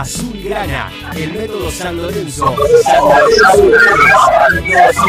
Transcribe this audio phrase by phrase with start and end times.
[0.00, 0.82] Azulgrana
[1.16, 3.04] el método San Lorenzo, San
[3.70, 5.06] Lorenzo,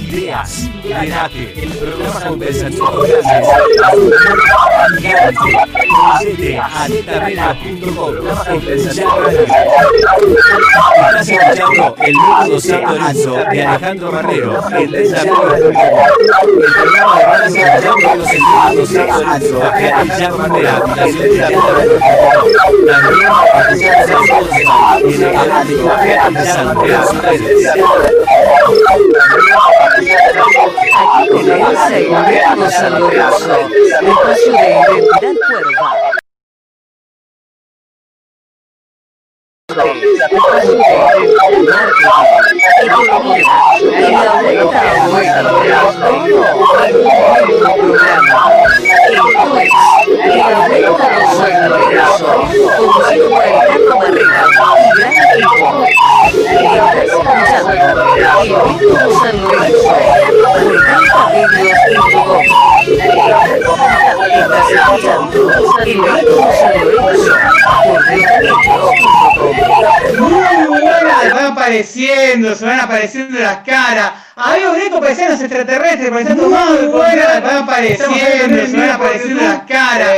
[0.00, 3.02] ideas, debate, el programa conversación con
[5.00, 5.36] grandes,
[6.60, 8.14] a netarrera.com,
[10.92, 15.72] Estás escuchando el método San Lorenzo de Alejandro Barrero, en netarrera.com,
[16.58, 21.38] el programa de los sentidos San Lorenzo, de Alejandro Barrera, Fundación de
[22.86, 23.32] También
[24.92, 25.21] Aquí
[31.30, 33.52] comienza el método saludioso,
[34.00, 35.88] espacio de identidad cuerva.
[39.68, 39.84] De
[40.84, 41.88] identidad
[70.18, 70.80] Muy
[71.32, 74.12] van apareciendo, se van apareciendo las caras.
[74.44, 78.16] Amigos Greco parecían los extraterrestres, parecían tomados de buenas, van apareciendo,
[78.66, 79.42] se van apareciendo.
[79.42, 80.10] las caras.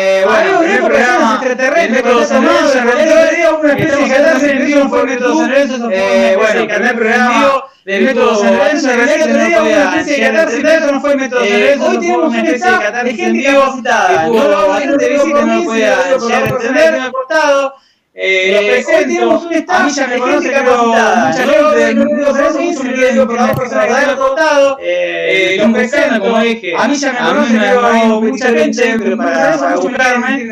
[0.62, 5.36] Greco parecían los extraterrestres, parecían tomados en realidad una especie de vivo fue el método
[5.36, 9.44] San Lorenzo, eso fue bueno, el primer programa del método San Lorenzo, en realidad otro
[9.44, 12.28] día una especie de catarse en vivo no fue el método San Lorenzo, hoy tenemos
[12.28, 17.12] una especie de no lo vamos a visita, no podía llegar a entender,
[18.16, 22.82] eh, presento, a mí ya me conoce, pero mucha gente del mundo de eso mucho
[22.84, 24.78] me digo por dos personas que han contado.
[24.80, 30.48] Eh, lo presento, como dije, a mí ya me pero mucha gente pero para, buscarme.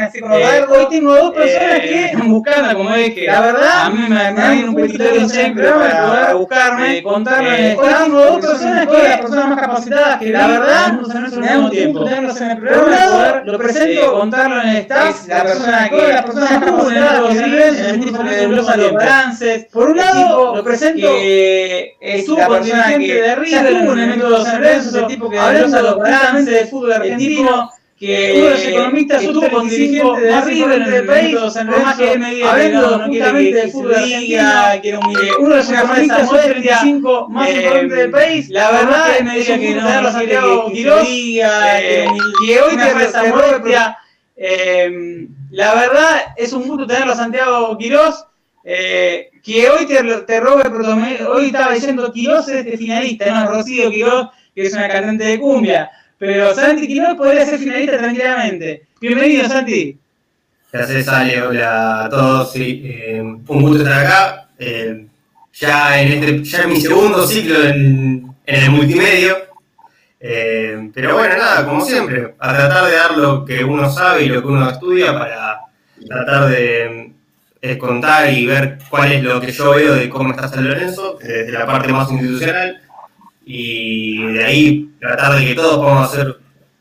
[0.71, 4.69] hoy tengo dos personas que están buscando, como dije, la verdad, a mí me dan
[4.69, 7.77] un de siempre para buscarme, contarme.
[7.77, 10.93] Hoy tengo dos personas que las personas más capacitadas que la verdad
[11.39, 15.43] me dan un tiempo tenerlos en el programa, lo presento, contarlo en el staff, la
[15.45, 17.99] persona que las personas más capacitadas el
[18.99, 19.69] que.
[19.73, 24.45] Por un lado, lo presento que estuvo con dirigente de River, estuvo en el método
[24.45, 25.99] San Lorenzo, el tipo que desglosa los
[26.47, 27.71] del fútbol argentino
[28.03, 31.37] que uno de los economistas estuvo con dirigente de River en el país,
[31.97, 34.43] que que no, que fútbol argentino,
[35.39, 39.57] uno de los economistas son 35 más importantes del país, la verdad él me diga
[39.57, 40.41] que no, quiere
[40.73, 43.99] que diga, que hoy te molestia,
[45.51, 48.25] la verdad es un gusto tenerlo a Santiago Quirós,
[48.65, 53.51] eh, que hoy te, te robe el Hoy estaba diciendo Quirós es este finalista, no
[53.51, 55.91] Rocío Quirós, que es una cantante de cumbia.
[56.19, 58.87] Pero Santi Quirós podría ser finalista tranquilamente.
[59.01, 59.99] Bienvenido, Santi.
[60.73, 61.43] Gracias, Ale.
[61.43, 62.53] Hola a todos.
[62.57, 64.49] Eh, un gusto estar acá.
[64.59, 65.07] Eh,
[65.53, 69.32] ya, en este, ya en mi segundo ciclo en, en el multimedio.
[70.25, 74.29] Eh, pero bueno, nada, como siempre, a tratar de dar lo que uno sabe y
[74.29, 75.63] lo que uno estudia para
[76.07, 77.13] tratar de
[77.61, 81.19] eh, contar y ver cuál es lo que yo veo de cómo está San Lorenzo,
[81.21, 82.81] desde la parte más institucional,
[83.45, 86.37] y de ahí tratar de que todos podamos hacer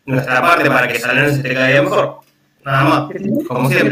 [0.05, 2.19] nuestra parte para que San Lorenzo esté cada día mejor.
[2.63, 3.09] Nada más,
[3.47, 3.89] como siempre.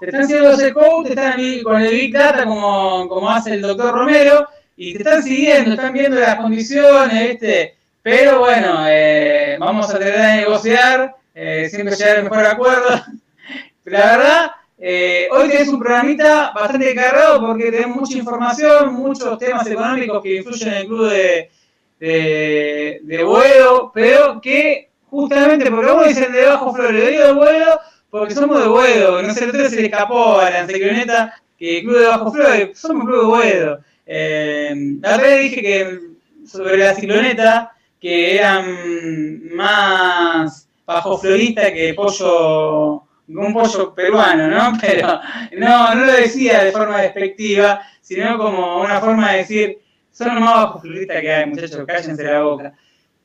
[0.00, 3.54] Te están haciendo ese code, te están ahí con el Big Data como, como hace
[3.54, 4.46] el doctor Romero,
[4.76, 7.76] y te están siguiendo, están viendo las condiciones, ¿viste?
[8.06, 12.88] Pero bueno, eh, vamos a tener que negociar, eh, siempre llegar al mejor acuerdo.
[13.84, 19.66] La verdad, eh, hoy tenés un programita bastante cargado porque tenemos mucha información, muchos temas
[19.66, 21.50] económicos que influyen en el club de,
[21.98, 28.62] de, de pero que justamente porque vos dicen de Bajo digo de Boedo porque somos
[28.62, 32.06] de Boedo, no sé, otro se le escapó a la encicloneta que el club de
[32.06, 33.80] Bajo Flores, somos club de Boedo.
[35.02, 36.00] la vez dije que
[36.46, 44.78] sobre la cicloneta, que eran más bajo florista que pollo, un pollo peruano, ¿no?
[44.80, 45.20] Pero
[45.58, 49.78] no, no lo decía de forma despectiva, sino como una forma de decir,
[50.12, 52.72] son más bajo floristas que hay, muchachos, cállense la boca.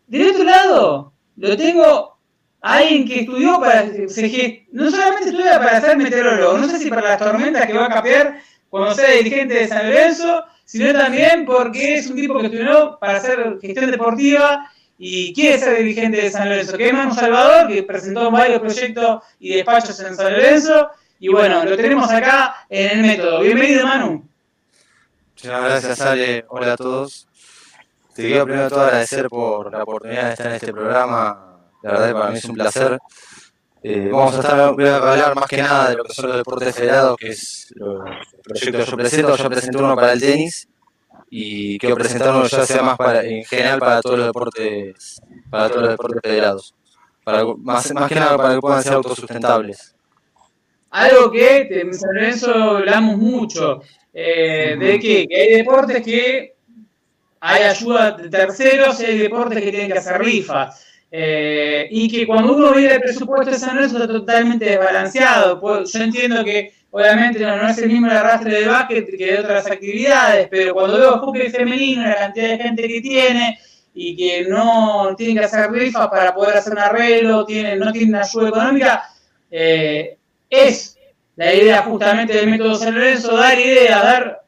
[0.08, 2.18] Del otro lado, lo tengo
[2.62, 7.20] alguien que estudió para, no solamente estudia para ser meteorólogo, no sé si para las
[7.20, 8.40] tormentas que va a capear
[8.70, 13.18] cuando sea dirigente de San Lorenzo, sino también porque es un tipo que estudió para
[13.18, 17.84] hacer gestión deportiva y quiere ser dirigente de San Lorenzo, que es Manu Salvador, que
[17.84, 23.06] presentó varios proyectos y despachos en San Lorenzo, Y bueno, lo tenemos acá en el
[23.06, 23.42] método.
[23.42, 24.26] Bienvenido, Manu.
[25.36, 26.46] Muchas gracias, Ale.
[26.48, 27.28] Hola a todos.
[28.16, 31.58] Te quiero primero todo agradecer por la oportunidad de estar en este programa.
[31.84, 32.98] La verdad para mí es un placer.
[33.84, 36.38] Eh, vamos a estar, voy a hablar más que nada de lo que son los
[36.38, 39.36] deportes federados, que es el proyecto que yo presento.
[39.36, 40.70] Yo presenté uno para el tenis
[41.32, 45.70] y quiero presentar uno ya sea más para, en general para todos los deportes, para
[45.70, 46.76] todos los deportes federados.
[47.24, 49.96] Para, más, más que nada para que puedan ser autosustentables.
[50.92, 53.82] Algo que en San Lorenzo hablamos mucho,
[54.14, 56.56] eh, de que, que hay deportes que
[57.40, 60.91] hay ayuda de terceros y hay deportes que tienen que hacer rifas.
[61.14, 65.60] Eh, y que cuando uno ve el presupuesto de San Lorenzo está totalmente desbalanceado.
[65.60, 69.40] Pues, yo entiendo que obviamente no, es el mismo el arrastre del básquet que de
[69.40, 73.60] otras actividades, pero cuando veo hockey femenino, la cantidad de gente que tiene
[73.94, 78.16] y que no tienen que hacer rifas para poder hacer un arreglo, tienen, no tienen
[78.16, 79.04] ayuda económica,
[79.50, 80.18] eh,
[80.50, 80.98] es
[81.36, 84.44] la idea justamente del método San Lorenzo, dar ideas, dar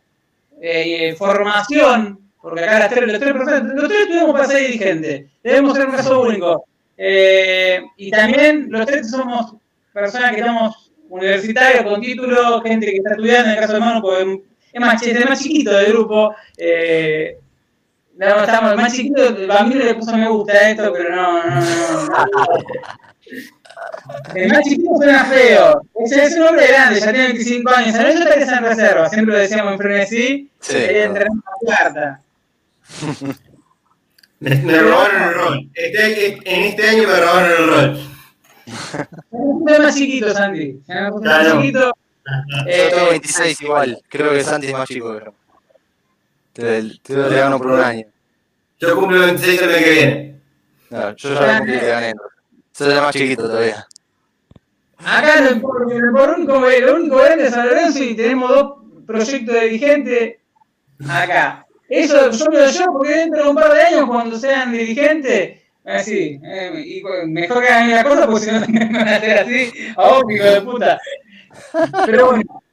[0.61, 3.33] eh, formación, porque acá las tres, los tres,
[3.73, 6.65] los tres tuvimos para ser dirigentes, debemos ser un caso único.
[6.97, 9.55] Eh, y también los tres somos
[9.93, 14.01] personas que estamos universitarios con título, gente que está estudiando, en el caso de Manu,
[14.01, 14.41] porque
[14.73, 16.35] es más, es el más chiquito del grupo.
[16.57, 17.37] Eh,
[18.17, 21.43] no, estamos el más chiquito, a mí le puso me gusta a esto, pero no,
[21.45, 22.07] no, no.
[22.07, 22.27] no.
[24.35, 25.81] El más chiquito suena feo.
[26.03, 27.95] Ese es un hombre grande, ya tiene 25 años.
[27.95, 30.49] A veces está en reserva, siempre lo decíamos en frenesí.
[30.59, 32.22] Sí, entrenar una carta.
[34.39, 35.69] Me, me robaron el rol.
[35.73, 38.07] Este- en este año me robaron el rol.
[39.67, 40.81] Es más chiquito, Santi.
[40.87, 41.61] Es más Claro.
[41.61, 41.79] chiquito.
[42.25, 44.01] Yo Eh, tengo 26 igual.
[44.09, 45.33] Creo que Santi es más chico que yo.
[46.53, 48.05] Te, te le gano por un año.
[48.79, 50.39] Yo cumplo 26 el mes que viene.
[50.89, 52.13] No, yo ya lo cumplí, te gané.
[52.71, 53.85] Soy el más chiquito todavía.
[54.97, 58.73] Acá lo, por, por único, lo único grande es San Lorenzo y tenemos dos
[59.05, 60.39] proyectos de dirigente
[61.09, 61.65] acá.
[61.89, 66.71] Eso yo lo porque dentro de un par de años, cuando sean dirigentes, así, eh,
[66.85, 68.59] y, pues, mejor que hagan la cosa porque si no
[68.99, 70.99] van a hacer así, a vos, hijo de puta.
[72.05, 72.63] Pero bueno,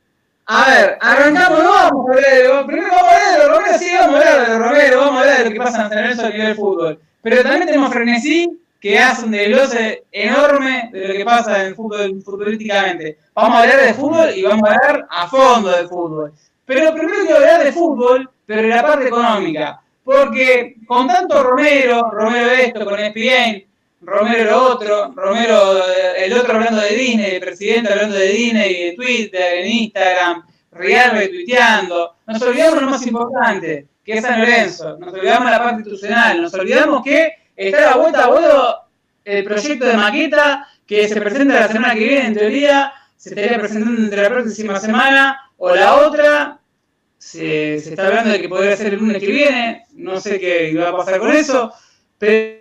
[0.47, 4.15] a ver, arrancamos, no vamos a hablar primero vamos a hablar de Romero, sí, vamos
[4.15, 6.55] a hablar de Romero, vamos a hablar de lo que pasa en San a nivel
[6.55, 7.01] fútbol.
[7.23, 11.75] Pero también tenemos Frenesí, que hace un desglose enorme de lo que pasa en el
[11.75, 13.19] fútbol futbolísticamente.
[13.35, 16.33] Vamos a hablar de fútbol y vamos a hablar a fondo de fútbol.
[16.71, 19.81] Pero primero quiero hablar de fútbol, pero en la parte económica.
[20.05, 23.65] Porque con tanto Romero, Romero esto, con ESPN,
[24.03, 28.83] Romero lo otro, Romero eh, el otro hablando de Disney, el presidente hablando de Disney
[28.83, 32.15] en Twitter, en Instagram, Real retuiteando.
[32.29, 34.97] Nos olvidamos lo más importante, que es San Lorenzo.
[34.97, 36.41] Nos olvidamos la parte institucional.
[36.41, 38.77] Nos olvidamos que está a vuelta a vuelo
[39.25, 43.59] el proyecto de maqueta que se presenta la semana que viene, en teoría, se estaría
[43.59, 46.60] presentando entre la próxima semana o la otra.
[47.21, 50.89] Se, está hablando de que podría ser el lunes que viene, no sé qué va
[50.89, 51.71] a pasar con eso,
[52.17, 52.61] pero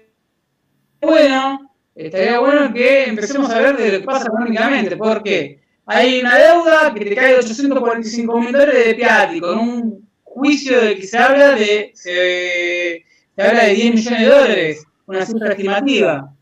[0.99, 6.37] bueno, estaría bueno que empecemos a hablar de lo que pasa económicamente, porque hay una
[6.37, 11.07] deuda que te cae de 845 mil dólares de Piatti, con un juicio del que
[11.07, 13.05] se habla de, se,
[13.37, 16.33] habla de 10 millones de dólares, una cifra estimativa.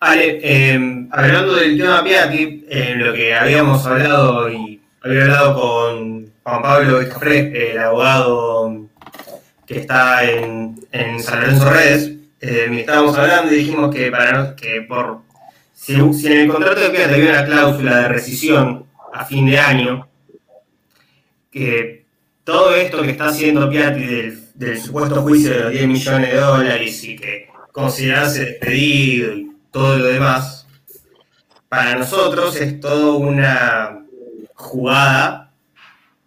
[0.00, 6.21] Ale, eh, hablando del tema Piatti, en lo que habíamos hablado y había hablado con
[6.44, 8.86] Juan Pablo Escafré, el abogado
[9.66, 14.56] que está en, en San Lorenzo Redes, eh, estábamos hablando y dijimos que para no-
[14.56, 15.20] que por
[15.72, 20.08] si, en el contrato de Piatti había una cláusula de rescisión a fin de año,
[21.50, 22.04] que
[22.44, 26.36] todo esto que está haciendo Piatti del, del supuesto juicio de los 10 millones de
[26.38, 30.66] dólares y que considerarse despedido y todo lo demás,
[31.68, 34.04] para nosotros es todo una
[34.54, 35.41] jugada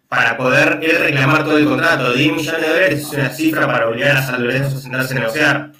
[0.08, 2.12] para poder él reclamar todo el contrato.
[2.12, 5.18] 10 millones de dólares es una cifra para obligar a San Lorenzo a sentarse a
[5.20, 5.70] negociar.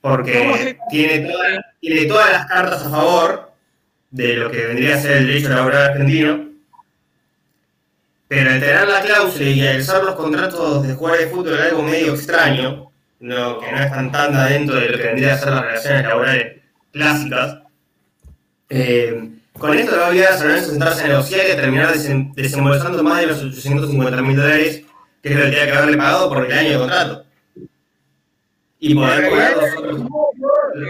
[0.00, 3.52] ¿Cómo Porque tiene, toda- tiene todas las cartas a favor
[4.10, 6.46] de lo que vendría a ser el derecho laboral argentino.
[8.28, 11.82] Pero al tener la cláusula y al usar los contratos de jugar de fútbol algo
[11.82, 12.90] medio extraño,
[13.20, 16.62] no, que no están tan adentro de lo que vendría a ser las relaciones laborales
[16.92, 17.58] clásicas,
[18.68, 22.34] eh, con esto le va a San Lorenzo sentarse a negociar y a terminar desen-
[22.34, 24.82] desembolsando más de los 850 mil dólares,
[25.22, 27.24] que es lo que haberle pagado por el año de contrato.
[28.78, 30.00] Y poder cobrar los otros.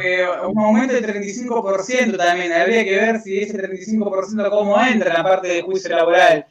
[0.04, 2.52] eh, un aumento del 35% también.
[2.52, 6.44] Habría que ver si ese 35% cómo entra en la parte del juicio laboral.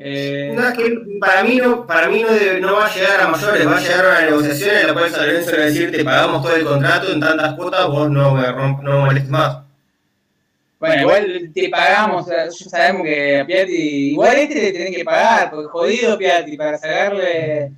[0.00, 0.84] Eh, No, es que
[1.18, 3.80] para mí no, para mí no, debe- no va a llegar a mayores, va a
[3.80, 6.54] llegar a una negociación en la cual San Lorenzo va a decir te pagamos todo
[6.54, 9.58] el contrato en tantas cuotas, vos no me, no me molestes más.
[10.78, 15.50] Bueno, igual te pagamos, ya sabemos que a Piatti, igual este le tienen que pagar,
[15.50, 17.72] porque jodido Piatti, para sacarle...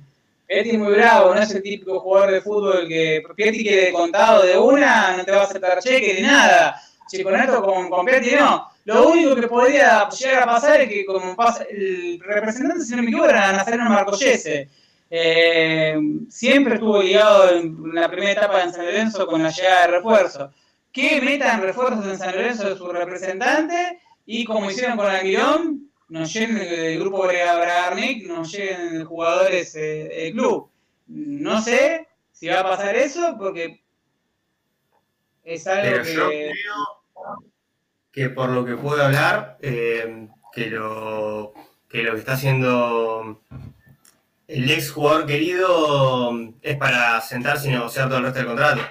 [0.45, 4.45] Piatti es muy bravo, no es el típico jugador de fútbol que Piatti quiere contado
[4.45, 6.79] de una, no te va a aceptar cheque ni nada.
[7.07, 8.69] Si con esto, con, con Piatti no.
[8.85, 13.01] Lo único que podría llegar a pasar es que como pasa, el representante, si no
[13.01, 14.69] me equivoco, era Nazareno Marcollese.
[15.09, 15.97] Eh,
[16.29, 20.51] siempre estuvo ligado en la primera etapa en San Lorenzo con la llegada de refuerzo.
[20.91, 26.33] Que metan refuerzos en San Lorenzo de su representante y como hicieron con Aguilón, nos
[26.33, 30.69] lleguen del grupo Bragarnik, nos lleguen jugadores eh, del club.
[31.07, 33.81] No sé si va a pasar eso porque
[35.43, 36.51] es algo Pero yo que...
[36.51, 37.51] creo
[38.11, 41.53] que por lo que puedo hablar, eh, que, lo,
[41.87, 43.41] que lo que está haciendo
[44.47, 46.31] el ex jugador querido
[46.61, 48.81] es para sentarse y negociar todo el resto del contrato.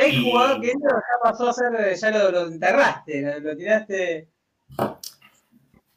[0.00, 3.56] El Y- jugador que entra ya pasó a ser, ya lo, lo enterraste, lo, lo
[3.56, 4.28] tiraste.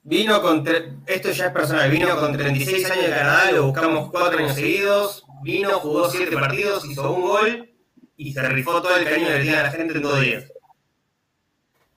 [0.04, 4.10] Vino con, tre- esto ya es personal, vino con 36 años de Canadá, lo buscamos
[4.10, 7.70] 4 años seguidos, vino, jugó 7 partidos, hizo un gol
[8.18, 10.46] y se rifó todo el cariño que le tiene a la gente en dos días.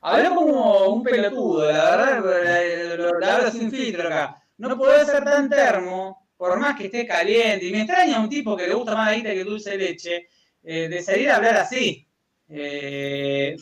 [0.03, 4.43] Habló como un pelotudo, la verdad, lo, lo hablo sin filtro acá.
[4.59, 7.65] No podés ser tan termo, por más que esté caliente.
[7.65, 10.29] Y me extraña un tipo que le gusta más la guita que dulce de leche,
[10.65, 12.07] eh, de salir a hablar así.
[12.49, 13.57] Eh,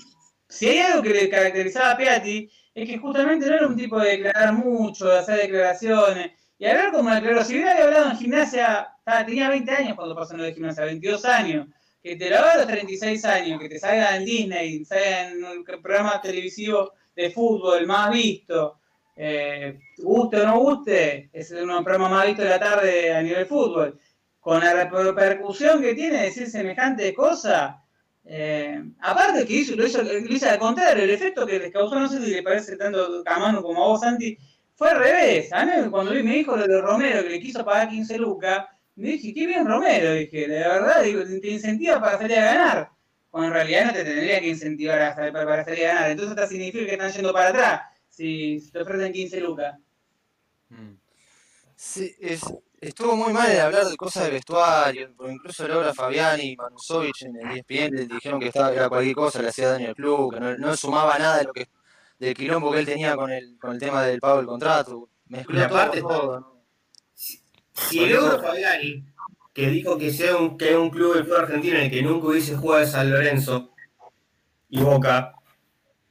[0.49, 3.99] si hay algo que le caracterizaba a Piatti, es que justamente no era un tipo
[3.99, 6.33] de declarar mucho, de hacer declaraciones.
[6.59, 8.89] Y hablar como declaró, si hubiera hablado en gimnasia,
[9.27, 11.67] tenía 20 años cuando pasó lo de gimnasia, 22 años
[12.03, 15.45] que te lo haga a los 36 años, que te salga en Disney, salga en
[15.45, 18.81] un programa televisivo de fútbol más visto,
[19.15, 23.15] eh, guste o no guste, es uno de los programas más vistos de la tarde
[23.15, 24.01] a nivel fútbol,
[24.43, 27.81] con la repercusión que tiene decir semejante cosa,
[28.25, 31.95] eh, aparte que hizo, lo hizo, lo hizo al contrario, el efecto que les causó,
[31.99, 34.37] no sé si le parece tanto Camano como a vos, Santi,
[34.75, 35.53] fue al revés.
[35.53, 38.67] A mí cuando vi, me dijo lo de Romero, que le quiso pagar 15 lucas,
[38.97, 42.89] me dije, qué bien Romero, dije, de verdad, digo, te incentiva para salir a ganar.
[43.31, 46.11] Cuando en realidad no te tendría que incentivar a salir- para, para salir a ganar.
[46.11, 49.79] Entonces hasta significa que están yendo para atrás si, si te ofrecen 15 lucas.
[50.69, 50.91] Mm.
[51.77, 52.43] Sí, es,
[52.81, 57.23] estuvo muy mal el hablar de cosas de vestuario, porque incluso Laura Fabiani y Manusovich
[57.23, 60.35] en el ESPN le dijeron que estaba, era cualquier cosa, le hacía daño al club,
[60.35, 61.69] que no, no sumaba nada de lo que
[62.19, 65.09] del quilombo que él tenía con el, con el tema del pago del contrato.
[65.27, 66.53] Mezcló Y todo, aparte- todo, ¿no?
[67.15, 69.05] Si el Euro Fabiani,
[69.53, 72.03] que dijo que sea un, que es un club del fútbol argentino en el que
[72.03, 73.71] nunca hubiese jugado San Lorenzo
[74.69, 75.33] y Boca,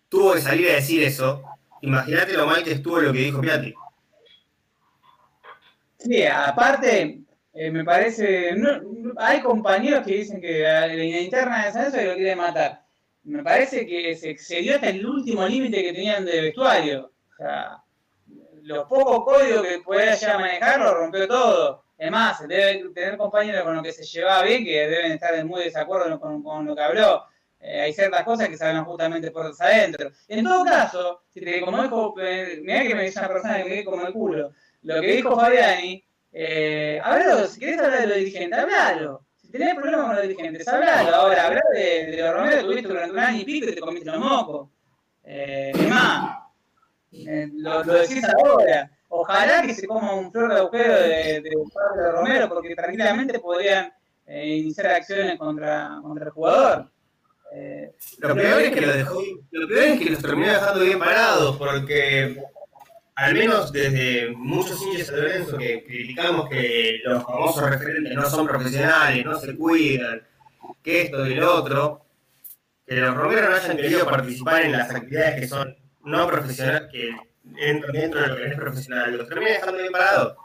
[0.09, 1.43] tuvo que salir a decir eso,
[1.81, 3.73] imagínate lo mal que estuvo lo que dijo Piatti.
[6.03, 7.21] Sí, aparte,
[7.53, 12.09] eh, me parece, no- hay compañeros que dicen que la, la interna de San Lorenzo
[12.09, 12.85] lo quiere matar.
[13.23, 17.11] Me parece que se excedió hasta el último límite que tenían de vestuario.
[17.33, 17.83] O sea,
[18.63, 21.83] los pocos códigos que podía ya manejar lo rompió todo.
[21.97, 25.47] Es más, debe tener compañeros con los que se llevaba bien que deben estar en
[25.47, 27.25] muy desacuerdo con, lo que habló.
[27.59, 30.09] Eh, hay ciertas cosas que se hablan justamente por adentro.
[30.27, 33.69] En todo caso, si te, como dijo, eh, mirá que me dice una persona que
[33.69, 34.51] me como el culo,
[34.83, 37.01] lo que dijo Fabiani, eh,
[37.49, 39.25] si querés hablar de los dirigentes, hablalo.
[39.41, 41.15] Si tenés problemas con los dirigentes, hablalo.
[41.15, 44.11] Ahora, hablar de, los Romero que tuviste durante un año y pico y te comiste
[44.11, 44.69] los mocos.
[45.23, 46.39] Eh, más,
[47.11, 48.91] eh, lo, decís ahora.
[49.09, 53.91] Ojalá que se coma un flor de agujero de, de Romero, porque tranquilamente podrían
[54.25, 56.89] eh, iniciar acciones contra, contra el jugador.
[57.53, 59.21] Eh, Lo peor es que lo dejó,
[59.51, 62.41] lo peor es que los terminó dejando bien parados, porque
[63.21, 68.47] al menos desde muchos hinchas de Lorenzo que criticamos que los famosos referentes no son
[68.47, 70.23] profesionales, no se cuidan,
[70.81, 72.05] que esto y lo otro,
[72.83, 77.11] que los Romero no hayan querido participar en las actividades que son no profesionales, que
[77.57, 80.37] entran dentro de lo que es profesional, los termina dejando bien parados.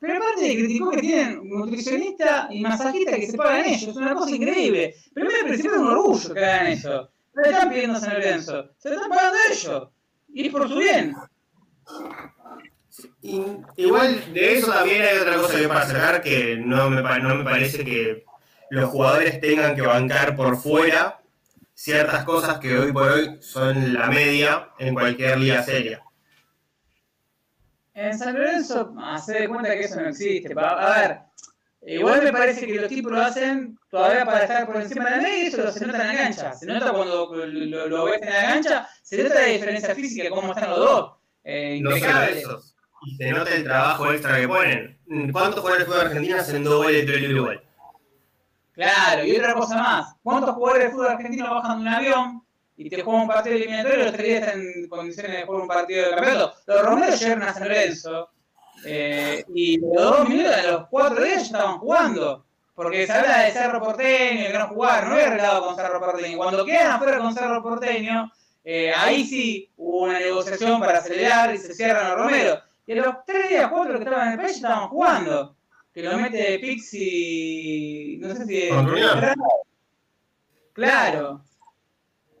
[0.00, 4.34] Pero aparte criticó que tienen nutricionista y masajista que se pagan ellos, es una cosa
[4.34, 4.96] increíble.
[5.14, 7.08] Primero y principio es un orgullo que hagan eso.
[7.34, 9.88] No están pidiendo a San Lorenzo, se están pagando ellos.
[10.34, 11.14] Y por su bien.
[13.20, 13.42] Y,
[13.76, 17.44] igual de eso también hay otra cosa que para sacar que no me, no me
[17.44, 18.24] parece que
[18.70, 21.20] los jugadores tengan que bancar por fuera
[21.74, 26.02] ciertas cosas que hoy por hoy son la media en cualquier liga seria.
[27.94, 30.54] En San Lorenzo, hacer de cuenta que eso no existe.
[30.58, 31.18] A ver,
[31.86, 35.22] igual me parece que los tipos lo hacen todavía para estar por encima de la
[35.22, 36.52] media y eso se nota en la cancha.
[36.54, 40.28] Se nota cuando lo, lo- lo ves en la cancha, se nota la diferencia física,
[40.30, 41.15] cómo están los dos.
[41.48, 42.36] Eh, No solo impecables.
[42.38, 42.62] eso.
[43.06, 44.98] Y se nota el trabajo extra que ponen.
[45.32, 47.62] ¿Cuántos jugadores de fútbol argentino hacen dos goles de tiro libre igual?
[48.72, 50.14] Claro, y otra cosa más.
[50.22, 52.42] ¿Cuántos jugadores de fútbol argentino bajan de un avión
[52.76, 55.62] y te juega un partido eliminatorio y los tres días están en condiciones de jugar
[55.62, 56.54] un partido de campeonato.
[56.66, 58.30] Los Romero llegaron a San Lorenzo
[58.84, 62.44] eh, y los dos minutos, a los cuatro días ya estaban jugando.
[62.74, 66.36] Porque se habla de Cerro Porteño, que no jugar, no había arreglado con Cerro Porteño.
[66.36, 68.30] Cuando quedan afuera con Cerro Porteño,
[68.68, 72.60] eh, ahí sí hubo una negociación para acelerar y se cierran los Romero.
[72.84, 75.56] Y a los tres días, cuatro que estaban en el país ya estaban jugando.
[75.94, 78.68] Que lo mete Pixi, no sé si...
[80.72, 81.44] Claro.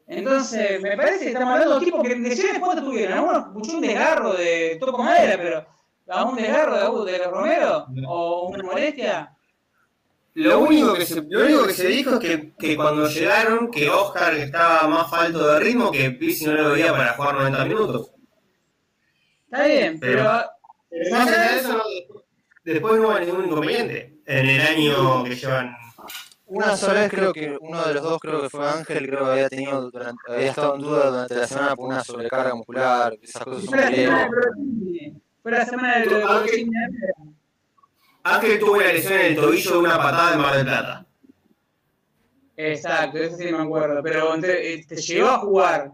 [0.08, 3.18] Entonces, me parece que estamos hablando de tipos que lesiones cuánto tuvieron.
[3.18, 5.64] Algunos escuchó un desgarro de toco madera, pero
[6.08, 7.86] ¿a un desgarro de, de Romero?
[8.08, 9.35] ¿O una molestia?
[10.38, 13.88] Lo único que se, lo único que se dijo es que, que cuando llegaron, que
[13.88, 18.10] Oscar estaba más falto de ritmo, que Pizzi no lo veía para jugar 90 minutos.
[19.46, 20.22] Está bien, pero...
[20.90, 21.82] Pero más allá de eso, no-
[22.64, 25.74] después no hubo ningún inconveniente en el año que llevan.
[26.44, 29.30] Una sola vez creo que uno de los dos, creo que fue Ángel, creo que
[29.30, 33.42] había tenido durante, había estado en duda durante la semana por una sobrecarga muscular, esas
[33.42, 34.30] cosas son Fue la semana.
[35.42, 36.04] Fue la semana.
[38.34, 41.06] Ángel tuvo una lesión en el tobillo de una patada en Mar del Plata.
[42.56, 44.02] Exacto, eso sí me acuerdo.
[44.02, 45.92] Pero eh, te llegó a jugar.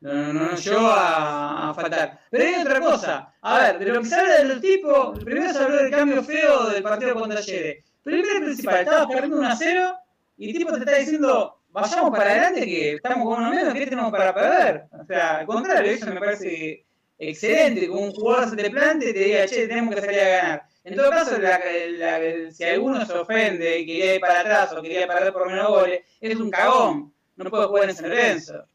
[0.00, 2.20] No, no, no, llegó a, faltar.
[2.30, 3.34] Pero hay otra cosa.
[3.42, 6.70] A ver, de lo que se habla del tipo, primero se habló del cambio feo
[6.70, 7.84] del partido contra Talleres.
[8.02, 9.94] Primero y principal, estabas perdiendo 1 a 0
[10.36, 13.86] y el tipo te está diciendo, vayamos para adelante que estamos con uno menos, ¿qué
[13.86, 14.84] tenemos para perder?
[14.92, 16.84] O sea, al contrario, eso me parece
[17.18, 20.28] excelente, que un jugador se te plante y te diga, che, tenemos que salir a
[20.28, 20.73] ganar.
[20.84, 21.58] En todo caso, la-
[21.98, 25.68] la- si alguno se ofende y quería ir para atrás o quería perder por menos
[25.68, 27.12] goles, es un cagón.
[27.36, 28.66] No puede jugar en San Lorenzo.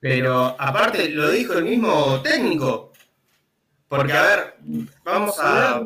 [0.00, 2.92] Pero aparte lo dijo el mismo técnico.
[3.88, 4.54] Porque, a ver,
[5.04, 5.82] vamos a.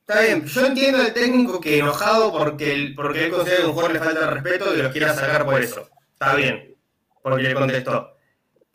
[0.00, 3.72] Está bien, yo entiendo al técnico que enojado porque, el- porque él considera que un
[3.72, 5.88] jugador le falta respeto y lo quiera sacar por eso.
[6.12, 6.76] Está bien,
[7.22, 8.15] porque le contestó.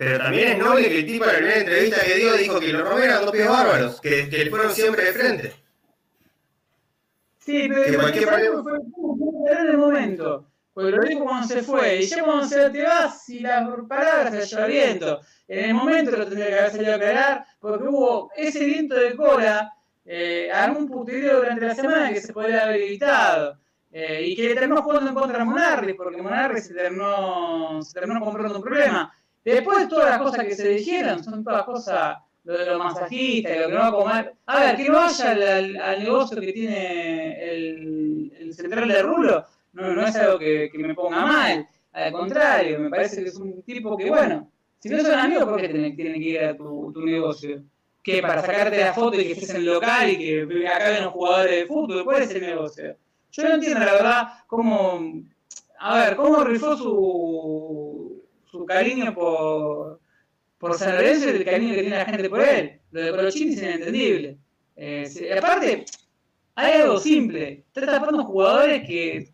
[0.01, 2.73] Pero también es noble que el tipo en la primera entrevista que dio dijo que
[2.73, 5.53] los Romero eran dos pies bárbaros, que, que fueron siempre de frente.
[7.37, 8.79] Sí, pero Que cualquier problema fue
[9.51, 10.47] en el momento.
[10.73, 11.97] Porque lo dijo cuando se fue.
[11.97, 15.21] Y ya cuando se te vas y las palabras se lleva viento.
[15.47, 19.15] En el momento lo tendría que haber salido a aclarar, porque hubo ese viento de
[19.15, 19.71] cola,
[20.03, 23.59] eh, algún puterío durante la semana que se podría haber evitado.
[23.91, 28.19] Eh, y que terminó jugando en contra de Monarri, porque Monarri se terminó, se terminó
[28.19, 29.13] comprando un problema.
[29.43, 33.57] Después de todas las cosas que se dijeron, son todas cosas, lo de los masajistas,
[33.57, 34.33] lo que no va a comer.
[34.45, 39.01] A ver, que no vaya al, al- al negocio que tiene el, el central de
[39.01, 41.67] Rulo, no, no es algo que, que me ponga mal.
[41.93, 44.49] Al contrario, me parece que es un tipo que, bueno,
[44.79, 47.63] si no son amigos, ¿por qué tienen, tienen que ir a tu, tu negocio?
[48.03, 51.13] Que para sacarte la foto y que estés en el local y que acaben los
[51.13, 52.95] jugadores de fútbol, ¿cuál es el negocio?
[53.31, 54.99] Yo no entiendo, la verdad, cómo.
[55.79, 57.90] A ver, cómo rifó su,
[58.51, 59.99] su cariño por,
[60.57, 62.79] por San Lorenzo y el cariño que tiene la gente por él.
[62.91, 64.37] Lo de Colochini es inentendible.
[64.75, 65.85] Eh, aparte,
[66.55, 67.65] hay algo simple.
[67.67, 69.29] Estás tapando jugadores que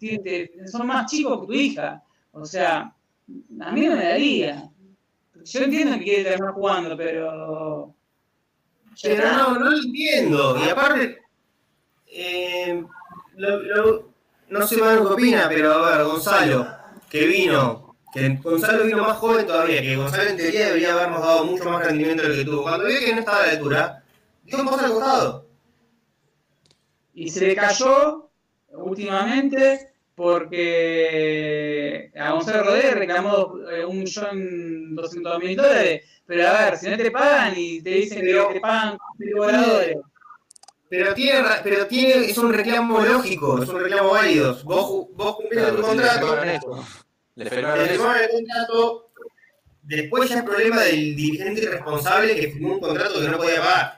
[0.72, 2.04] son más chicos que tu hija.
[2.32, 2.94] O sea,
[3.60, 4.70] a mí no me daría.
[5.44, 7.96] Yo entiendo que quiere terminar jugando, pero.
[9.04, 10.58] no, no lo entiendo.
[10.64, 11.18] Y aparte,
[12.08, 12.84] eh,
[14.50, 16.68] no sé que opina, pero a ver, Gonzalo,
[17.10, 17.87] que vino,
[18.42, 22.24] Gonzalo vino más joven todavía, que Gonzalo en teoría debería habernos dado mucho más rendimiento
[22.24, 22.62] de lo que tuvo.
[22.64, 24.04] Cuando vio que no estaba a la altura,
[24.44, 25.48] dio un paso al costado.
[27.14, 28.30] y se le cayó
[28.70, 36.04] últimamente porque a Gonzalo Rodríguez reclamó eh, un millón doscientos mil dólares.
[36.26, 39.98] Pero a ver, si no te pagan y te dicen que te pagan con voladores,
[40.90, 44.58] Pero tiene, pero tiene, es un reclamo lógico, es un reclamo válido.
[44.64, 46.38] Vos, vos cumplís Claro, tu contrato,
[47.38, 49.12] el contrato,
[49.84, 53.98] después ya es problema del dirigente irresponsable que firmó un contrato que no podía pagar.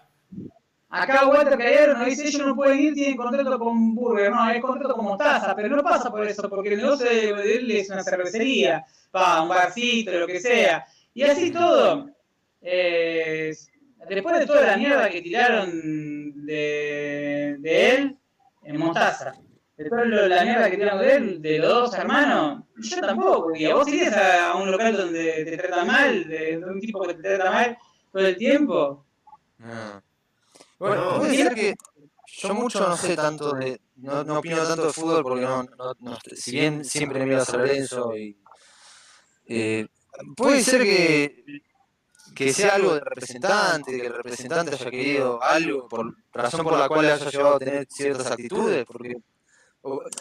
[0.91, 4.59] Acá Walter Callero nos dice, ellos no pueden ir, tienen contrato con Burger, no, es
[4.59, 7.89] contrato con Mostaza, pero no pasa por eso, porque el negocio de de él es
[7.91, 10.85] una cervecería, pa, un barcito, lo que sea.
[11.13, 12.09] Y así todo,
[12.61, 13.55] eh,
[14.09, 18.17] después de toda la mierda que tiraron de, de él,
[18.63, 19.35] en Mostaza,
[19.79, 23.65] después de la mierda que tiraron de él, de los dos hermanos, yo tampoco, y
[23.65, 27.13] a vos irías a, un local donde te tratan mal, de, de un tipo que
[27.13, 27.77] te trata mal
[28.11, 29.05] todo el tiempo.
[29.59, 30.03] No.
[30.79, 31.17] Bueno, No.
[31.19, 31.75] puede ser que
[32.27, 35.93] yo mucho no sé tanto de, no, no opino tanto de fútbol porque no, no,
[35.99, 38.37] no- si bien siempre miro a San Lorenzo y
[39.47, 39.87] eh,
[40.37, 41.43] puede ser que,
[42.35, 46.87] que sea algo del representante, que el representante haya querido algo por razón por la
[46.87, 49.15] cual haya llevado a tener ciertas actitudes, porque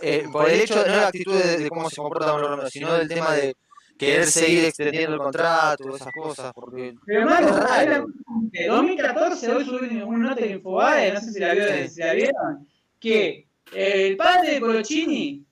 [0.02, 2.94] eh, por el hecho, no la actitud de, de cómo se comporta los romanos, sino
[2.94, 3.56] del tema de
[3.98, 7.70] querer seguir extendiendo el contrato, esas cosas, porque Pero hermano, Es raro.
[7.72, 8.04] hay una-
[8.52, 11.88] de 2014 hoy subí una nota de Infobae, no sé si la, vio, Sí.
[11.88, 12.68] si la vieron,
[13.00, 15.44] que el padre de Colochini,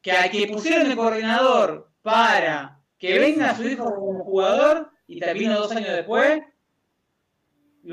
[0.00, 5.32] que al que pusieron de coordinador para que venga su hijo como jugador, y te
[5.34, 6.40] vino dos años después,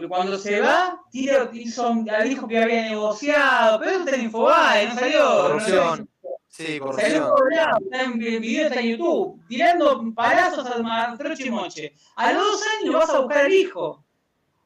[0.10, 4.96] cuando se va, tira, hizo, dijo que había negociado, pero eso está en Infobae, no
[4.96, 5.20] salió.
[5.20, 6.28] no corrupción, sé.
[6.48, 7.30] sí, Salió corrupción.
[7.30, 11.94] por lado, está en el video, está en YouTube, tirando palazos al Martroche y Moche.
[12.16, 14.04] A los dos años vas a buscar al hijo.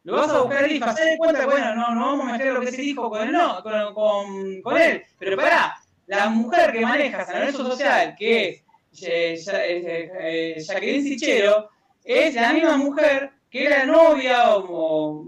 [0.03, 2.53] Lo vas a buscar al hijo, hacé de cuenta, bueno, no, no vamos a mezclar
[2.53, 5.03] lo que es el hijo con, el no, con, con, con él.
[5.19, 5.75] Pero pará,
[6.07, 10.11] la mujer que maneja San Lorenzo Social, que es eh, eh,
[10.55, 11.69] eh, Jacqueline Sichero,
[12.03, 15.25] es la misma mujer que era novia o,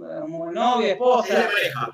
[0.52, 1.92] novia, Es esposa, la pareja.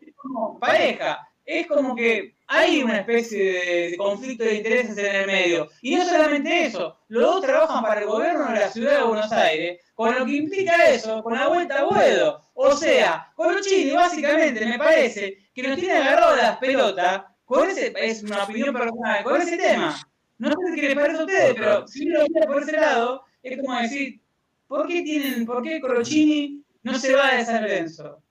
[0.00, 1.28] es como pareja.
[1.44, 5.68] Es como que hay una especie de, conflicto de intereses en el medio.
[5.80, 9.32] Y no solamente eso, los dos trabajan para el gobierno de la ciudad de Buenos
[9.32, 12.42] Aires, con lo que implica eso, con la vuelta a Buedo.
[12.54, 18.22] O sea, Colochini básicamente me parece que nos tiene agarrado las pelotas con ese, es
[18.22, 19.96] una opinión personal, con ese tema.
[20.38, 23.24] No sé qué les parece a ustedes, pero si uno lo mira por ese lado,
[23.42, 24.20] es como decir,
[24.66, 28.22] ¿por qué tienen, por qué Colochini no se va de San Lorenzo?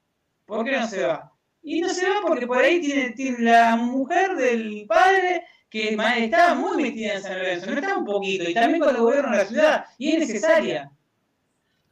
[0.45, 1.31] ¿Por qué no se va?
[1.63, 6.53] Y no se va porque por ahí tiene, tiene la mujer del padre que estaba
[6.53, 9.37] muy metida en San Lorenzo, no estaba un poquito, y también con el gobierno de
[9.37, 10.91] la ciudad, y es necesaria.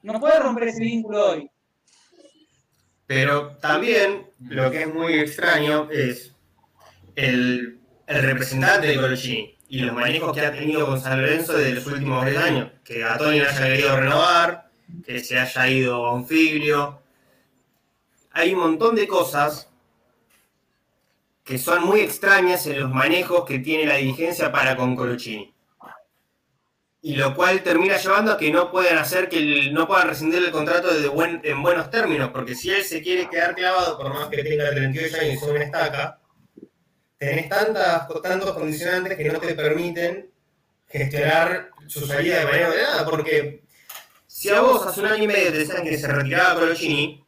[0.03, 1.49] No puede romper ese vínculo hoy.
[3.08, 6.34] Pero también lo que es muy extraño es
[7.15, 11.73] el, el representante de Colochini y los manejos que ha tenido con San Lorenzo desde
[11.73, 12.69] los últimos 10 años.
[12.83, 14.69] Que a Tony no haya querido renovar,
[15.03, 17.01] que se haya ido a un figlio.
[18.33, 19.67] Hay un montón de cosas
[21.43, 25.51] que son muy extrañas en los manejos que tiene la dirigencia para con Colochini.
[27.01, 30.43] Y lo cual termina llevando a que no puedan hacer que el- no puedan rescindir
[30.43, 31.07] el contrato de
[31.49, 35.17] en buenos términos, porque si él se quiere quedar clavado, por más que tenga 38
[35.19, 36.19] años y sea una estaca,
[37.25, 40.29] tenés tantas, tantos condicionantes que no te permiten
[40.88, 43.63] gestionar su salida de manera ordenada, porque
[44.27, 47.25] si a vos hace un año y medio te decían que se retiraba Colochini,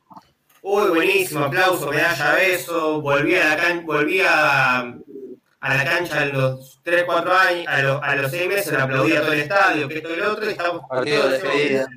[0.62, 6.26] uy, buenísimo, aplauso, medalla, beso, volví a la, can volví a, a la cancha a
[6.26, 9.88] los 3, 4 años, a los, a los 6 meses le aplaudía todo el estadio,
[9.88, 11.88] que esto y lo otro, y estamos Partido de despedida.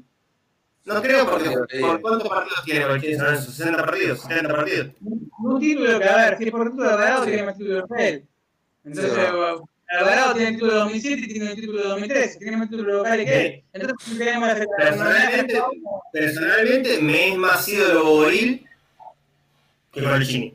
[0.89, 1.51] No creo porque.
[1.81, 3.53] ¿por cuántos partidos tiene Lorenzo?
[3.53, 4.87] 60 partidos, 70 partidos.
[5.01, 8.09] Un título que, a ver, si es por título de Alvarado, tiene más título de
[8.09, 8.25] él.
[8.85, 9.19] Entonces,
[9.91, 12.95] Alvarado tiene el título de 2007 y tiene el título de 2013, tiene más título
[12.95, 13.65] local que él.
[13.75, 14.49] Entonces, tenemos
[14.79, 15.63] Personalmente,
[16.11, 18.67] personalmente me es más ídolo Boril
[19.93, 20.55] que Colochini.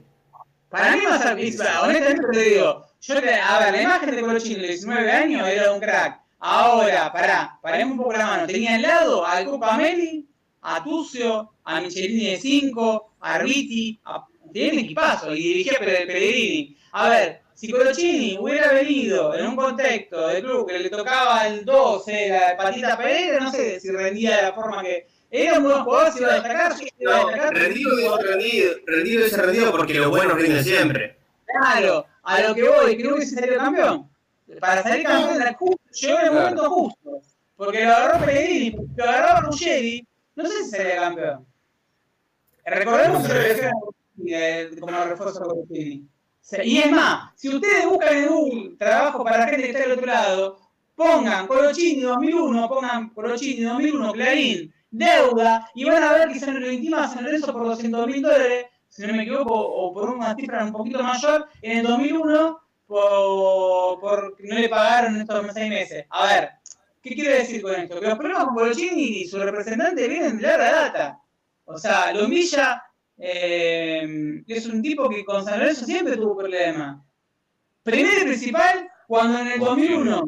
[0.70, 4.68] Para mí más honestamente te digo, yo te, a ver, la imagen de Colochini de
[4.70, 6.23] 19 años era un crack.
[6.46, 8.46] Ahora, pará, paremos un poco la mano.
[8.48, 10.28] Tenía al lado al Copa Meli,
[10.62, 16.06] a Tucio, a Michelini de 5, a Riti, a, tenía un equipazo y dirigía Pe-
[16.06, 16.76] Pellegrini.
[16.92, 21.64] A ver, si Colochini hubiera venido en un contexto de club que le tocaba el
[21.64, 25.08] 12, la patita Pereira, no sé si rendía de la forma que.
[25.32, 28.74] Era un buen jugador, se iba a destacar, se iba a No, rendido dice rendido,
[28.86, 31.18] rendido dice rendido porque los buenos rinden siempre.
[31.46, 34.10] Claro, a lo que voy, creo que se salió campeón.
[34.60, 36.44] Para salir campeón era justo, llegó en el Claro.
[36.44, 37.22] momento justo.
[37.56, 41.46] Porque lo agarró Pellegrini, lo agarraba Ruggeri, no sé si salía campeón.
[42.66, 43.72] Recordemos que
[44.20, 46.08] se como refuerzo a Ruggeri.
[46.64, 50.06] Y es más, si ustedes buscan en Google trabajo para gente que está del otro
[50.06, 50.60] lado,
[50.96, 56.98] pongan Colochini 2001, pongan Colochini 2001, Clarín, deuda, y van a ver que San Lorenzo
[56.98, 60.64] a San Lorenzo por 200 mil dólares, si no me equivoco, o por una cifra
[60.66, 66.06] un poquito mayor, en el 2001, por, por no le pagaron estos seis meses.
[66.10, 66.50] A ver,
[67.02, 68.00] ¿qué quiero decir con esto?
[68.00, 71.20] Que los problemas con Colochini y su representante vienen de larga data.
[71.66, 72.84] O sea, Lombilla
[73.18, 77.02] eh, es un tipo que con San Lorenzo siempre tuvo problemas.
[77.84, 80.24] Primero y principal, cuando en el 2001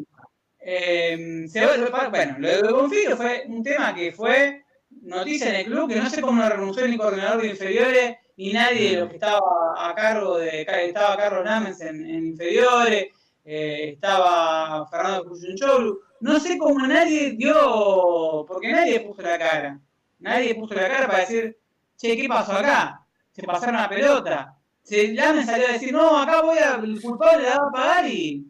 [0.68, 1.64] eh, se,
[2.10, 4.64] bueno, lo de Bonfilio fue un tema que fue
[5.02, 8.52] noticia en el club, que no sé cómo no renunció ni coordinador de inferiores, ni
[8.52, 9.40] nadie de los que estaba
[9.76, 13.06] a cargo de, estaba Carlos Namens en, en inferiores,
[13.44, 19.80] eh, estaba Fernando Cruzunchoglu, no sé cómo nadie dio, porque nadie puso la cara,
[20.18, 21.56] nadie puso la cara para decir,
[21.96, 23.06] che, ¿qué pasó acá?
[23.32, 24.56] Se pasaron la pelota.
[24.82, 28.08] Se, Lamen salió a decir, no, acá voy a, el culpable la va a pagar
[28.08, 28.46] y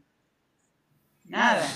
[1.25, 1.67] nada.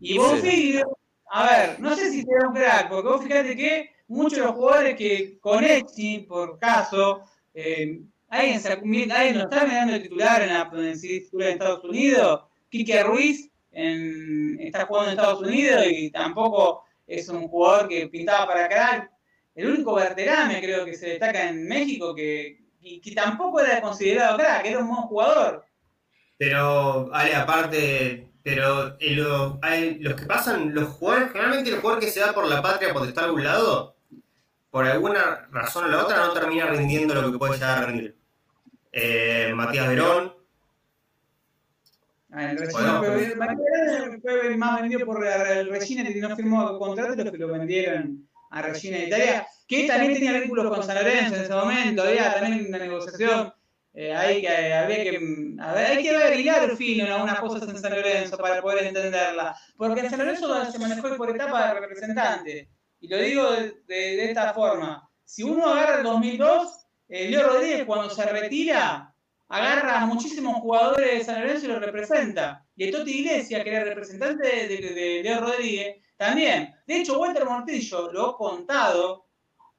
[0.00, 0.98] Y Bonfiglio,
[1.30, 4.54] a ver, no sé si será un crack, porque vos fíjate que muchos de los
[4.54, 7.22] jugadores que con Etsy, por caso,
[7.54, 12.42] eh, ¿Alguien, se, ¿Alguien lo está mirando el titular en la titular Estados Unidos?
[12.70, 18.46] Quique Ruiz en, está jugando en Estados Unidos y tampoco es un jugador que pintaba
[18.46, 19.10] para crack.
[19.56, 22.60] El único Berterame creo que se destaca en México que,
[23.16, 25.64] tampoco era considerado crack, era un buen jugador.
[26.38, 29.58] Pero, Ale, aparte, pero eh, lo,
[29.98, 33.08] los que pasan, los jugadores, generalmente el jugador que se da por la patria por
[33.08, 33.96] estar a un lado,
[34.70, 38.16] por alguna razón o la otra no termina rindiendo lo que puede llegar a rendir.
[38.92, 40.34] Eh, Matías Verón.
[42.32, 47.38] Ah, el Regina fue, más vendido por el Regina que no firmó contrato los que
[47.38, 51.54] lo vendieron a Regina de Italia, que también tenía vínculos con San Lorenzo en ese
[51.54, 53.52] momento, había también una negociación.
[53.92, 57.68] Eh, hay, que, había que, a ver, hay que ver hilar fino en algunas cosas
[57.68, 59.56] en San Lorenzo para poder entenderla.
[59.76, 62.68] Porque en San Lorenzo se manejó por etapa de representante.
[63.00, 63.50] Y lo digo
[63.86, 65.08] de, esta forma.
[65.24, 69.10] Si uno agarra el 2002, eh, Leo Rodríguez cuando se retira
[69.48, 72.64] agarra a muchísimos jugadores de San Lorenzo y los representa.
[72.76, 76.72] Y el Toti Iglesias, que era representante de, Leo Rodríguez, también.
[76.86, 79.26] De hecho, Walter Mortillo lo ha contado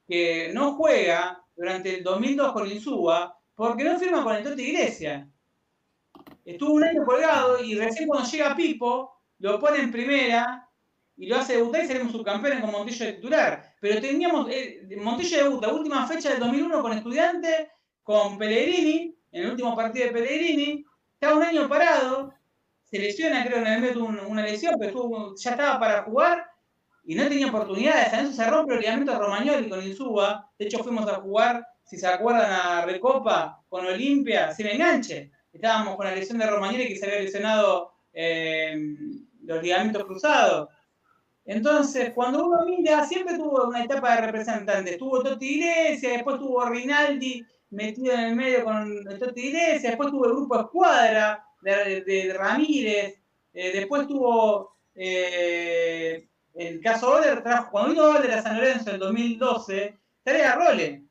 [0.06, 5.26] que no juega durante el 2002 con Insúa porque no firma con el Toti Iglesias.
[6.44, 10.68] Estuvo un año colgado y recién cuando llega Pipo, lo pone en primera
[11.16, 13.74] y lo hace debutar y seremos subcampeones con Montillo de titular.
[13.80, 17.68] Pero teníamos, eh, Montillo debuta, última fecha del 2001 con Estudiantes,
[18.02, 22.34] con Pellegrini, en el último partido de Pellegrini, está un año parado,
[22.84, 26.46] se lesiona, creo, en el medio una lesión, pero ya estaba para jugar
[27.04, 28.12] y no tenía oportunidades.
[28.12, 30.50] En eso se rompe el ligamento Romagnoli con Insúa.
[30.58, 35.30] De hecho, fuimos a jugar, si se acuerdan, a Recopa con Olimpia, sin enganche.
[35.52, 38.76] Estábamos con la lesión de Romagnoli que se había lesionado eh,
[39.44, 40.68] los ligamentos cruzados.
[41.44, 44.96] Entonces, cuando uno mira, siempre tuvo una etapa de representante.
[44.96, 50.26] Tuvo Totti Iglesias, después tuvo Rinaldi metido en el medio con Totti Iglesias, después tuvo
[50.26, 53.18] el grupo Escuadra de, Ramírez,
[53.54, 59.98] eh, después tuvo eh, el caso Oler, cuando vino Oler a San Lorenzo en 2012,
[60.22, 61.02] trae a Role.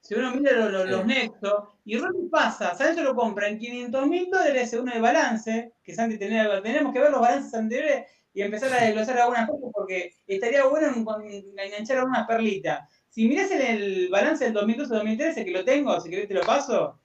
[0.00, 4.28] Si uno mira los, nexos, y Role pasa, San Lorenzo lo compra en 500 mil
[4.30, 8.72] dólares uno de balance, que Santi tenía, tenemos que ver los balances anteriores y empezar
[8.72, 12.88] a desglosar algunas cosas porque estaría bueno enganchar algunas perlitas.
[13.08, 16.98] Si mirás en el balance del 2012-2013, que lo tengo, si querés te lo paso,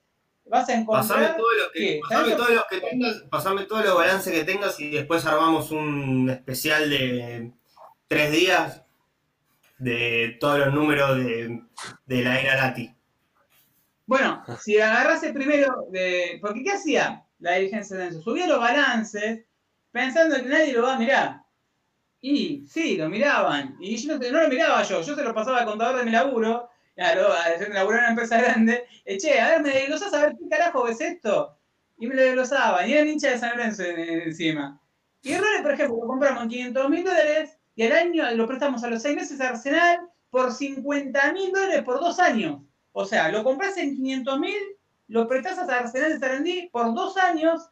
[0.46, 1.06] vas a encontrar...
[1.06, 4.80] Pasame todos los que, pasame todos los que tengas, pasame todos los balances que tengas
[4.80, 7.52] y después armamos un especial de
[8.06, 8.82] tres días
[9.78, 11.62] de todos los números de,
[12.06, 12.94] de la era Lati.
[14.06, 16.38] Bueno, si agarrase primero de...
[16.40, 18.22] Porque ¿qué hacía la dirigencia de eso?
[18.22, 19.44] Subía los balances
[19.98, 21.42] pensando que nadie lo va a mirar.
[22.20, 23.76] Y sí, lo miraban.
[23.80, 26.70] Y yo no, lo miraba yo, yo se lo pasaba al contador de mi laburo.
[26.94, 28.84] Claro, a laburo en una empresa grande.
[29.20, 31.56] che, a ver, me desglosás a ver qué carajo es esto.
[31.98, 32.88] Y me lo desglosaban.
[32.88, 34.80] Y era hincha de San Lorenzo encima.
[35.22, 38.84] Y errores, por ejemplo, lo compramos en 500 mil dólares y al año lo prestamos
[38.84, 39.98] a los seis meses a Arsenal
[40.30, 42.62] por 50 mil dólares por dos años.
[42.92, 44.60] O sea, lo compras en 500 mil,
[45.08, 47.68] lo prestás a Arsenal de Sarandí por dos años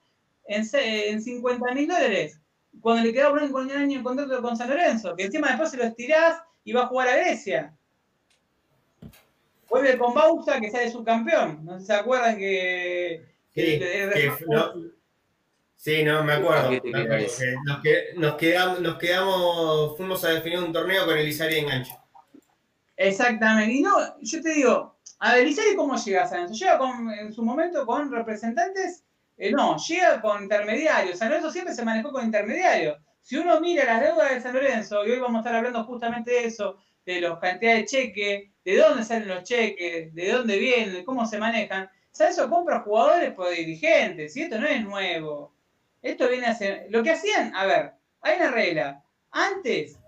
[0.48, 2.40] en, en 50 mil dólares.
[2.80, 5.84] Cuando le quedaba un año en contrato con San Lorenzo, que encima después se lo
[5.84, 7.74] estirás y va a jugar a Grecia.
[9.68, 11.64] Vuelve con Bausa, que sale subcampeón.
[11.64, 13.24] No sé si se acuerdan que.
[13.54, 13.80] Sí,
[15.76, 16.70] sí, no, me acuerdo.
[16.70, 17.42] Nos,
[18.16, 21.96] nos, quedamos, nos quedamos, fuimos a definir un torneo con Elizari enganche.
[22.96, 23.74] Exactamente.
[23.74, 26.64] Y no, yo te digo, a ver, Elizari, ¿cómo llega a San Lorenzo?
[26.64, 29.04] Llega con, en su momento con representantes
[29.36, 31.18] eh, no, llega con intermediarios.
[31.18, 32.98] San Lorenzo siempre se manejó con intermediarios.
[33.20, 36.30] Si uno mira las deudas de San Lorenzo, y hoy vamos a estar hablando justamente
[36.30, 41.04] de eso, de las cantidades de cheques, de dónde salen los cheques, de dónde vienen,
[41.04, 45.54] cómo se manejan, San Lorenzo compra jugadores por dirigentes, y esto no es nuevo.
[46.02, 46.86] Esto viene ser...
[46.90, 49.02] Lo que hacían, a ver, hay una regla.
[49.32, 49.98] Antes,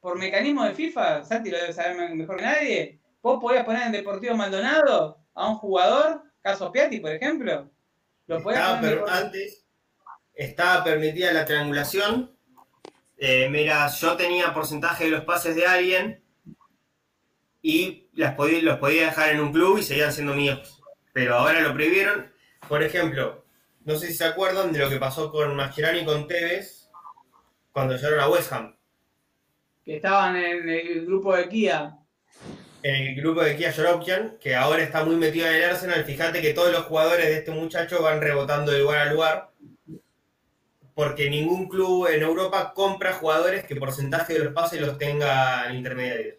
[0.00, 3.92] por mecanismo de FIFA, Santi lo debe saber mejor que nadie, vos podías poner en
[3.92, 7.68] Deportivo Maldonado a un jugador, caso Piatti, por ejemplo,
[8.28, 9.64] estaba, antes
[10.34, 12.36] estaba permitida la triangulación.
[13.16, 16.22] Eh, mira, yo tenía porcentaje de los pases de alguien
[17.62, 20.80] y las podía, los podía dejar en un club y seguían siendo míos.
[21.12, 22.32] Pero ahora lo prohibieron.
[22.68, 23.44] Por ejemplo,
[23.84, 26.88] no sé si se acuerdan de lo que pasó con Mascherano y con Tevez
[27.72, 28.76] cuando llegaron a West Ham.
[29.84, 31.98] Que estaban en el grupo de Kia
[32.82, 36.04] el grupo de Kia Jorokian, que ahora está muy metido en el Arsenal.
[36.04, 39.50] Fíjate que todos los jugadores de este muchacho van rebotando de lugar a lugar.
[40.94, 46.36] Porque ningún club en Europa compra jugadores que porcentaje de los pases los tengan intermediarios.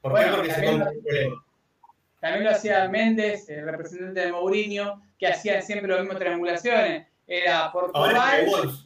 [0.00, 0.26] ¿Por qué?
[0.30, 1.44] Porque se compra problema.
[2.20, 7.06] también lo hacía Méndez, el representante de Mourinho, que hacía siempre las mismas triangulaciones.
[7.26, 8.14] Era Portugal.
[8.16, 8.82] Ahora está el Wolves.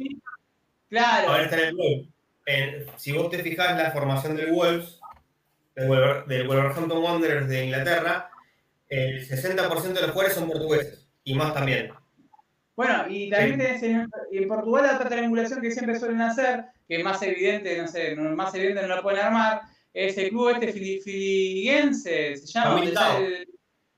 [0.88, 1.28] Claro.
[1.28, 2.08] Ahora está en el Wolves.
[2.46, 4.99] En- si vos te fijas la formación del Wolves,
[5.80, 8.30] del, Wolver- del Wolverhampton Wanderers de Inglaterra,
[8.88, 11.08] el 60% de los jugadores son portugueses.
[11.24, 11.92] Y más también.
[12.76, 16.96] Bueno, y también tenés en, en Portugal la otra triangulación que siempre suelen hacer, que
[16.96, 19.60] es más evidente, no sé, más evidente no la pueden armar,
[19.92, 23.46] es el club este fili- filiguense, se llama, el-.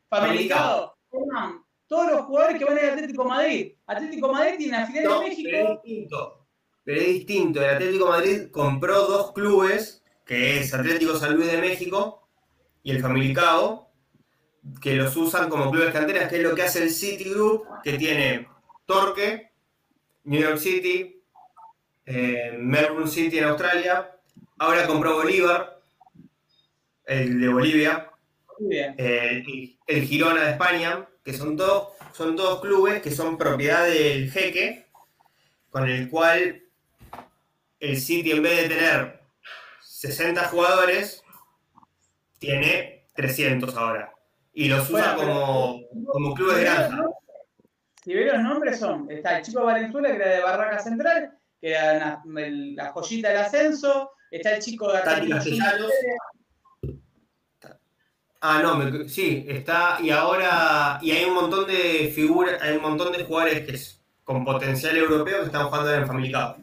[0.09, 3.73] Forman Todos los jugadores que van al Atlético de Madrid.
[3.87, 5.81] Atlético de Madrid tiene No, en pero es México.
[5.85, 6.47] distinto.
[6.85, 7.63] Pero es distinto.
[7.63, 12.29] El Atlético de Madrid compró dos clubes, que es Atlético San Luis de México
[12.83, 13.91] y el Famalicao,
[14.81, 17.95] que los usan como clubes canteras, que es lo que hace el City Group, que
[17.95, 18.49] tiene
[18.87, 19.51] Torque,
[20.25, 21.23] New York City,
[22.07, 24.17] eh, Melbourne City en Australia,
[24.59, 25.81] ahora compró Bolívar,
[27.07, 28.11] el de Bolivia,
[28.71, 34.31] el, el Girona de España, que son todos, son todos clubes que son propiedad del
[34.31, 34.87] jeque,
[35.71, 36.63] con el cual
[37.81, 39.22] el City en vez de tener
[40.03, 41.23] 60 jugadores,
[42.41, 44.13] tiene 300 ahora.
[44.53, 47.05] Y los usa Bueno, como, como clubes de granja.
[48.03, 51.71] Si ves los nombres son, está el chico Valenzuela, que era de Barraca Central, que
[51.71, 54.99] era una- el- la joyita del ascenso, está el chico de.
[58.41, 62.83] Ah, no, me- sí, está, y ahora, y hay un montón de figuras, hay un
[62.83, 66.57] montón de jugadores que es, con potencial europeo que están jugando en Family Cup.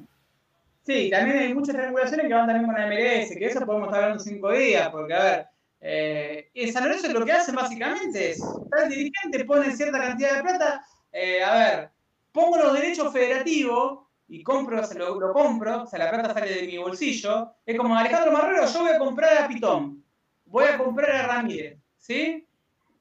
[0.89, 4.05] Sí, también hay muchas triangulaciones que van también con la MLS, que eso podemos estar
[4.05, 5.47] hablando cinco días, porque a ver,
[5.81, 10.41] eh, en San Lorenzo lo que hacen básicamente es, tal dirigente pone cierta cantidad de
[10.41, 11.91] plata, eh, a ver,
[12.31, 13.99] pongo los derechos federativos
[14.29, 17.77] y compro, se lo, lo compro, o sea, la plata sale de mi bolsillo, es
[17.77, 20.03] como Alejandro Marrero, yo voy a comprar a Pitón,
[20.45, 22.47] voy a comprar a Ramírez, ¿sí?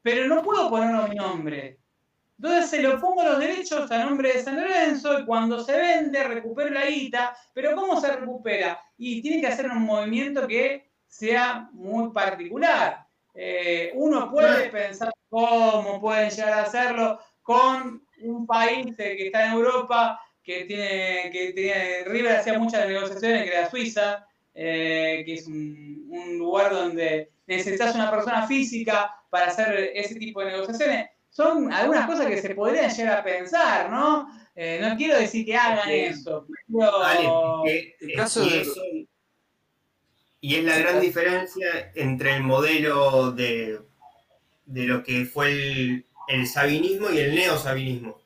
[0.03, 1.79] Pero no puedo ponerlo mi nombre.
[2.39, 6.23] Entonces se lo pongo los derechos a nombre de San Lorenzo y cuando se vende
[6.23, 7.37] recupero la guita.
[7.53, 8.81] Pero ¿cómo se recupera?
[8.97, 13.05] Y tiene que hacer un movimiento que sea muy particular.
[13.35, 19.53] Eh, uno puede pensar cómo pueden llegar a hacerlo con un país que está en
[19.55, 25.47] Europa, que tiene, que tiene, River hacía muchas negociaciones, que era Suiza, eh, que es
[25.49, 31.73] un, un lugar donde necesitas una persona física para hacer ese tipo de negociaciones son
[31.73, 34.29] algunas cosas que se podrían llegar a pensar, ¿no?
[34.57, 35.95] Eh, no quiero decir que hagan Sí.
[35.95, 36.99] eso, pero...
[36.99, 38.83] Vale, El caso y, de- eso-
[40.41, 43.81] y es la gran diferencia entre el modelo de,
[44.67, 48.19] de lo que fue el, el sabinismo y el neosabinismo.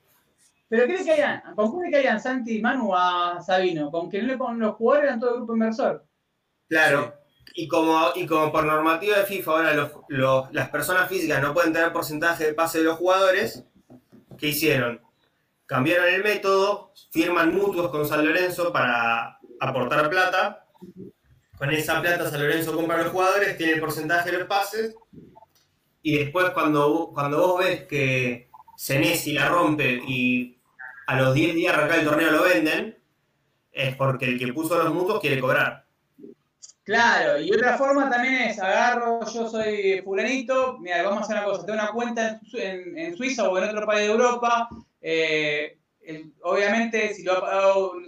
[0.70, 4.29] Pero ¿crees que hayan, concluye que hayan Santi y Manu a Sabino, con que no
[4.29, 6.03] le ponen los jugadores eran todo el grupo inversor.
[6.66, 7.14] Claro.
[7.55, 9.91] Y como, y como por normativa de FIFA ahora
[10.53, 13.65] las personas físicas no pueden tener porcentaje de pase de los jugadores,
[14.39, 15.01] ¿qué hicieron?
[15.67, 20.67] Cambiaron el método, firman mutuos con San Lorenzo para aportar plata.
[21.57, 24.95] Con esa plata San Lorenzo compra a los jugadores, tiene el porcentaje de los pases.
[26.03, 30.59] Y después cuando, cuando vos ves que Senesi la rompe y
[31.07, 32.99] a los 10 días arranca el torneo lo venden,
[33.71, 35.87] es porque el que puso los mutuos quiere cobrar.
[36.85, 41.45] Claro, y otra forma también es, agarro, yo soy fulanito, mira, vamos a hacer una
[41.45, 44.68] cosa, tengo una cuenta en, en- Suiza o en otro país de Europa,
[45.01, 47.40] eh, el- obviamente si, lo,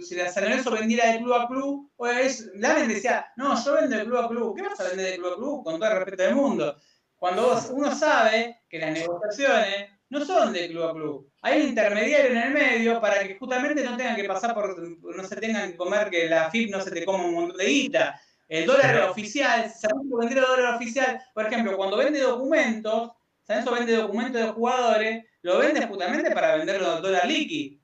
[0.01, 3.73] si la San Lorenzo vendiera de club a club, o es, Lamen decía, no, yo
[3.75, 5.63] vendo de club a club, ¿qué vas a vender de club a club?
[5.63, 6.75] Con todo el respeto del mundo.
[7.15, 11.69] Cuando vos- uno sabe que las negociaciones no son de club a club, hay un
[11.69, 15.71] intermediario en el medio para que justamente no tengan que pasar por, no se tengan
[15.71, 18.19] que comer, que la FIP no se te coma un montón de guita.
[18.47, 23.11] El dólar oficial, si San Lorenzo vendiera dólar oficial, por ejemplo, cuando vende documentos,
[23.43, 27.79] San Lorenzo vende documentos de jugadores, lo vende justamente para venderlo en dólar líquido.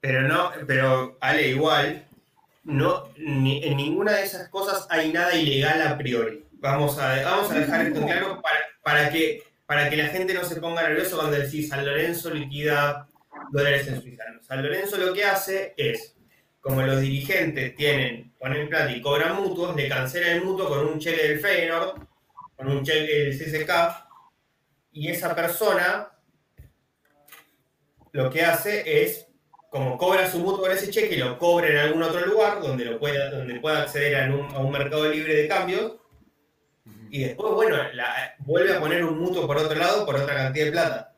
[0.00, 2.06] Pero no, pero Ale, igual,
[2.64, 6.44] no, ni- en ninguna de esas cosas hay nada ilegal a priori.
[6.52, 10.44] Vamos a, vamos a dejar esto claro para, para que, para que la gente no
[10.44, 13.06] se ponga nervioso cuando decís San Lorenzo liquida
[13.50, 14.24] dólares en Suiza.
[14.42, 16.13] San Lorenzo lo que hace es,
[16.64, 20.98] como los dirigentes tienen, ponen plata y cobran mutuos, le cancela el mutuo con un
[20.98, 22.00] cheque del Feyenoord,
[22.56, 23.70] con un cheque del CSK,
[24.92, 26.08] y esa persona
[28.12, 29.26] lo que hace es
[29.68, 32.98] como cobra su mutuo con ese cheque, lo cobra en algún otro lugar donde lo
[32.98, 35.96] pueda, donde pueda acceder a un, mercado libre de cambios.
[37.10, 37.76] Y después, bueno,
[38.38, 41.14] vuelve a poner un mutuo por otro lado por otra cantidad de plata.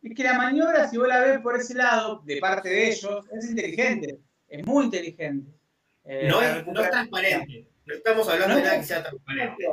[0.00, 3.26] Es que la maniobra, si vos la ves por ese lado, de parte de ellos,
[3.32, 5.50] es inteligente, es muy inteligente.
[6.04, 7.66] Eh, No es, no es transparente.
[7.86, 9.68] No estamos hablando de nada que sea transparente.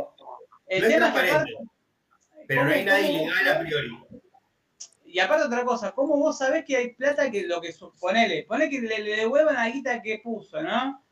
[0.68, 1.54] El No es tema es transparente.
[2.48, 3.98] Pero no hay ¿Cómo- nadie ilegal a priori.
[5.06, 8.46] Y aparte otra cosa, ¿cómo vos sabés que hay plata que lo que su- ponele?
[8.70, 11.04] Que le, le devuelvan la guita que puso, ¿no?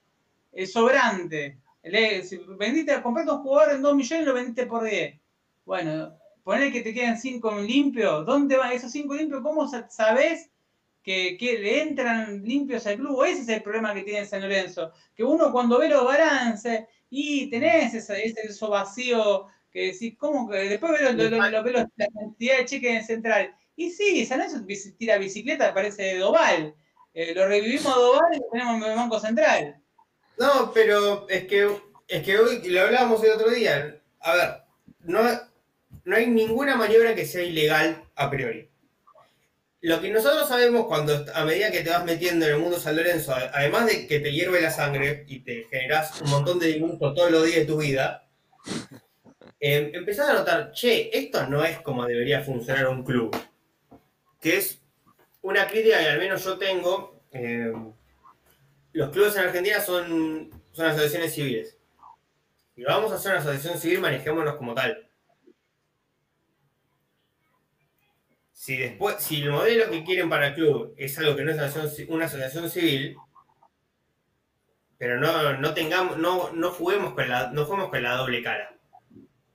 [0.51, 1.57] El sobrante.
[1.83, 5.19] Le, si vendiste, compraste un jugador en 2 millones y lo vendiste por 10.
[5.65, 8.25] Bueno, ponele que te quedan 5 limpios.
[8.25, 9.41] ¿Dónde van esos 5 limpios?
[9.41, 10.49] ¿Cómo sa- sabés
[11.05, 13.23] que, le entran limpios al club?
[13.23, 14.91] Ese es el problema que tiene San Lorenzo.
[15.15, 20.57] Que uno cuando ve los balances y tenés ese, eso vacío que decís, ¿cómo que?
[20.69, 21.29] Después ve, lo- lo-
[21.61, 23.55] lo- la cantidad de cheques en central.
[23.75, 24.65] Y sí, San Lorenzo
[24.97, 26.73] tira bicicleta, parece Doval.
[27.13, 29.81] Eh, lo revivimos a Doval y lo tenemos en el Banco Central.
[30.37, 31.69] No, pero es que,
[32.07, 34.01] es que hoy lo hablábamos el otro día.
[34.21, 34.49] A ver,
[35.01, 35.21] no,
[36.03, 38.69] no hay ninguna maniobra que sea ilegal a priori.
[39.85, 42.95] Lo que nosotros sabemos cuando a medida que te vas metiendo en el mundo San
[42.95, 47.13] Lorenzo, además de que te hierve la sangre y te generas un montón de dibujos
[47.13, 48.27] todos los días de tu vida,
[49.59, 53.37] eh, empezás a notar, che, esto no es como debería funcionar un club.
[54.41, 54.81] Que es
[55.43, 57.21] una crítica que al menos yo tengo.
[57.31, 57.71] eh,
[58.93, 61.77] los clubes en Argentina son, son asociaciones civiles.
[62.73, 65.04] Si vamos a hacer una asociación civil, manejémonos como tal.
[68.65, 72.07] Si después, si el modelo que quieren para el club es algo que no es
[72.07, 73.15] una asociación, civil,
[74.97, 78.75] pero no, no tengamos, no, no juguemos con la, no juguemos con la doble cara.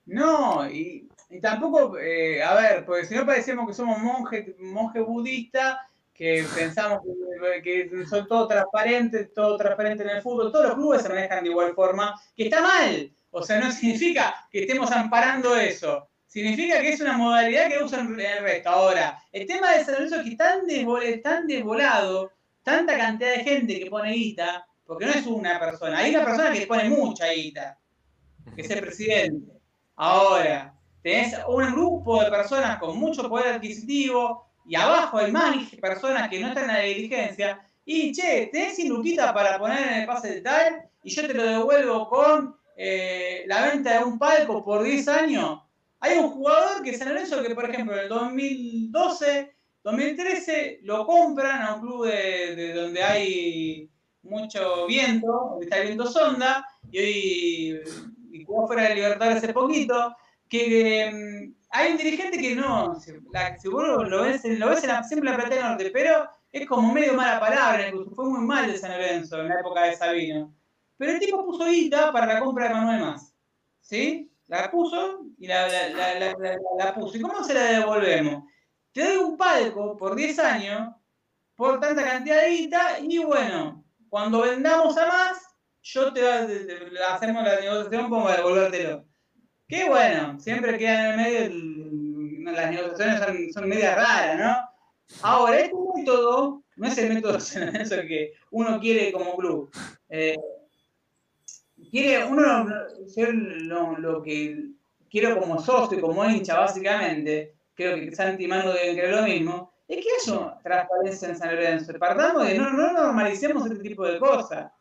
[0.05, 1.09] No, y,
[1.41, 5.75] tampoco, eh, a ver, porque si no parecemos que somos monjes monje budistas,
[6.13, 7.01] que pensamos
[7.61, 11.43] que, que son todo transparentes, todo transparente en el fútbol, todos los clubes se manejan
[11.43, 13.11] de igual forma, que está mal.
[13.31, 16.07] O sea, no significa que estemos amparando eso.
[16.31, 18.69] Significa que es una modalidad que usan el resto.
[18.69, 22.31] Ahora, el tema de San Lorenzo es que tan, desvol- tan desvolado,
[22.63, 26.53] tanta cantidad de gente que pone guita, porque no es una persona, hay una persona
[26.53, 27.77] que pone mucha guita,
[28.55, 29.51] que es el presidente.
[29.97, 30.73] Ahora,
[31.03, 36.39] tenés un grupo de personas con mucho poder adquisitivo y abajo hay más personas que
[36.39, 37.59] no están en la dirigencia.
[37.83, 41.33] Y che, tenés 100 luquitas para poner en el pase de tal y yo te
[41.33, 45.59] lo devuelvo con eh, la venta de un palco por 10 años.
[46.01, 51.61] Hay un jugador que San Lorenzo que, por ejemplo, en el 2012, 2013 lo compran
[51.61, 53.89] a un club de, de donde hay
[54.23, 60.15] mucho viento, donde está el viento sonda, y hoy jugó fuera de Libertad hace poquito,
[60.47, 62.99] que mm, hay un dirigente que no,
[63.31, 66.67] la, vos lo ves, lo ves en la, siempre en la Platea Norte, pero es
[66.67, 69.95] como medio mala palabra, incluso fue muy mal de San Lorenzo en la época de
[69.95, 70.53] Sabino.
[70.97, 73.33] Pero el tipo puso guita para la compra de Manuel Más.
[73.79, 74.30] ¿Sí?
[74.51, 76.35] La puso y la, la,
[76.77, 77.17] la, puso.
[77.17, 78.43] ¿Y cómo se la devolvemos?
[78.91, 80.93] Te doy un palco por 10 años,
[81.55, 85.37] por tanta cantidad de guita, y bueno, cuando vendamos a más,
[85.83, 89.05] yo te, hacemos la negociación para devolvértelo.
[89.69, 91.53] Qué bueno, siempre queda en el
[92.43, 94.69] medio, las negociaciones son, son medias raras, ¿no?
[95.21, 99.71] Ahora, este método no es el método eso que uno quiere como club.
[100.09, 100.35] Eh,
[101.91, 102.67] quiere uno
[103.05, 104.69] ser lo, que
[105.09, 109.73] quiero como socio, como hincha, básicamente, creo que Santi y Manu deben creer lo mismo,
[109.87, 111.93] es que haya transparencia en San Lorenzo.
[111.99, 114.71] Partamos de no, no normalicemos este tipo de cosas.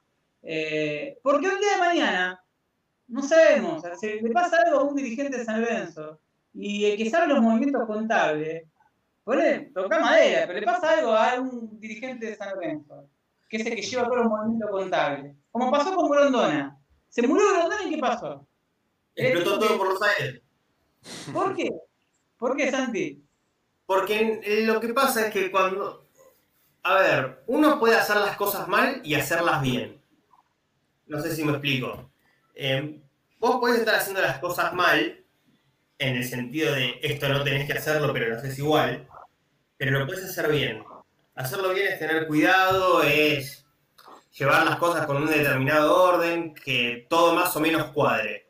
[0.42, 2.44] Eh, porque un día de mañana,
[3.08, 6.18] no sabemos, le pasa algo a un dirigente de San Lorenzo
[6.54, 8.64] y el que sabe los movimientos contables,
[9.24, 13.08] pone, toca madera, pero le pasa algo a un dirigente de San Lorenzo,
[13.48, 15.34] que es el que lleva todos los movimientos contables.
[15.50, 16.79] Como pasó con Grondona.
[17.11, 18.46] Se murió Grondona y ¿qué pasó?
[19.14, 20.40] Explotó todo por los aires.
[21.32, 21.68] ¿Por qué?
[22.38, 23.22] ¿Por qué, Santi?
[23.84, 26.08] Porque lo que pasa es que cuando.
[26.82, 30.00] A ver, uno puede hacer las cosas mal y hacerlas bien.
[31.06, 32.11] No sé si me explico.
[32.54, 33.02] Eh,
[33.38, 35.24] vos podés estar haciendo las cosas mal,
[35.98, 39.06] en el sentido de esto no tenés que hacerlo, pero lo haces igual,
[39.76, 40.82] pero lo puedes hacer bien.
[41.34, 43.66] Hacerlo bien es tener cuidado, es
[44.32, 48.48] llevar las cosas con un determinado orden, que todo más o menos cuadre.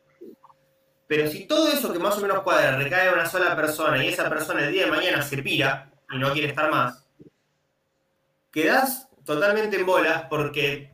[1.07, 4.09] Pero si todo eso que más o menos cuadra recae en una sola persona y
[4.09, 7.05] esa persona el día de mañana se pira y no quiere estar más,
[8.53, 10.93] quedás totalmente en bolas porque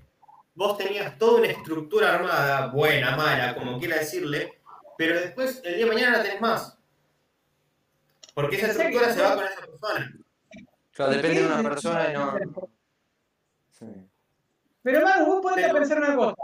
[0.55, 4.61] vos tenías toda una estructura armada, buena, mala, como quiera decirle,
[4.97, 6.79] pero después el día de mañana la tenés más.
[8.33, 10.17] Porque esa estructura se va con esa persona.
[10.93, 12.39] Claro, depende de una persona y no.
[13.71, 13.85] Sí.
[14.87, 16.37] Pero Manu, vos podés pensar una cosa.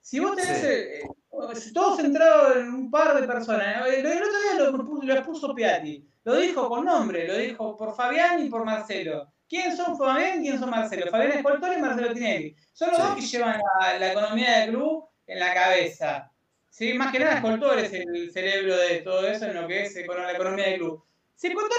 [0.00, 0.66] Si vos tenés Sí.
[0.66, 5.14] eh, eh, todo centrado en un par de personas, eh, el otro día lo, lo
[5.14, 9.32] expuso Piatti, lo dijo con nombre, lo dijo por Fabián y por Marcelo.
[9.48, 11.08] ¿Quién son Fabián y quién son Marcelo?
[11.08, 12.56] Fabián Escoltore y Marcelo Tinelli.
[12.72, 13.02] Son los Sí.
[13.04, 16.32] dos que llevan la, la economía del club en la cabeza.
[16.70, 19.96] Sí, más que nada Escoltor es el cerebro de todo eso en lo que es
[20.04, 21.04] con la economía del club.
[21.36, 21.78] Si Escoltor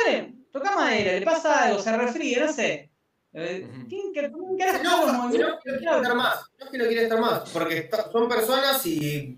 [0.50, 2.90] toca madera, le pasa algo, se refríe, no sé.
[3.38, 3.88] Eh, Ujú.
[3.90, 5.60] ¿Quién que quién carajo No, no, no, movimientos?
[5.62, 6.50] quiero estar más.
[6.58, 9.38] No es que no quiera estar más, porque son personas y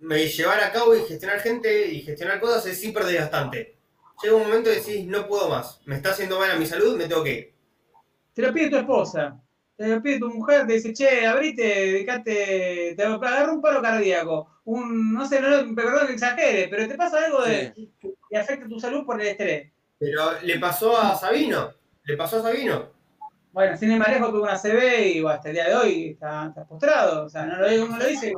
[0.00, 3.76] me llevar a cabo y gestionar gente y gestionar cosas es súper desgastante.
[4.22, 6.96] Llega un momento y decís, no puedo más, me está haciendo mal a mi salud,
[6.96, 7.54] me tengo que ir.
[8.34, 9.40] Te lo pide tu esposa.
[9.76, 14.60] Te lo pide tu mujer, te dice, che, abrite, dedicate, te agarra un paro cardíaco.
[14.64, 17.72] Un, no sé, no, perdón que exagere, pero te pasa algo de,
[18.28, 19.72] que afecta tu salud por el estrés.
[19.98, 21.72] Pero le pasó a Sabino,
[22.04, 22.90] le pasó a Sabino.
[23.52, 26.46] Bueno, sin más lejos tuvo una CB y bueno, hasta el día de hoy está,
[26.48, 27.24] está postrado.
[27.26, 28.32] O sea, no lo digo como lo dice.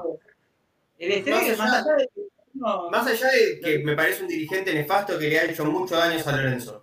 [0.99, 2.21] El estrés, Más más allá- de que
[2.55, 5.97] uno- Más allá de que me parece un dirigente nefasto que le ha hecho mucho
[5.97, 6.83] daño a San Lorenzo.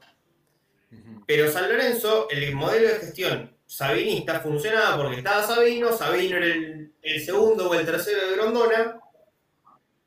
[1.25, 6.93] Pero San Lorenzo, el modelo de gestión sabinista funcionaba porque estaba Sabino, Sabino era el,
[7.01, 8.99] el segundo o el tercero de Grondona,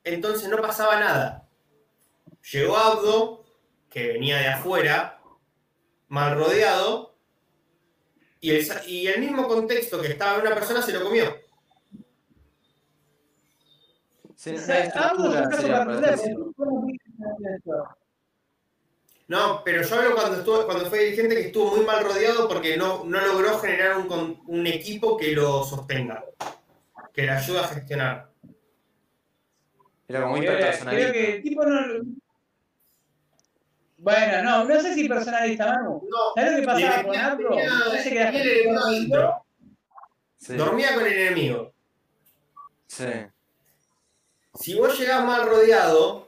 [0.05, 1.47] entonces no pasaba nada.
[2.53, 3.45] Llegó Abdo,
[3.89, 5.21] que venía de afuera,
[6.13, 7.17] mal rodeado,
[8.39, 11.35] y el, sa- y el mismo contexto que estaba en una persona se lo comió.
[14.37, 14.53] Sí,
[19.29, 22.77] no pero yo hablo cuando, estuvo, cuando fue dirigente que estuvo muy mal rodeado porque
[22.77, 26.25] no, no logró generar un, equipo que lo sostenga,
[27.15, 28.31] que le ayude a gestionar.
[30.09, 31.11] Era como Creo que- hiperpersonalista.
[31.11, 32.22] Creo que el tipo no.
[34.03, 36.03] Bueno, no, no sé si personalista, Manu.
[36.11, 37.57] No, ¿Sabes lo que pasaba tenía- con
[37.89, 39.45] Parece que gente enemigo adentro.
[40.39, 41.73] Sí, Dormía con el enemigo.
[42.89, 43.05] sí.
[44.55, 46.27] Si vos llegás mal rodeado,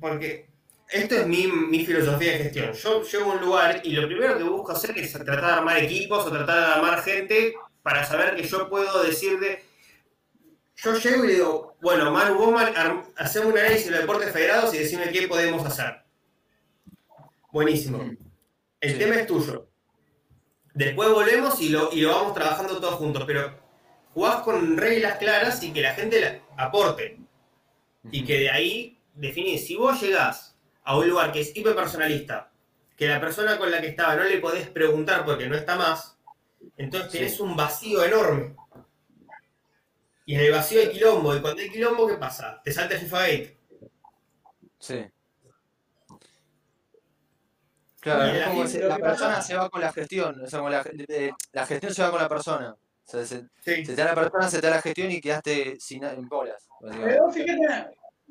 [0.00, 0.48] porque
[0.88, 2.72] esto es mi, mi filosofía de gestión.
[2.72, 5.76] Yo llego a un lugar y lo primero que busco hacer es tratar de armar
[5.78, 9.62] equipos o tratar de armar gente para saber que yo puedo decirle.
[10.76, 12.60] Yo llego y le digo, bueno, Manu, vos
[13.16, 16.02] hacemos un análisis de los deportes federados y decime qué podemos hacer.
[17.60, 18.02] Buenísimo.
[18.82, 18.98] El Sí.
[18.98, 19.66] tema es tuyo.
[20.74, 23.50] Después volvemos y lo, y lo vamos trabajando todos juntos, pero
[24.12, 27.18] jugás con reglas claras y que la gente la aporte.
[28.12, 30.54] Y que de ahí definís, si vos llegás
[30.84, 32.52] a un lugar que es hiperpersonalista,
[32.94, 36.18] que la persona con la que estaba no le podés preguntar porque no está más,
[36.76, 37.16] entonces Sí.
[37.20, 38.54] tenés un vacío enorme.
[40.26, 42.60] Y en el vacío hay quilombo, y cuando hay quilombo, ¿qué pasa?
[42.62, 43.56] Te salta el FIFA Gate.
[44.78, 45.06] Sí.
[48.14, 50.84] Claro, es la como la persona se va con la gestión, o sea, con la,
[51.08, 52.70] eh, la gestión se va con la persona.
[52.72, 53.84] O sea, se, Sí.
[53.84, 56.66] se te da la persona, se te da la gestión y quedaste sin en bolas.
[57.04, 57.90] Pero fíjate una,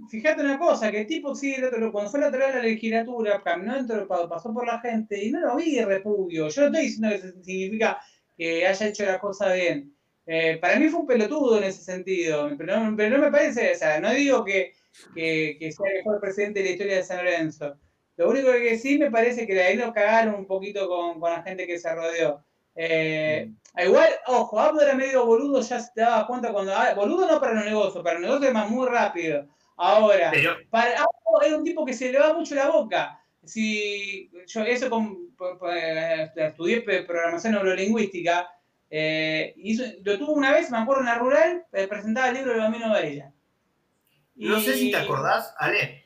[0.10, 2.58] fíjate una cosa, que el tipo sí, el otro- cuando fue la otra vez a
[2.60, 6.48] la legislatura, caminó dentro, pa- pasó por la gente y no lo vi de repudio.
[6.50, 8.00] Yo no estoy diciendo que significa
[8.38, 9.94] que haya hecho la cosa bien.
[10.26, 13.72] Eh, para mí fue un pelotudo en ese sentido, pero no, pero no me parece,
[13.74, 14.74] o sea, no digo que,
[15.14, 17.78] que, que sea el mejor presidente de la historia de San Lorenzo.
[18.18, 21.32] Lo único que sí me parece que de ahí lo cagaron un poquito con, con
[21.32, 22.44] la gente que se rodeó.
[22.76, 26.74] Eh, Igual, ojo, Abdo era medio boludo, ya se te daba cuenta cuando.
[26.74, 29.48] ah, boludo no para los negocios, para los negocios es más muy rápido.
[29.76, 33.20] Ahora, Pero para Abdo era un tipo que se le va mucho la boca.
[33.44, 38.50] Si yo eso con, por- por- eh, estudié programación neurolingüística,
[38.90, 42.54] eh, hizo- lo tuvo una vez, me acuerdo en la rural, eh, presentaba el libro
[42.54, 43.32] de Bambino Varela.
[44.36, 46.06] no sé si te acordás, Ale,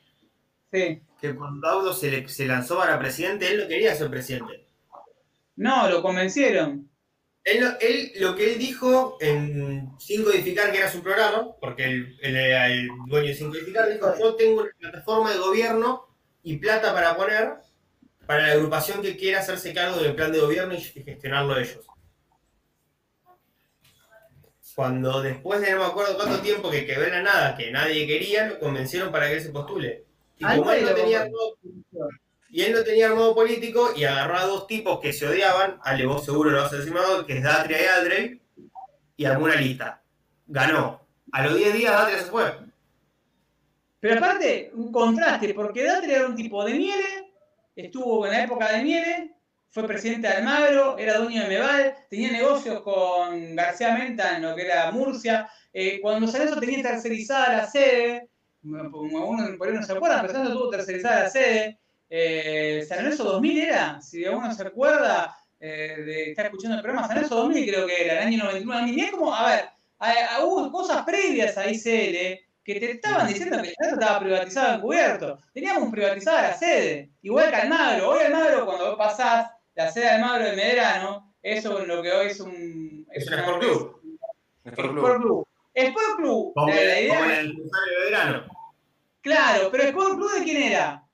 [0.72, 1.00] Sí.
[1.20, 4.66] Que cuando Audo se, le- se lanzó para presidente, él no quería ser presidente.
[5.56, 6.88] No, lo convencieron.
[7.44, 11.84] Él, lo- él- lo que él dijo en Sin Codificar, que era su programa, porque
[11.84, 16.06] él, él era el dueño de Sin Codificar, dijo, yo tengo una plataforma de gobierno
[16.42, 17.54] y plata para poner
[18.26, 21.84] para la agrupación que quiera hacerse cargo del plan de gobierno y gestionarlo ellos.
[24.74, 28.06] Cuando después de no me acuerdo cuánto tiempo que quedó en la nada, que nadie
[28.06, 30.06] quería, lo convencieron para que él se postule.
[30.40, 31.58] Él no tenía armado,
[32.48, 36.06] y él no tenía armado político y agarró a dos tipos que se odiaban, Ale,
[36.06, 38.42] vos seguro lo vas a decir más, que es Datria y Aldrey,
[39.16, 40.02] y armó una lista.
[40.46, 41.06] Ganó.
[41.32, 42.58] A los 10 días Datria se fue.
[44.00, 47.32] Pero aparte, un contraste, porque Datri era un tipo de Miele,
[47.76, 49.34] estuvo en la época de Miele,
[49.70, 54.56] fue presidente de Almagro, era dueño de Meval, tenía negocios con García Menta en lo
[54.56, 55.48] que era Murcia.
[55.72, 58.29] Eh, cuando San Lorenzo tenía tercerizada la sede,
[58.62, 61.78] algunos por ahí no se acuerdan, pero San Lorenzo tuvo tercerizada la sede.
[62.08, 67.06] Eh, San Lorenzo 2000 era, si alguno se acuerda eh, de estar escuchando el programa,
[67.06, 68.74] San Lorenzo 2000 creo que era, el año 91.
[68.80, 68.94] 2000.
[68.96, 69.64] Mirá como, a ver,
[69.98, 74.74] a- a- hubo cosas previas a ICL que te estaban diciendo que ya estaba privatizado
[74.76, 75.38] encubierto.
[75.54, 78.10] Teníamos privatizada la sede, igual que Almagro.
[78.10, 82.12] Hoy Almagro, cuando vos pasás la sede de Almagro de Medrano, eso es lo que
[82.12, 83.06] hoy es un...
[83.12, 84.00] Es un Sport Club.
[84.64, 85.22] Es un por Sport club.
[85.22, 85.46] Club.
[85.74, 88.46] Sport Club, Como, la, la como Rosario de Belgrano.
[89.20, 91.04] Claro, pero Sport Club de quién era?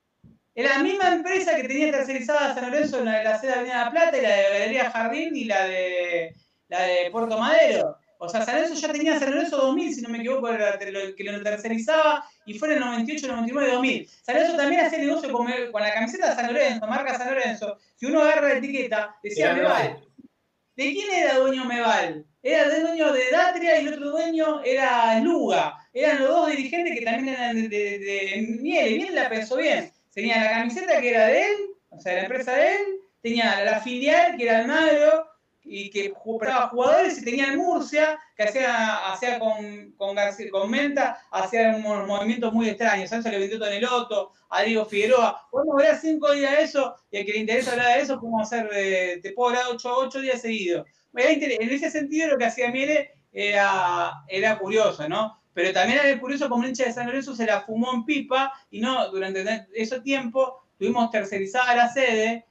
[0.55, 3.57] Era la misma empresa que tenía tercerizada San Lorenzo en la de la sede de
[3.57, 6.35] Avenida La Plata y la de Galería Jardín y la de
[6.69, 7.97] la de Puerto Madero.
[8.19, 11.23] O sea, San Lorenzo ya tenía San Lorenzo 2000, si no me equivoco, era que
[11.23, 14.09] lo tercerizaba y fue en el 98, 99, 2000.
[14.23, 17.77] San Lorenzo también hacía negocio con, con la camiseta de San Lorenzo, marca San Lorenzo.
[17.95, 20.07] Si uno agarra la etiqueta, decía Era Meval.
[20.75, 22.25] ¿De quién era dueño Meval?
[22.43, 25.77] Era el dueño de Datria y el otro dueño era Luga.
[25.93, 29.91] Eran los dos dirigentes que también eran de, de, de la pensó bien.
[30.13, 31.57] Tenía la camiseta que era de él,
[31.89, 32.81] o sea, la empresa de él.
[33.21, 35.27] Tenía la filial que era Almagro
[35.69, 40.71] y que compraba jugadores y tenía el Murcia, que hacía, hacía con, con, García, con
[40.71, 43.11] Menta, hacía movimientos muy extraños.
[43.11, 45.47] Eso le vendió Tonelotto, a Diego Figueroa.
[45.51, 48.41] Podemos hablar cinco días de eso, y al que le interesa hablar de eso, podemos
[48.43, 50.87] hacer, de, te puedo hablar ocho, ocho días seguidos.
[51.13, 55.41] En ese sentido, lo que hacía Miele era, era curioso, ¿no?
[55.53, 58.53] Pero también era curioso como el hincha de San Lorenzo se la fumó en pipa
[58.69, 62.45] y no, durante ese tiempo tuvimos tercerizada la sede,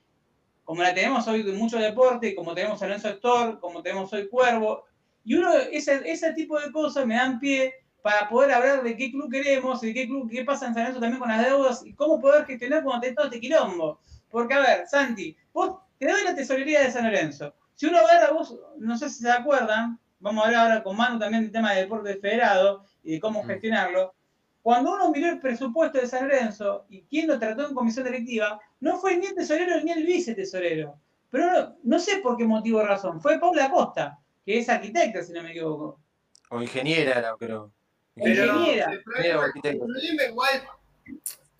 [0.64, 4.28] como la tenemos hoy en mucho deporte, como tenemos San Lorenzo Héctor, como tenemos hoy
[4.28, 4.86] Cuervo,
[5.22, 9.10] y uno, ese, ese tipo de cosas me dan pie para poder hablar de qué
[9.10, 11.92] club queremos, de qué club, qué pasa en San Lorenzo también con las deudas y
[11.94, 14.00] cómo poder gestionar cuando tenés todo este quilombo.
[14.30, 17.52] Porque, a ver, Santi, vos te doy la tesorería de San Lorenzo.
[17.76, 21.18] Si uno agarra vos, no sé si se acuerdan, vamos a hablar ahora con Manu
[21.18, 24.14] también del tema del deporte federado y de cómo gestionarlo.
[24.62, 28.58] Cuando uno miró el presupuesto de San Lorenzo y quién lo trató en comisión directiva,
[28.80, 30.98] no fue ni el tesorero ni el vicetesorero.
[31.30, 33.20] Pero no, no sé por qué motivo o razón.
[33.20, 36.00] Fue Paula Costa, que es arquitecta, si no me equivoco.
[36.48, 37.70] O ingeniera, era, creo.
[38.14, 38.92] Pero Ingeniera.
[38.92, 40.62] el problema, el problema igual,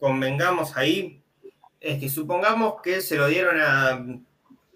[0.01, 1.23] convengamos ahí,
[1.79, 4.03] es que supongamos que se lo dieron a,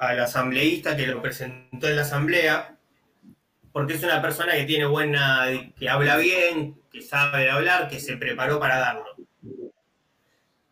[0.00, 2.78] al asambleísta que lo presentó en la asamblea,
[3.70, 5.46] porque es una persona que tiene buena,
[5.78, 9.14] que habla bien, que sabe hablar, que se preparó para darlo.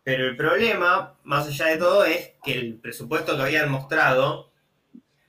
[0.03, 4.51] Pero el problema, más allá de todo, es que el presupuesto que habían mostrado,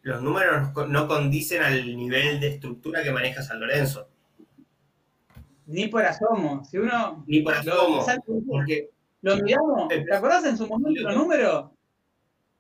[0.01, 4.09] los números no condicen al nivel de estructura que maneja San Lorenzo.
[5.67, 6.65] Ni por asomo.
[6.65, 7.23] Si uno.
[7.27, 8.05] Ni por asomo.
[8.49, 8.89] Porque
[9.21, 9.89] Lo miramos.
[9.89, 11.71] ¿Te acordás en su momento los números?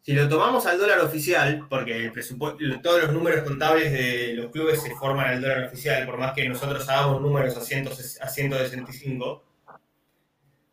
[0.02, 4.50] Si lo tomamos al dólar oficial, porque el presupuesto, todos los números contables de los
[4.50, 8.28] clubes se forman al dólar oficial, por más que nosotros hagamos números a, 100, a
[8.28, 9.44] 165,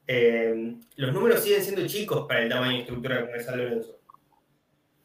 [0.07, 3.99] eh, los números siguen siendo chicos para el tamaño y estructura de San Lorenzo.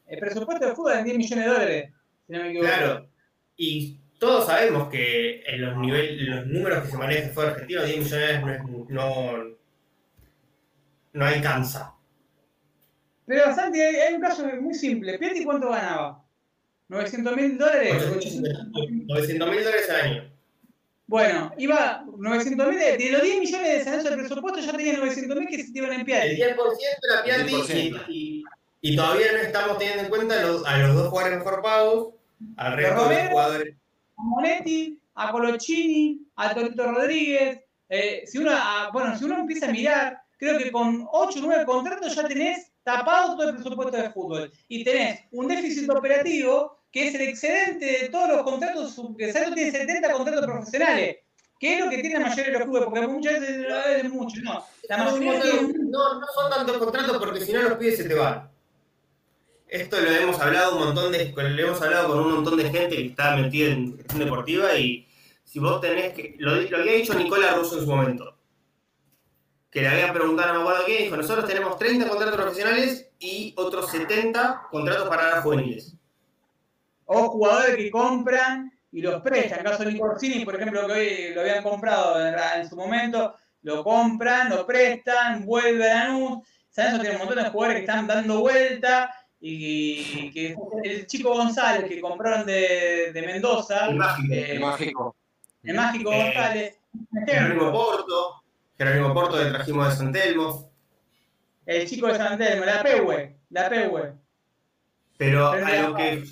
[0.07, 1.93] El presupuesto de fútbol es 10 millones de dólares,
[2.27, 2.69] si no me equivoco.
[2.69, 3.09] Claro,
[3.57, 7.85] y todos sabemos que en los, nivel, los números que se manejan el fútbol argentino,
[7.85, 9.57] 10 millones no, no,
[11.13, 11.97] no alcanza.
[13.27, 15.19] Pero Santi, hay, hay un caso muy simple.
[15.19, 16.23] Piatti, ¿cuánto ganaba?
[16.89, 17.95] ¿900 mil dólares?
[18.75, 20.33] 900 mil dólares al año.
[21.07, 24.97] Bueno, iba 900 mil, de, los 10 millones de San Lorenzo del presupuesto ya tenía
[24.99, 26.37] 900 mil que se iban en El Piatti.
[26.37, 26.57] 10%
[27.11, 28.45] era Piatti y, y,
[28.81, 32.15] y todavía no estamos teniendo en cuenta a los, a los dos jugadores mejor pagos,
[32.57, 33.75] al resto de los jugadores.
[34.17, 37.61] A Monetti, a Colochini, a Torito Rodríguez.
[37.89, 41.43] Eh, si uno, a- bueno, si uno empieza a mirar, creo que con 8 o
[41.43, 44.53] 9 contratos ya tenés tapado todo el presupuesto de fútbol.
[44.69, 49.55] Y tenés un déficit operativo que es el excedente de todos los contratos, que Santos
[49.55, 51.17] tiene 70 contratos profesionales.
[51.59, 53.67] Que es lo que tiene la mayoría de los clubes, porque muchas veces
[54.03, 54.65] es mucho, no.
[54.89, 58.05] La No, mayoría tiene no, no son tantos contratos porque si no los pibes se
[58.05, 58.51] te van.
[59.69, 62.97] Esto lo hemos hablado un montón de, lo hemos hablado con un montón de gente
[62.97, 65.07] que está metida en gestión deportiva y
[65.45, 68.37] si vos tenés que, lo, lo había dicho Nicola Russo en su momento,
[69.73, 73.55] que le habían preguntado, no me acuerdo quién, dijo, nosotros tenemos 30 contratos profesionales y
[73.57, 75.97] otros 70 contratos para las juveniles.
[77.07, 79.61] o jugadores que compran y los prestan.
[79.61, 83.35] En el caso de Nicorsini, por ejemplo, que hoy lo habían comprado en, su momento,
[83.63, 86.47] lo compran, lo prestan, vuelve a Lanús.
[86.71, 90.55] San tiene un montón de jugadores que están dando vuelta y que
[90.85, 94.35] el chico González que compraron de, de Mendoza, El mágico.
[94.35, 95.17] eh, El mágico.
[95.65, 96.79] el mágico Eh, González,
[97.27, 98.42] Jerónimo ejemplo, Porto,
[98.79, 100.73] Jerónimo Porto de trajimos de San Telmo,
[101.67, 104.13] el chico de San Telmo, la Pewe, la Pewe.
[105.17, 106.25] pero Pero a lo que,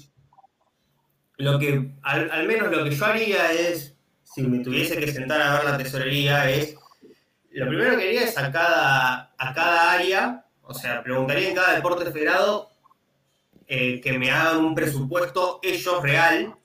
[1.37, 5.41] lo que al, al menos lo que yo haría es, si me tuviese que sentar
[5.41, 6.77] a ver la tesorería, es,
[7.51, 11.75] lo primero que haría es a cada, a cada área, o sea, preguntaría en cada
[11.75, 12.71] deporte federado
[13.67, 16.57] eh, que me hagan un presupuesto ellos real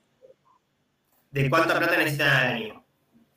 [1.31, 2.84] de cuánta plata necesitan al año.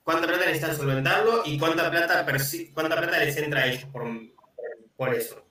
[0.09, 2.25] Cuánta plata necesitan solventarlo y cuánta plata,
[2.73, 4.07] cuánta plata les entra a ellos por,
[4.97, 5.45] por eso.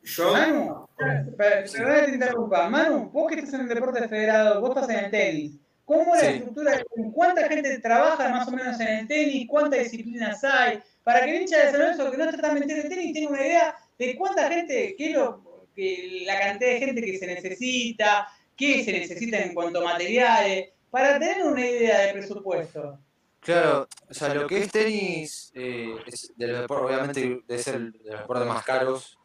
[0.00, 2.70] Yo, Manu, per- perdón que te interrumpa.
[2.70, 5.58] Manu, vos que estás en el deporte federado, vos estás en el tenis.
[5.84, 6.36] ¿Cómo es la Sí.
[6.38, 6.82] estructura?
[7.12, 9.46] ¿Cuánta gente trabaja más o menos en el tenis?
[9.46, 10.80] ¿Cuántas disciplinas hay?
[11.04, 13.12] Para que el hincha de San Lorenzo que no está tan metido en el tenis
[13.12, 17.18] tenga una idea de cuánta gente, qué es lo, que la cantidad de gente que
[17.18, 22.98] se necesita, qué se necesita en cuanto a materiales, para tener una idea de presupuesto.
[23.40, 27.74] Claro, o sea, lo que es tenis eh, es de los deportes, obviamente debe ser
[27.76, 29.18] el de los deportes más caros,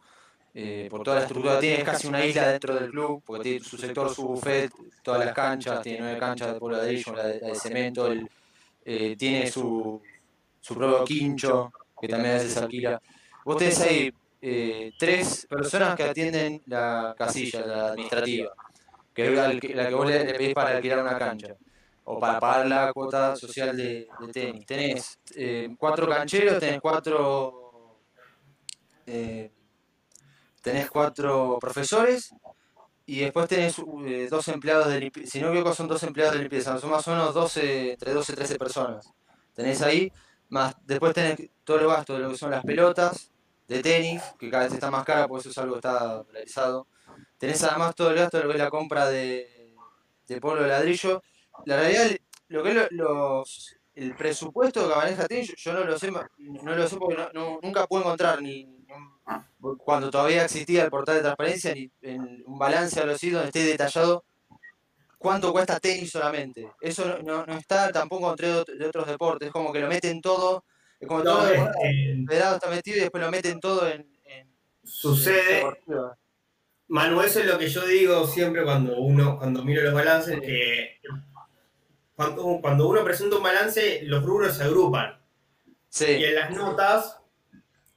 [0.53, 3.59] eh, por toda la estructura tiene, es casi una isla dentro del club, porque tiene
[3.65, 7.27] su sector, su buffet, todas las canchas, tiene nueve canchas de polvo de ladrillo, la
[7.27, 8.29] de, la de cemento, el-
[8.85, 10.01] eh, tiene su,
[10.59, 13.01] su propio quincho, que también a veces alquila.
[13.45, 18.53] Vos tenés ahí eh, tres personas que atienden la casilla, la administrativa,
[19.13, 21.55] que es la, que vos le, pedís para alquilar una cancha
[22.05, 24.65] o para pagar la cuota social de, tenis.
[24.65, 27.99] Tenés eh, cuatro cancheros, tenés cuatro
[29.05, 29.51] eh,
[30.61, 32.33] tenés cuatro profesores
[33.05, 35.29] y después tenés eh, dos empleados de limpieza.
[35.29, 36.79] Si no equivoco, son dos empleados de limpieza.
[36.79, 39.13] Son más o menos 12, entre 12 y 13 personas.
[39.53, 40.11] Tenés ahí,
[40.49, 43.31] más después tenés todo el gasto de lo que son las pelotas
[43.67, 46.87] de tenis, que cada vez está más cara, por eso es algo que está dolarizado.
[47.43, 49.75] Tenés además todo el gasto de lo que es la compra de,
[50.27, 51.21] de polvo de ladrillo.
[51.65, 52.09] La realidad,
[52.47, 56.09] lo que es lo- los, el presupuesto que maneja tenis, yo, yo no lo sé,
[56.09, 58.65] no lo sé porque no- no- nunca pude encontrar ni
[59.77, 63.47] cuando todavía existía el portal de transparencia ni en un balance o algo así donde
[63.47, 64.23] esté detallado
[65.17, 66.71] cuánto cuesta tenis solamente.
[66.79, 70.21] Eso no, no, no está tampoco entre de otros deportes, es como que lo meten
[70.21, 70.63] todo,
[70.97, 74.55] es como todo es- el federado está metido y después lo meten todo en, en-
[74.85, 75.59] sucede.
[76.87, 80.99] Manu, eso es lo que yo digo siempre cuando uno, cuando miro los balances, que
[82.15, 85.19] cuando, cuando uno presenta un balance, los rubros se agrupan.
[85.65, 87.19] Y Sí, en las notas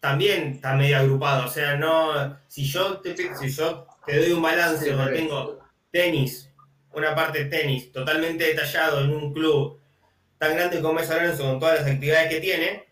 [0.00, 1.46] también está medio agrupado.
[1.46, 2.38] O sea, no.
[2.48, 5.28] Si yo te, si yo te doy un balance Sí, donde correcto.
[5.28, 5.58] tengo
[5.90, 6.50] tenis,
[6.92, 9.80] una parte de tenis totalmente detallado en un club
[10.38, 12.84] tan grande como es Lorenzo con todas las actividades que tiene,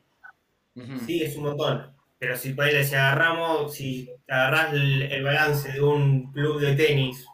[1.07, 1.93] sí es un montón.
[2.19, 7.27] Pero si ahí, si agarramos, si agarrás el, el balance de un club de tenis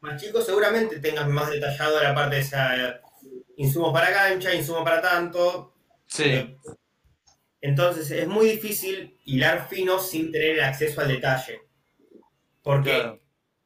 [0.00, 3.00] más chico, seguramente tengas más detallado la parte de esa
[3.56, 5.74] insumos para cancha, insumos para tanto,
[6.06, 6.56] sí,
[7.60, 11.60] entonces es muy difícil hilar fino sin tener el acceso al detalle.
[12.62, 13.20] Porque claro.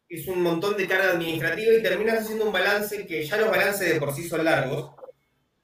[0.09, 3.93] es un montón de carga administrativa y terminas haciendo un balance que ya los balances
[3.93, 4.93] de por sí son largos.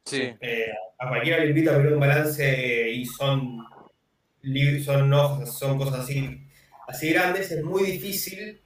[0.04, 3.58] Sí, Eh, a cualquiera le invito a ver un balance y son,
[4.84, 6.46] son hojas, son cosas así,
[6.86, 7.50] así grandes.
[7.50, 8.62] Es muy difícil.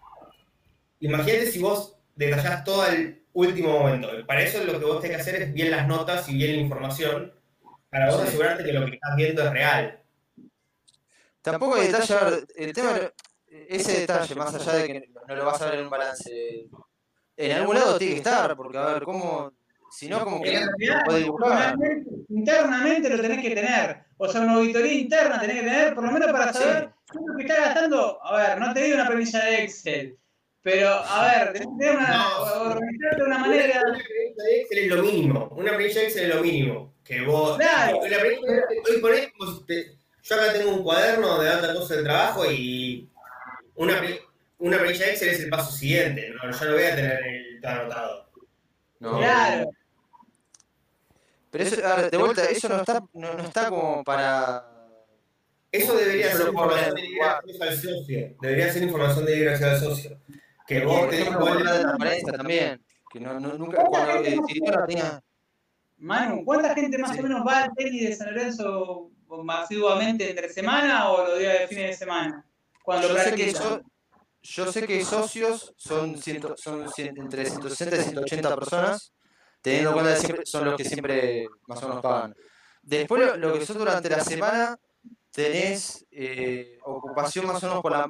[1.00, 4.08] Imagínate si vos detallás todo al último momento.
[4.26, 6.62] Para eso lo que vos tenés que hacer es bien las notas y bien la
[6.62, 7.32] información.
[7.90, 8.28] Para vos Sí.
[8.28, 10.02] asegurarte que lo que estás viendo es real.
[11.42, 13.00] Tampoco hay ver, el tema,
[13.48, 16.68] ese detalle, más allá de que no lo vas a ver en un balance,
[17.36, 19.50] en algún lado tiene que estar, porque a ver, ¿cómo?
[19.90, 20.66] Si no, como que no
[21.04, 21.74] puede dibujar.
[21.74, 23.96] internamente, internamente lo tenés que tener.
[24.18, 27.42] O sea, una auditoría interna tenés que tener, por lo menos para saber lo que
[27.42, 28.24] está gastando.
[28.24, 30.18] A ver, no te digo una premisa de Excel,
[30.62, 32.42] pero a ver, tenés que tener una, No.
[32.70, 33.80] organizarte de una manera.
[33.84, 35.48] Una planilla de Excel es lo mínimo.
[35.56, 36.94] Una planilla de Excel es lo mínimo.
[37.02, 37.58] Que vos.
[37.58, 38.00] Claro.
[38.08, 41.96] La planilla de Excel, hoy por te- yo acá tengo un cuaderno donde data cosas
[41.96, 43.08] del trabajo y
[43.74, 44.00] una,
[44.58, 46.30] una planilla de Excel es el paso siguiente.
[46.30, 46.50] ¿no?
[46.50, 48.30] Yo no voy a tener el todo anotado.
[49.00, 49.18] No.
[49.18, 49.70] Claro.
[51.50, 51.76] Pero eso,
[52.10, 54.66] de vuelta, eso no está, no, no está como para.
[55.72, 58.36] Eso debería ser información de libre acceso al socio.
[58.40, 60.18] Debería ser información de libre acceso al socio.
[60.66, 62.84] Que vos tenés ejemplo, cuál- la transparencia también.
[63.12, 65.22] Que no, no- nunca, cuando el director la tenía.
[65.98, 67.18] Manu, ¿cuánta gente más Sí.
[67.18, 69.10] o menos va al tenis de San Lorenzo
[69.48, 72.44] asiduamente entre semana o los días de fines de semana?
[72.82, 73.80] Cuando Yo sé, que so-
[74.42, 79.12] yo sé que socios son, ciento, son cien- entre 160 y 180 personas,
[79.60, 82.34] teniendo en cuenta que siempre son los que siempre más o menos pagan.
[82.82, 84.78] Después, lo, lo que son durante la semana,
[85.30, 88.08] tenés eh, ocupación más o menos por, la,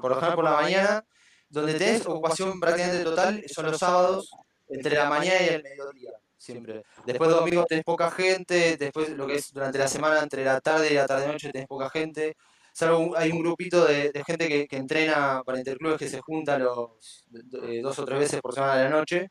[0.00, 1.04] por lo general por la mañana,
[1.48, 4.30] donde tenés ocupación prácticamente total, son los sábados,
[4.68, 6.84] entre la mañana y el mediodía, siempre.
[7.06, 10.92] Después domingo tenés poca gente, después lo que es durante la semana, entre la tarde
[10.92, 12.36] y la tarde-noche tenés poca gente.
[12.72, 16.56] Salvo hay un grupito de, de gente que, que entrena para interclubes que se junta
[16.56, 17.24] los
[17.64, 19.30] eh, dos o tres veces por semana a la noche.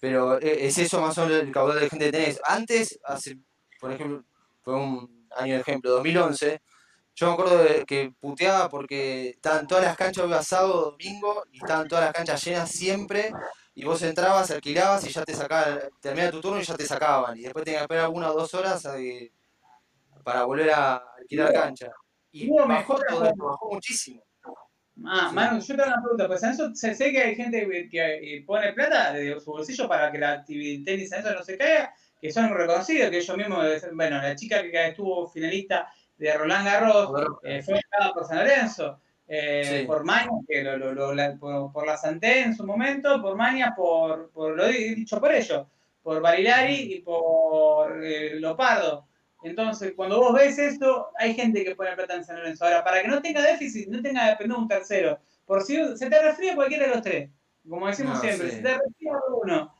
[0.00, 2.40] Pero eh, es eso más o menos el caudal de gente que tenés.
[2.44, 3.38] Antes, hace,
[3.80, 4.24] por ejemplo,
[4.62, 6.60] fue un año de ejemplo, 2011,
[7.14, 11.58] yo me acuerdo de que puteaba porque estaban todas las canchas iba sábado, domingo, y
[11.58, 13.32] estaban todas las canchas llenas siempre,
[13.74, 17.38] y vos entrabas, alquilabas y ya te sacaban, terminaba tu turno y ya te sacaban,
[17.38, 19.32] y después tenías que esperar una o dos horas a que-
[20.24, 21.90] para volver a alquilar cancha.
[22.32, 24.22] Y bajó mejora todo, bajó muchísimo.
[25.04, 27.88] Ah, Manu, yo te hago una pregunta, pues eso se sé que hay gente que,
[27.88, 31.42] que, eh, pone plata de su bolsillo para que la actividad tenis en eso no
[31.44, 36.32] se caiga, que son reconocidos, que ellos mismos, bueno, la chica que estuvo finalista de
[36.32, 41.14] Roland Garros eh, fue ganada por San Lorenzo, eh, por Maña, que lo, lo, lo,
[41.14, 45.34] la, por, por, la Santé en su momento, por Maña, por, por lo dicho por
[45.34, 45.66] ellos,
[46.02, 49.06] por Barilari y por eh, Lopardo.
[49.42, 52.64] Entonces, cuando vos ves esto, hay gente que pone plata en San Lorenzo.
[52.64, 55.18] Ahora, para que no tenga déficit, no tenga que depender de un tercero.
[55.44, 57.30] Por si se te resfría cualquiera de los tres,
[57.68, 58.56] como decimos no, siempre, sí.
[58.56, 59.12] se te resfría
[59.42, 59.72] uno.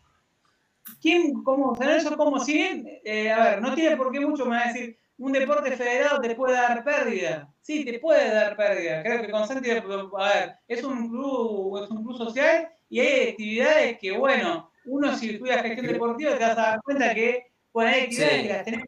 [1.01, 3.01] ¿Quién, cómo, San Lorenzo, cómo siguen?
[3.05, 6.21] Eh, a ver, no tiene por qué mucho, me va a decir, un deporte federado
[6.21, 7.53] te puede dar pérdida.
[7.61, 9.03] Sí, te puede dar pérdida.
[9.03, 13.31] Creo que con Santi, a ver, es un club, es un club social y hay
[13.31, 17.91] actividades que, bueno, uno si estudia gestión deportiva te vas a dar cuenta que bueno,
[17.91, 18.43] hay actividades sí.
[18.43, 18.85] que las tenés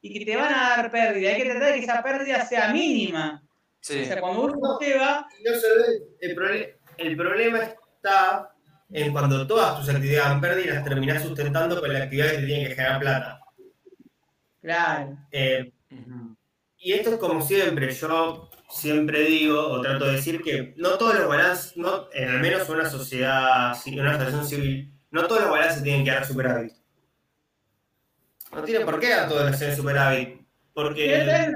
[0.00, 1.30] y que te van a dar pérdida.
[1.30, 3.42] Hay que tratar de que esa pérdida sea mínima.
[3.80, 4.02] Sí.
[4.02, 5.26] O sea, cuando uno se va...
[5.44, 6.78] No se ve.
[6.98, 8.50] El, problema está
[8.90, 12.38] en cuando todas tus actividades dan pérdida y las terminás sustentando con la actividad que
[12.38, 13.40] te tienen que generar plata.
[14.60, 15.18] Claro.
[15.32, 16.36] Eh, uh -huh.
[16.84, 21.14] Y esto es como siempre, yo siempre digo o trato de decir que no todos
[21.16, 25.84] los balances, no, en al menos una sociedad, una asociación civil, no todos los balances
[25.84, 26.72] tienen que dar superávit.
[28.52, 30.40] No tiene por qué los balances superávit.
[30.74, 31.52] Porque.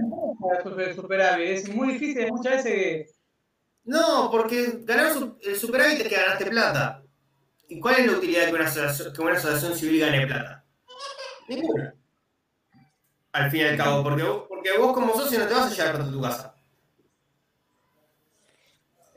[0.94, 3.14] superávit, es muy difícil muchas veces.
[3.84, 7.02] No, porque ganar el superávit es que ganaste plata.
[7.68, 10.64] ¿Y cuál es la utilidad de que una asociación, que una asociación civil gane plata?
[11.48, 11.94] Ninguna
[13.36, 15.74] al fin y al cabo, porque vos, porque vos como socio no te vas a
[15.74, 16.54] llevar plata a tu casa.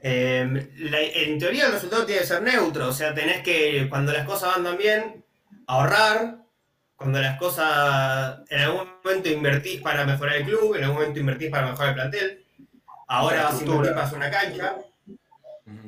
[0.01, 4.11] Eh, la, en teoría el resultado tiene que ser neutro, o sea, tenés que, cuando
[4.11, 5.25] las cosas andan bien,
[5.67, 6.38] ahorrar,
[6.99, 11.49] cuando las cosas, en algún momento invertís para mejorar el club, en algún momento invertís
[11.49, 12.45] para mejorar el plantel,
[13.07, 14.75] ahora vas a invertir para hacer una cancha.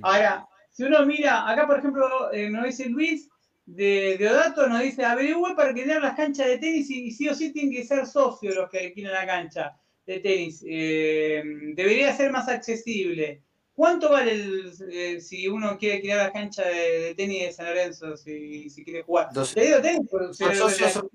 [0.03, 3.29] Ahora, si uno mira, acá por ejemplo, eh, nos dice Luis,
[3.65, 7.27] de Deodato nos dice, averigüe para que tengan las canchas de tenis y, y, sí
[7.27, 10.63] o sí tienen que ser socios los que alquilan la cancha de tenis.
[10.65, 11.43] Eh,
[11.75, 13.43] debería ser más accesible.
[13.73, 17.65] ¿Cuánto vale el, eh, si uno quiere alquilar la cancha de, de, tenis de San
[17.67, 19.29] Lorenzo, si, si quiere jugar?
[19.33, 20.01] Dos, ¿Te digo tenis?
[20.33, 21.09] Si, socio,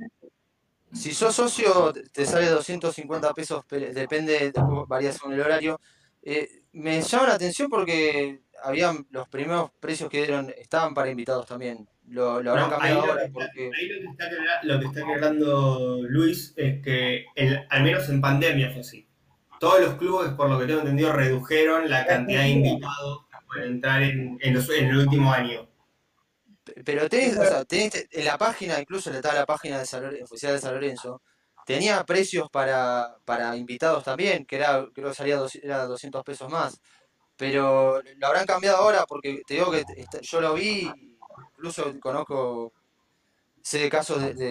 [0.92, 4.52] si sos socio, te sale 250 pesos, depende,
[4.88, 5.80] varía según el horario.
[6.22, 11.46] Eh, me llama la atención porque habían los primeros precios que dieron, estaban para invitados
[11.46, 11.88] también.
[12.08, 13.70] Lo, lo habrán no, cambiado ahora porque...
[13.76, 14.28] Ahí lo que, está,
[14.62, 19.05] lo que está aclarando Luis es que, el, al menos en pandemia fue así.
[19.58, 23.72] Todos los clubes, por lo que tengo entendido, redujeron la cantidad de invitados que pueden
[23.72, 25.68] entrar en, en, los, en el último año.
[26.84, 30.24] Pero tenés, o sea, tenés, en la página, incluso estaba la página de San Lorenzo,
[30.24, 31.22] oficial de San Lorenzo,
[31.64, 36.50] tenía precios para, para invitados también, que era, creo que salía dos, era 200 pesos
[36.50, 36.80] más.
[37.36, 39.84] Pero lo habrán cambiado ahora porque te digo que
[40.22, 40.90] yo lo vi
[41.56, 42.72] incluso conozco,
[43.62, 44.46] sé de casos de, de,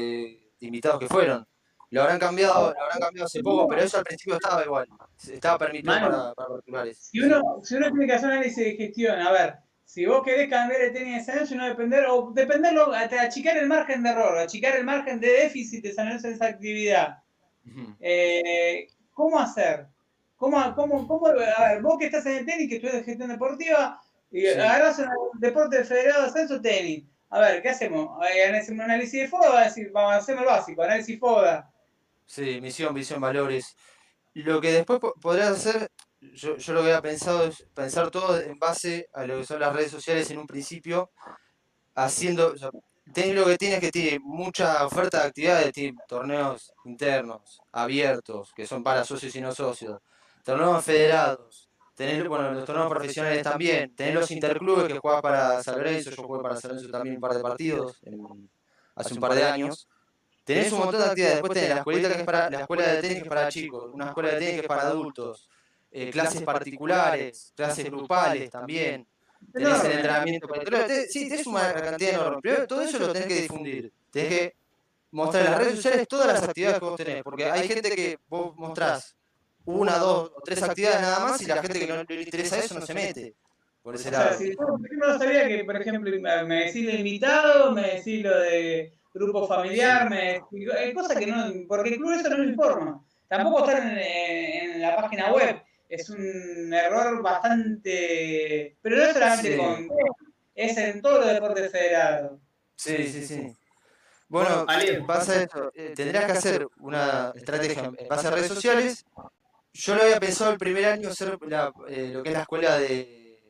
[0.59, 1.47] de, invitados que fueron.
[1.95, 4.85] Lo habrán cambiado, lo habrán cambiado hace poco, pero eso al principio estaba igual.
[5.31, 6.93] Estaba permitido Mano, para, para.
[6.93, 10.49] Si uno, si uno tiene que hacer análisis de gestión, a ver, si vos querés
[10.49, 14.09] cambiar el tenis de San Lorenzo y no depender, o dependerlo, achicar el margen de
[14.09, 17.23] error, achicar el margen de déficit de San Lorenzo en esa actividad.
[17.65, 17.95] Uh -huh.
[18.01, 19.87] eh, ¿Cómo hacer?
[20.35, 24.01] ¿Cómo, cómo, cómo, a ver, vos que estás en el tenis, que estudias gestión deportiva,
[24.31, 24.47] y sí.
[24.49, 27.05] agarras un deporte federado de ascenso tenis.
[27.29, 28.19] A ver, ¿qué hacemos?
[28.21, 31.71] Hacemos un análisis de FODA, decir, vamos a hacer el básico, análisis FODA.
[32.25, 33.75] Sí, misión, visión, valores.
[34.33, 38.57] Lo que después podrás hacer, yo, yo lo que había pensado es pensar todo en
[38.59, 41.11] base a lo que son las redes sociales en un principio,
[41.95, 42.71] haciendo, o
[43.13, 48.65] tenés lo que tienes que tiene mucha oferta de actividades, tiene torneos internos, abiertos, que
[48.67, 50.01] son para socios y no socios,
[50.43, 55.81] torneos federados, tener, bueno, los torneos profesionales también, tener los interclubes que juega para San
[55.83, 58.01] yo jugué para San también un par de partidos
[58.95, 59.87] hace un par de años.
[60.45, 63.01] Tenés un montón de actividades, después tenés la escuelita que es para, la escuela de
[63.01, 65.49] tenis que es para chicos, una escuela de tenis que es para adultos,
[65.91, 69.07] eh, clases particulares, clases grupales también,
[69.51, 73.41] tenés el entrenamiento para sí, tenés una cantidad enorme, pero todo eso lo tenés que
[73.41, 74.55] difundir, tenés que
[75.09, 78.19] mostrar en las redes sociales todas las actividades que vos tenés, porque hay gente que
[78.27, 79.15] vos mostrás
[79.65, 82.79] una, dos o tres actividades nada más y la gente que no le interesa eso
[82.79, 83.35] no se mete.
[83.81, 84.25] Por ese lado.
[84.25, 86.11] O sea, si yo no sabía que, por ejemplo,
[86.47, 90.41] me decís de invitado, me decís lo de grupo familiar, me
[90.93, 93.03] cosas que no, porque el club eso no lo informa.
[93.27, 95.61] Tampoco está en, en, la página web.
[95.89, 98.77] Es un error bastante.
[98.81, 99.57] Pero no es solamente sí.
[99.57, 99.89] con.
[100.53, 102.39] Es en todos los deportes federados.
[102.75, 103.55] Sí, sí, sí.
[104.27, 105.71] Bueno, bueno pasa esto.
[105.75, 109.05] Eh, tendrás que hacer una estrategia en base a redes sociales
[109.77, 112.77] yo lo había pensado el primer año hacer la, eh, lo que es la escuela
[112.77, 113.43] de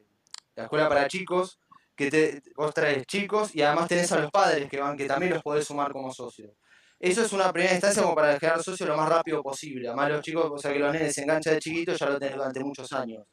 [0.56, 1.60] la escuela para chicos,
[1.96, 5.34] que te, vos traes chicos y además tenés a los padres que van, que también
[5.34, 6.52] los podés sumar como socios.
[7.00, 9.88] Eso es una primera instancia como para generar socios lo más rápido posible.
[9.88, 12.36] Además los chicos, o sea que los nenes se enganchan de chiquitos, ya lo tenés
[12.36, 13.26] durante muchos años.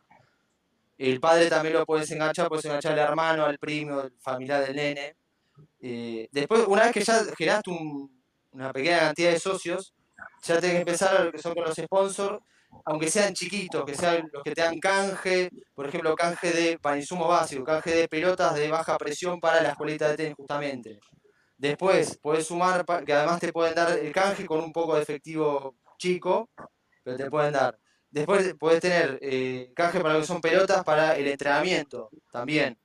[0.99, 4.77] El padre también lo puedes enganchar, puedes enganchar al hermano, al primo, al familiar del
[4.77, 5.17] nene.
[5.81, 9.95] Eh, después, una vez que ya generaste un- una pequeña cantidad de socios,
[10.43, 12.39] ya tenés que empezar a lo que son con los sponsors,
[12.85, 16.99] aunque sean chiquitos, que sean los que te dan canje, por ejemplo, canje de, para
[16.99, 21.01] insumos básicos, canje de pelotas de baja presión para la escuelita de tenis justamente.
[21.57, 25.77] Después, podés sumar, que además te pueden dar el canje con un poco de efectivo
[25.99, 26.51] chico,
[27.05, 27.79] pero te pueden dar.
[28.11, 32.79] Después podés tener eh, canje para lo que son pelotas para el entrenamiento también.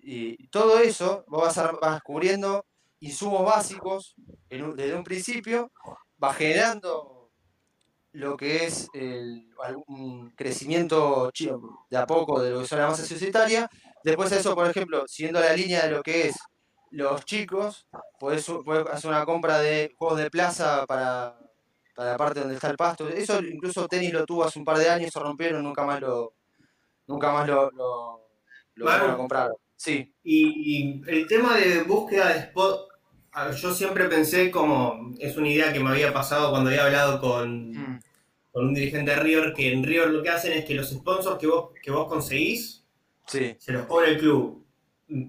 [0.00, 2.64] Y todo eso, vos vas, a- vas cubriendo
[3.00, 4.14] insumos básicos
[4.48, 5.72] en un- desde un principio,
[6.16, 7.15] vas generando
[8.16, 9.46] lo que es el,
[9.88, 11.30] un crecimiento
[11.90, 13.68] de a poco de lo que son la masa societaria.
[14.02, 16.36] Después de eso, por ejemplo, siguiendo la línea de lo que es
[16.90, 17.86] los chicos,
[18.18, 18.48] podés,
[18.90, 21.38] hacer una compra de juegos de plaza para,
[21.94, 23.06] para la parte donde está el pasto.
[23.06, 26.32] Eso incluso tenis lo tuvo hace un par de años, se rompieron, nunca más lo,
[27.06, 27.70] nunca más lo,
[28.76, 29.50] lo, a comprar.
[29.76, 32.88] Sí, Y, y el tema de búsqueda de spot,
[33.60, 37.76] yo siempre pensé como, es una idea que me había pasado cuando había hablado con,
[37.96, 38.00] Mm.
[38.56, 41.38] Con un dirigente de River, que en River lo que hacen es que los sponsors
[41.38, 42.86] que vos, que vos conseguís,
[43.26, 44.64] sí, se los pone el club.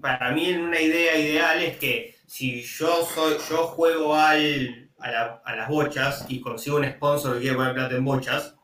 [0.00, 5.42] Para mí una idea ideal es que si yo soy, yo juego al, a, la-
[5.44, 8.54] a las bochas y consigo un sponsor que quiere poner plata en bochas,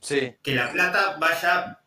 [0.00, 1.80] sí, que la plata vaya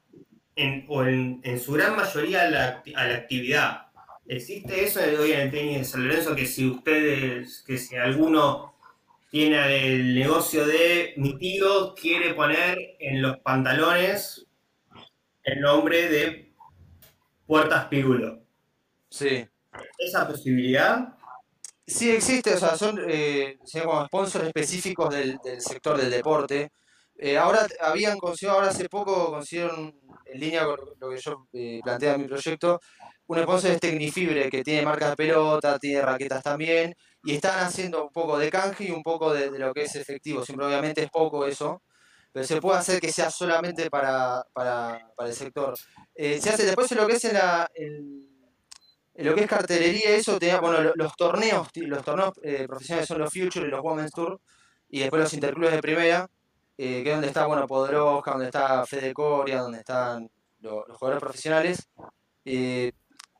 [0.58, 3.84] en, o en, en su gran mayoría a la, a la actividad.
[4.28, 8.74] Existe eso hoy en el tenis de San Lorenzo que si ustedes, que si alguno
[9.30, 14.46] tiene el negocio de mi tío quiere poner en los pantalones
[15.44, 16.54] el nombre de
[17.46, 18.42] Puertas Pirulo.
[19.10, 19.46] sí.
[20.00, 21.16] Esa posibilidad,
[21.90, 26.70] Sí existe, o sea, son eh, se llaman sponsors específicos del, del sector del deporte.
[27.18, 31.80] Eh, ahora habían conseguido, ahora hace poco consiguieron, en línea con lo que yo eh,
[31.84, 32.80] planteé en mi proyecto,
[33.26, 38.04] un sponsor es Tecnifibre, que tiene marcas de pelota, tiene raquetas también, y están haciendo
[38.04, 40.44] un poco de canje y un poco de, lo que es efectivo.
[40.46, 41.82] Siempre obviamente es poco eso,
[42.32, 45.76] pero se puede hacer que sea solamente para, para, para el sector.
[46.16, 47.24] Eh, se hace después en lo que es
[49.26, 53.20] lo que es cartelería, eso tenía, bueno, lo- los torneos, los torneos eh, profesionales son
[53.20, 54.40] los Future y los Women's Tour,
[54.90, 56.30] y después los interclubes de primera,
[56.78, 60.30] eh, que es donde está, bueno, Podoroska, donde está Fede Coria, donde están
[60.62, 61.90] lo- los jugadores profesionales.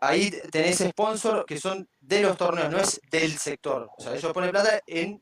[0.02, 3.90] Ahí tenés sponsor que son de los torneos, no es del sector.
[3.98, 5.22] O sea, ellos ponen plata en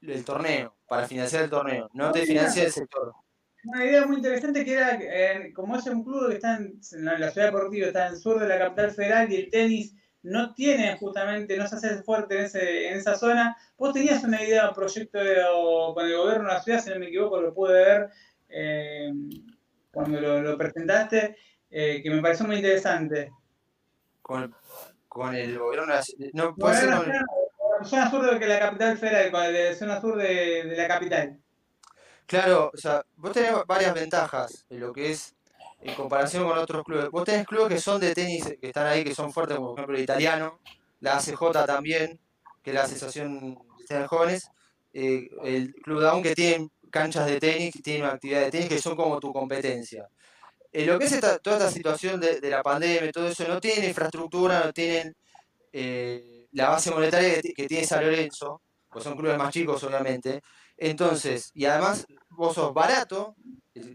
[0.00, 3.12] el torneo, para financiar el torneo, no te financia el sector.
[3.64, 7.30] Una idea muy interesante que era, eh, como es un club que está en, la,
[7.30, 10.96] ciudad deportiva, está en el sur de la capital federal y el tenis no tiene
[10.96, 13.56] justamente, no se hace fuerte en, ese, en esa zona.
[13.76, 15.42] Vos tenías una idea, un proyecto de-
[15.94, 18.10] con el gobierno de la ciudad, si no me equivoco, lo pude ver
[18.48, 19.12] eh,
[19.90, 21.36] cuando lo, lo presentaste,
[21.70, 23.32] eh, que me pareció muy interesante.
[24.28, 24.54] Con,
[25.08, 28.98] con el gobierno de la ci- No, puede ser con zona sur de la capital
[28.98, 31.40] federal, con la zona sur de, de la capital.
[32.26, 35.34] Claro, o sea, vos tenés varias ventajas en lo que es
[35.80, 37.10] en comparación con otros clubes.
[37.10, 39.78] Vos tenés clubes que son de tenis, que están ahí, que son fuertes, como por
[39.78, 40.60] ejemplo el italiano,
[41.00, 42.20] la ACJ también,
[42.62, 43.56] que es la Asociación
[43.88, 44.50] de Jóvenes,
[44.92, 48.78] eh, el Club Down que tienen canchas de tenis, que tienen actividad de tenis que
[48.78, 50.06] son como tu competencia.
[50.72, 54.64] En lo que es toda esta situación de, la pandemia todo eso, no tienen infraestructura,
[54.64, 55.14] no tienen
[55.72, 59.82] eh, la base monetaria que, ti- que tiene San Lorenzo, pues son clubes más chicos
[59.84, 60.40] obviamente.
[60.76, 63.34] Entonces, y además vos sos barato,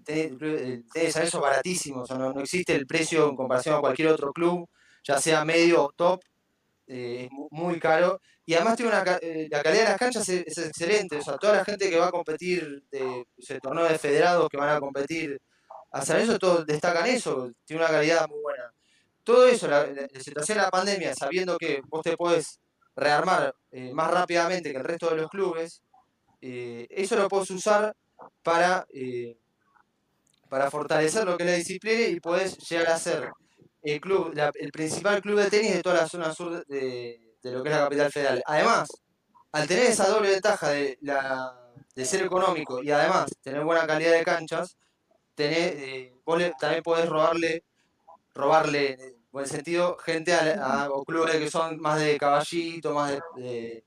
[0.04, 4.32] tenis de San baratísimo, o sea, no, existe el precio en comparación a cualquier otro
[4.34, 4.68] club,
[5.04, 6.22] ya sea medio o top,
[6.88, 8.20] eh, es mu- muy caro.
[8.46, 11.58] Y además tiene una, eh, la calidad de las canchas es, excelente, o sea, toda
[11.58, 13.26] la gente que va a competir de
[13.62, 15.40] torneo de federados que van a competir
[15.94, 18.74] a Lorenzo, todos destacan eso, tiene una calidad muy buena.
[19.24, 19.86] Todo eso, la,
[20.20, 22.60] situación de la pandemia, sabiendo que vos te podés
[22.96, 25.84] rearmar eh, más rápidamente que el resto de los clubes,
[26.42, 27.96] eh, eso lo podés usar
[28.42, 29.38] para, eh,
[30.50, 33.32] para fortalecer lo que es la disciplina y podés llegar a ser
[33.84, 37.70] el club, el principal club de tenis de toda la zona sur de, lo que
[37.70, 38.44] es la capital federal.
[38.48, 38.90] Además,
[39.52, 40.98] al tener esa doble ventaja de
[42.06, 44.76] ser económico y además tener buena calidad de canchas,
[45.36, 47.64] tenés, eh, vos le- también podés robarle,
[48.34, 53.12] robarle, en buen sentido, gente a, a- o clubes que son más de caballito, más
[53.12, 53.84] de, de,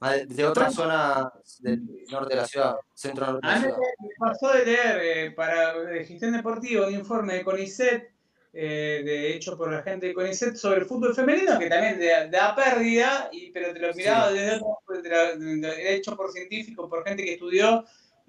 [0.00, 3.76] más de, otra zona del norte de la ciudad, centro norte de la ciudad.
[4.00, 8.12] me pasó de leer eh, para gestión deportiva un informe de CONICET
[8.54, 12.28] eh, de hecho por la gente de CONICET sobre el fútbol femenino, que también te,
[12.28, 14.78] da pérdida, y, pero te lo miraba desde otro,
[15.78, 17.82] hecho por científicos, por gente que estudió,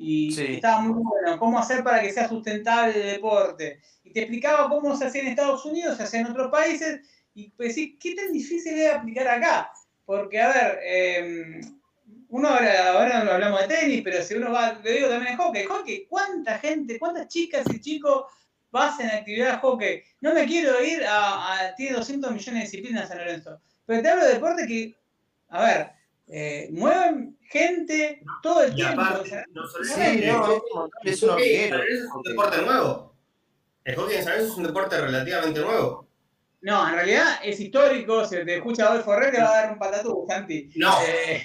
[0.04, 3.80] y estaba muy bueno, cómo hacer para que sea sustentable el deporte.
[4.04, 7.01] Y te explicaba cómo se hacía en Estados Unidos, se hacía en otros países,
[7.34, 9.72] y pues sí, ¿qué tan difícil es aplicar acá?
[10.06, 11.62] Porque, a ver, eh,
[12.30, 15.43] uno ahora, ahora no hablamos de tenis, pero si uno va, le digo también de
[15.43, 18.26] hockey, hockey, ¿cuánta gente, cuántas chicas y chicos
[18.74, 20.04] hacen actividad de hockey?
[20.20, 24.26] No me quiero ir a, tiene 200 millones de disciplinas San Lorenzo, pero te hablo
[24.26, 24.95] de deporte que,
[25.49, 25.91] a ver,
[26.28, 29.01] eh, mueven gente todo el tiempo.
[29.51, 33.15] no solo es, un deporte nuevo.
[33.84, 36.07] El hockey en San Lorenzo es un deporte relativamente nuevo.
[36.61, 38.26] No, en realidad es histórico.
[38.26, 40.69] Si te escucha Adolfo Herrera, te va a dar un patatú, Santi.
[40.76, 41.43] No, eh,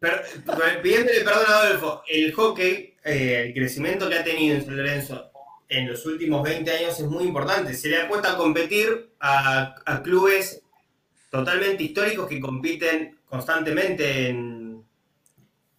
[0.00, 0.22] pero,
[0.82, 5.30] pidiéndole perdón a Adolfo, el hockey, eh, el crecimiento que ha tenido en San Lorenzo
[5.68, 7.74] en los últimos 20 años es muy importante.
[7.74, 10.62] Se le da cuenta competir a, clubes
[11.30, 14.84] totalmente históricos que compiten constantemente en,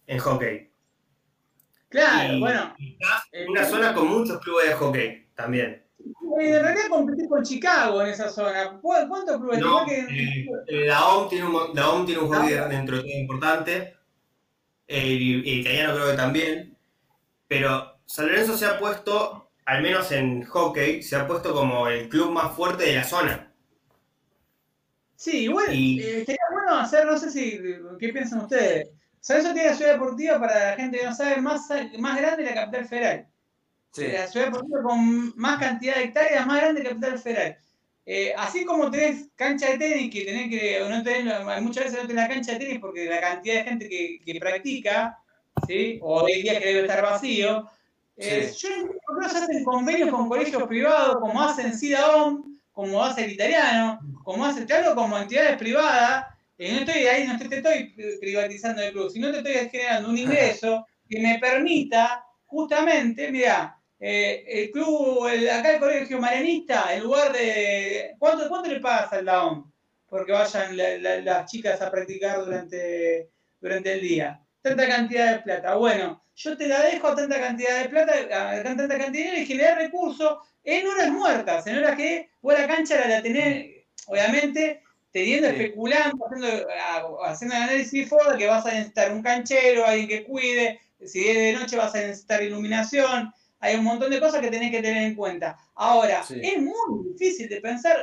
[0.08, 0.72] en hockey.
[1.88, 2.74] Claro, bueno.
[3.30, 5.84] en una zona con muchos clubes de hockey también.
[6.40, 8.80] En realidad competí con Chicago en esa zona.
[8.82, 9.60] ¿Cuántos clubes?
[9.60, 10.04] No, eh,
[10.66, 13.96] eh, la, OM tiene un, la OM tiene un hockey dentro de todo importante.
[14.88, 16.76] El, italiano creo que también.
[17.46, 22.08] Pero San Lorenzo se ha puesto, al menos en hockey, se ha puesto como el
[22.08, 23.52] club más fuerte de la zona.
[25.14, 26.26] Sí, igual, eh,
[26.80, 27.60] hacer, no sé si,
[27.98, 28.88] ¿qué piensan ustedes?
[29.20, 31.66] San tiene la ciudad deportiva, para la gente que no sabe, más,
[31.98, 33.26] más grande de la capital federal.
[33.96, 37.56] La ciudad deportiva con más cantidad de hectáreas, más grande que Capital Federal.
[38.06, 42.08] Eh, así como tenés cancha de tenis, que tenés que, no tenés, muchas veces no
[42.08, 45.18] tenés la cancha de tenis porque la cantidad de gente que, que practica,
[45.66, 45.98] ¿sí?
[46.02, 47.70] o hay días que debe estar vacío.
[48.16, 48.68] Eh, Yo
[49.20, 54.44] no se hacen convenios con colegios privados, como hacen SIDAOM, como hace el italiano, como
[54.44, 56.26] hace, te como entidades privadas,
[56.58, 60.86] no estoy ahí, no te, estoy privatizando el club, sino te estoy generando un ingreso
[61.08, 68.14] que me permita justamente, mira, eh, el club, acá el colegio marianista, en lugar de.
[68.18, 69.72] ¿Cuánto, cuánto le pagas al down?
[70.06, 70.76] Porque vayan
[71.24, 73.30] las chicas a practicar durante,
[73.60, 74.40] durante el día.
[74.60, 75.74] Tanta cantidad de plata.
[75.76, 78.12] Bueno, yo te la dejo a tanta cantidad de plata,
[78.52, 82.54] a tanta cantidad de dinero y generar recursos en horas muertas, en horas que vos
[82.54, 84.83] la cancha la, la tenés, obviamente,
[85.14, 90.24] teniendo, especulando, haciendo, haciendo el análisis de que vas a necesitar un canchero, alguien que
[90.24, 94.50] cuide, si es de noche vas a necesitar iluminación, hay un montón de cosas que
[94.50, 95.56] tenés que tener en cuenta.
[95.76, 97.96] Ahora, es muy difícil de pensar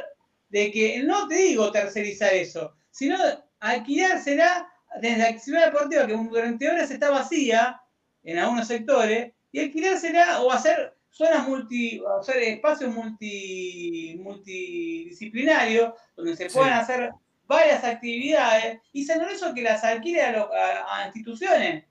[0.48, 3.18] de que, no te digo tercerizar eso, sino
[3.60, 4.70] alquilársela
[5.02, 7.82] desde la actividad deportiva que durante horas está vacía
[8.24, 16.50] en algunos sectores y alquilársela o hacer zonas multi, o espacios multi, multidisciplinarios donde se
[16.50, 17.12] puedan hacer
[17.46, 21.86] varias actividades y San Lorenzo que las alquile a, instituciones,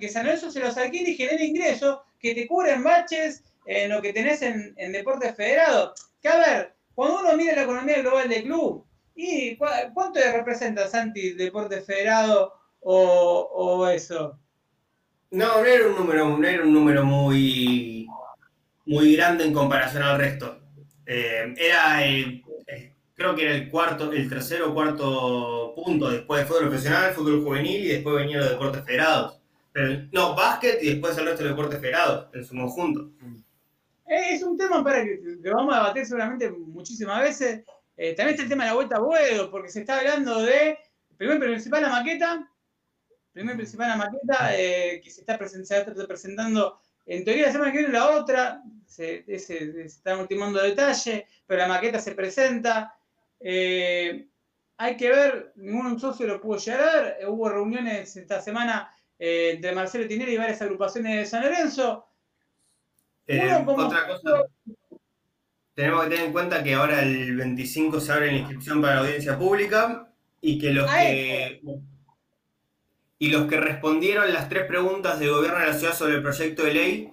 [0.00, 4.02] que San Lorenzo se los alquile y genere ingresos que te cubren baches en lo
[4.02, 5.92] que tenés en, en deportes federados.
[6.20, 11.32] Que a ver, cuando uno mira la economía global del club, ¿y cuánto representa Santi
[11.32, 14.38] deporte federado o, eso?
[15.30, 18.06] No, no era un número, no era un número muy,
[18.86, 20.60] muy grande en comparación al resto.
[21.06, 22.42] Eh, era el,
[23.14, 27.44] creo que era el cuarto, el tercero o cuarto punto después de fútbol profesional, fútbol
[27.44, 29.36] juvenil y después venían los deportes federados
[30.12, 33.10] no, básquet y después el resto de deportes federados en su conjunto.
[34.06, 35.20] Eh, es un tema para que,
[35.52, 37.64] vamos a debatir seguramente muchísimas veces.
[37.96, 40.78] Eh, también está el tema de la vuelta a vuelo, porque se está hablando de,
[41.16, 42.50] primero principal la maqueta,
[43.32, 47.92] primero principal la maqueta, eh, que se está, presentando, en teoría la semana que viene
[47.92, 52.94] la otra, se, se, están ultimando detalles, pero la maqueta se presenta.
[53.40, 60.06] hay que ver, ningún socio lo pudo llegar, hubo reuniones esta semana eh, entre Marcelo
[60.06, 62.06] Tineri y varias agrupaciones de San Lorenzo.
[63.26, 64.44] Eh, otra cosa,
[65.74, 69.00] tenemos que tener en cuenta que ahora el 25 se abre la inscripción para la
[69.00, 70.08] audiencia pública
[70.40, 71.60] y que los que
[73.18, 76.64] y los que respondieron las tres preguntas del gobierno de la ciudad sobre el proyecto
[76.64, 77.12] de ley,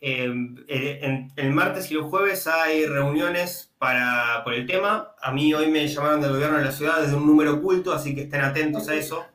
[0.00, 5.14] eh, el martes y los jueves hay reuniones para, por el tema.
[5.20, 8.14] A mí hoy me llamaron del gobierno de la ciudad desde un número oculto, así
[8.14, 9.26] que estén atentos a eso.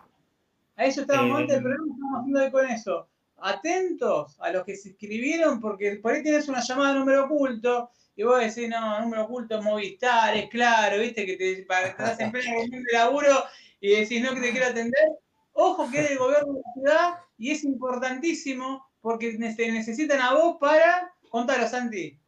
[0.75, 3.09] A eso estábamos antes del programa, estamos haciendo con eso.
[3.37, 7.91] Atentos a los que se inscribieron, porque por ahí tienes una llamada de número oculto
[8.15, 12.31] y vos decís, no, número oculto Movistar, es claro, viste, que te, para, estás en
[12.31, 13.43] de laburo
[13.81, 15.09] y decís, no, que te quiero atender.
[15.53, 20.34] Ojo que es del gobierno de la ciudad y es importantísimo porque te necesitan a
[20.34, 21.13] vos para.
[21.30, 22.19] Contalo, Santi.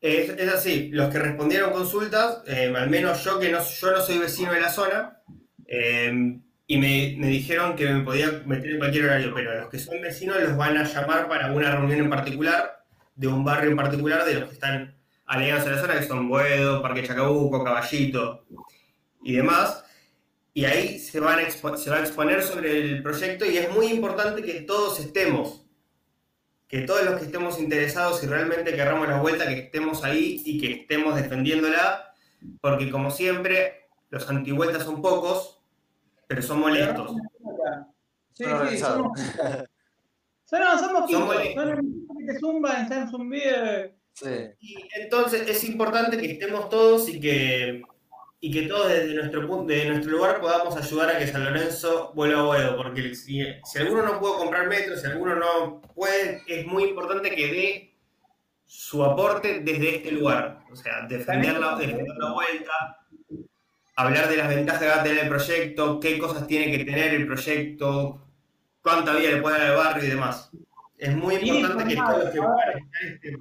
[0.00, 4.18] Es, así, los que respondieron consultas, eh, al menos yo que no, yo no soy
[4.18, 5.20] vecino de la zona,
[5.66, 6.38] eh,
[6.68, 10.40] y me, dijeron que me podía meter en cualquier horario, pero los que son vecinos
[10.40, 12.84] los van a llamar para una reunión en particular,
[13.14, 14.96] de un barrio en particular, de los que están
[15.26, 18.44] alegados a la zona, que son Buedo, Parque Chacabuco, Caballito
[19.22, 19.84] y demás.
[20.56, 23.70] Y ahí se, van a expo- se va a exponer sobre el proyecto y es
[23.70, 25.66] muy importante que todos estemos,
[26.66, 30.58] que todos los que estemos interesados y realmente querramos la vuelta, que estemos ahí y
[30.58, 32.14] que estemos defendiéndola,
[32.62, 35.60] porque como siempre, los antivueltas son pocos,
[36.26, 37.12] pero son molestos.
[38.32, 39.20] Sí, sí, somos,
[40.46, 41.64] somos Son molestos.
[42.18, 43.90] que te zumban, están zumbidos.
[44.14, 44.30] Sí.
[44.60, 47.82] Y entonces es importante que estemos todos y que,
[48.40, 52.12] y que todos desde nuestro, punto, desde nuestro lugar podamos ayudar a que San Lorenzo
[52.14, 56.42] vuelva a Boedo, porque si, si alguno no puede comprar metro, si alguno no puede,
[56.46, 57.96] es muy importante que dé
[58.64, 60.60] su aporte desde este lugar.
[60.70, 63.06] O sea, defender la, defender la vuelta,
[63.96, 67.14] hablar de las ventajas que va a tener el proyecto, qué cosas tiene que tener
[67.14, 68.26] el proyecto,
[68.82, 70.50] cuánta vida le puede dar al barrio y demás.
[70.98, 72.40] Es muy importante que todos los que
[73.08, 73.36] estén.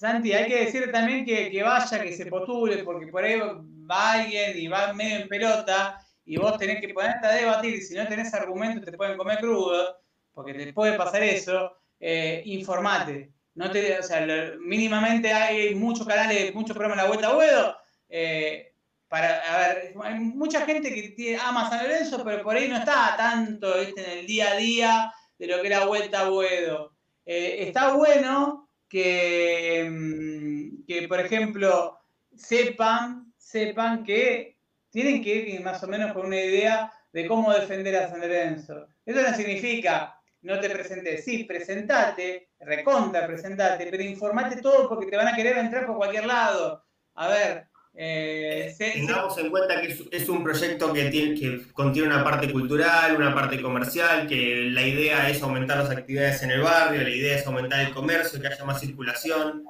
[0.00, 4.12] Santi, hay que decir también que, que vaya, que se postule, porque por ahí va
[4.12, 7.94] alguien y va medio en pelota y vos tenés que ponerte a debatir y si
[7.94, 9.98] no tenés argumentos te pueden comer crudo,
[10.32, 13.32] porque te puede pasar eso, eh, informate.
[13.54, 17.34] No te, o sea, lo- mínimamente hay muchos canales, muchos programas de la vuelta a
[17.34, 17.76] Buedo.
[18.08, 18.66] eh,
[19.08, 22.76] para, a ver, hay mucha gente que tiene, ama San Lorenzo, pero por ahí no
[22.78, 24.02] está tanto ¿viste?
[24.12, 26.96] en el día a día de lo que es la vuelta a Buedo.
[27.26, 31.98] Eh, está bueno que, mm, que, por ejemplo,
[32.36, 34.58] sepan, sepan que
[34.90, 38.88] tienen que ir más o menos con una idea de cómo defender a San Lorenzo.
[39.06, 45.16] Eso no significa no te presentes, sí, presentate, recontra presentate, pero informate todo porque te
[45.16, 46.84] van a querer entrar por cualquier lado.
[47.14, 51.38] A ver, eh, se- se- Tengamos en cuenta que es, es un proyecto que, tiene,
[51.38, 56.42] que contiene una parte cultural, una parte comercial, que la idea es aumentar las actividades
[56.42, 59.64] en el barrio, la idea es aumentar el comercio, que haya más circulación.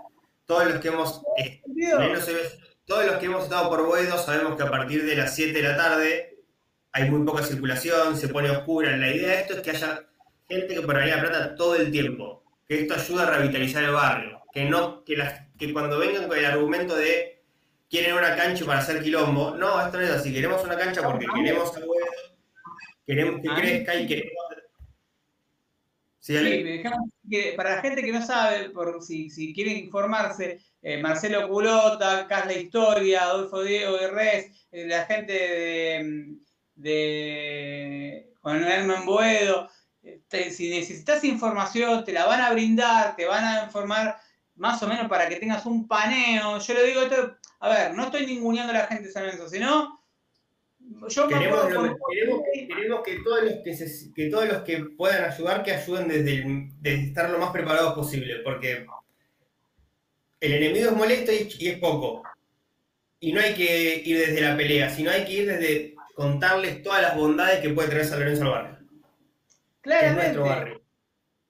[0.46, 1.62] Todos los que hemos, eh,
[1.98, 2.28] menos
[2.84, 5.68] todos los que hemos estado por Boedo sabemos que a partir de las 7 de
[5.68, 6.36] la tarde
[6.92, 8.96] hay muy poca circulación, se pone oscura.
[8.96, 10.06] La idea de esto es que haya
[10.48, 14.64] gente que pagaría plata todo el tiempo, que esto ayuda a revitalizar el barrio, que
[14.64, 17.39] no que, las, que cuando vengan con el argumento de
[17.90, 21.26] quieren una cancha para hacer quilombo, no, esto no es así, queremos una cancha porque
[21.34, 21.80] queremos a
[23.04, 24.32] queremos que crezca y queremos...
[26.22, 26.34] Sí,
[27.30, 32.26] que para la gente que no sabe, por si, si quiere informarse, eh, Marcelo Culota,
[32.28, 36.34] Carla Historia, Adolfo Diego Guerrés, eh, la gente de,
[36.74, 39.70] de Juan Herman Boedo,
[40.02, 44.16] eh, te- si necesitas información, te la van a brindar, te van a informar
[44.60, 46.58] más o menos para que tengas un paneo.
[46.58, 49.48] Yo le digo esto, a ver, no estoy ninguneando a la gente de San Lorenzo,
[49.48, 49.98] sino
[51.08, 54.26] yo me Queremos, acuerdo lo- con- queremos que, queremos que todos los que, se- que
[54.30, 58.36] todos los que puedan ayudar, que ayuden desde, el- desde estar lo más preparados posible,
[58.44, 58.86] porque
[60.40, 62.22] el enemigo es molesto y, y es poco.
[63.20, 67.02] Y no hay que ir desde la pelea, sino hay que ir desde contarles todas
[67.02, 68.78] las bondades que puede traer San Lorenzo al barrio.
[69.82, 70.38] que es nuestro claramente.
[70.40, 70.79] barrio.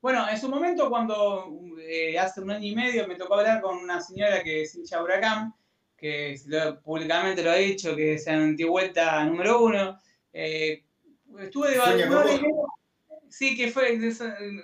[0.00, 3.76] Bueno, en su momento, cuando eh, hace un año y medio me tocó hablar con
[3.78, 5.54] una señora que es hincha Huracán,
[5.96, 9.98] que lo- públicamente lo ha dicho, que es antivuelta número uno.
[10.32, 10.84] eh,
[11.40, 12.22] estuve debatiendo.
[13.28, 13.96] Sí, que fue,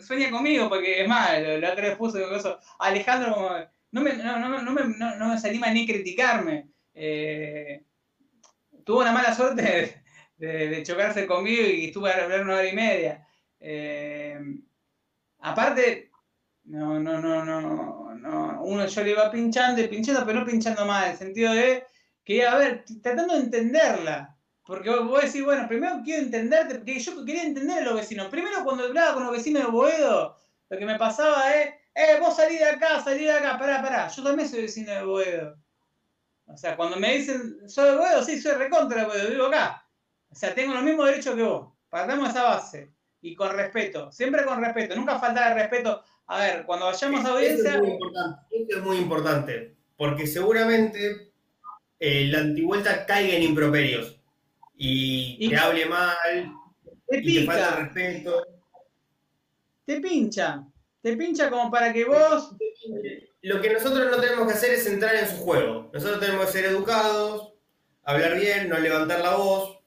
[0.00, 2.58] sueña conmigo, porque es más, la la otra vez puso eso.
[2.80, 3.50] Alejandro, como,
[3.92, 6.68] no me, no, no, no me, no, no se anima ni a criticarme.
[6.94, 7.84] Eh,
[8.84, 9.62] tuvo una mala suerte
[10.38, 13.26] de, de- de chocarse conmigo y estuve a hablar una hora y media.
[13.60, 14.38] Eh,
[15.46, 16.10] aparte,
[16.64, 20.84] no, no, no, no, no, uno yo le iba pinchando y pinchando, pero no pinchando
[20.84, 21.86] mal, en el sentido de
[22.24, 24.36] que, a ver, tratando de entenderla.
[24.64, 28.26] Porque vos, decís, bueno, primero quiero entenderte, porque yo quería entender a los vecinos.
[28.26, 30.36] Primero cuando hablaba con los vecinos de Boedo,
[30.68, 34.08] lo que me pasaba es, eh, vos salí de acá, salí de acá, pará, pará,
[34.08, 35.56] yo también soy vecino de Boedo.
[36.46, 38.24] O sea, cuando me dicen, ¿soy de Boedo?
[38.24, 39.88] Sí, soy recontra de Boedo, vivo acá.
[40.28, 41.72] O sea, tengo los mismos derechos que vos.
[41.88, 42.95] Partamos esa base.
[43.26, 46.00] Y con respeto, siempre con respeto, nunca faltar el respeto.
[46.28, 51.32] A ver, cuando vayamos a audiencia, es muy importante, eso es muy importante, porque seguramente
[51.98, 54.16] eh, la antivuelta caiga en improperios
[54.76, 56.52] y, Y- te hable mal
[57.08, 58.46] te y te falta respeto.
[59.84, 60.62] te pincha.
[61.02, 62.54] Te pincha como para que vos
[63.42, 65.90] Lo que nosotros no tenemos que hacer es entrar en su juego.
[65.92, 67.54] Nosotros tenemos que ser educados,
[68.04, 69.78] hablar bien, no levantar la voz,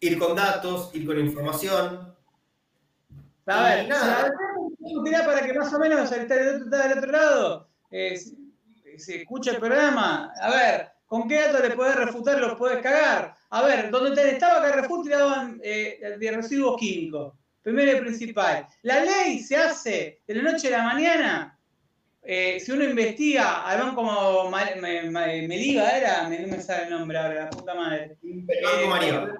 [0.00, 2.07] ir con datos, ir con información.
[3.48, 4.32] A ver, nada.
[5.24, 8.18] para que más o menos el estar del otro, del otro lado, eh,
[8.98, 13.34] se escucha el programa, a ver, ¿con qué datos le podés refutar los podés cagar?
[13.50, 17.32] A ver, donde estaba Carrefour tiraban eh, de residuos químicos.
[17.62, 18.66] Primero y principal.
[18.82, 21.58] La ley se hace de la noche a la mañana.
[22.22, 27.44] Eh, si uno investiga al banco como Meliva, era, no me sale el nombre ahora,
[27.44, 28.16] la puta madre.
[28.22, 29.34] Eh,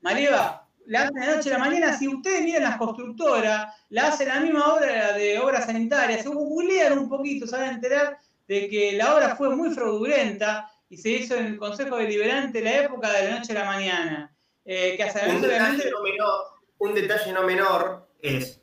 [0.00, 1.96] Mariva, la hacen de noche a la mañana.
[1.96, 6.22] Si ustedes miran las constructoras, la hacen la misma obra de obra sanitaria.
[6.22, 8.18] Se googlean un poquito, se van a enterar
[8.48, 12.82] de que la obra fue muy fraudulenta y se hizo en el Consejo Deliberante la
[12.82, 14.36] época de la noche a la mañana.
[14.64, 16.40] Eh, que un, detalle no menor,
[16.78, 18.60] un detalle no menor es,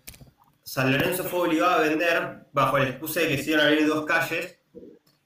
[0.63, 3.87] San Lorenzo fue obligado a vender bajo la excusa de que se iban a abrir
[3.87, 4.59] dos calles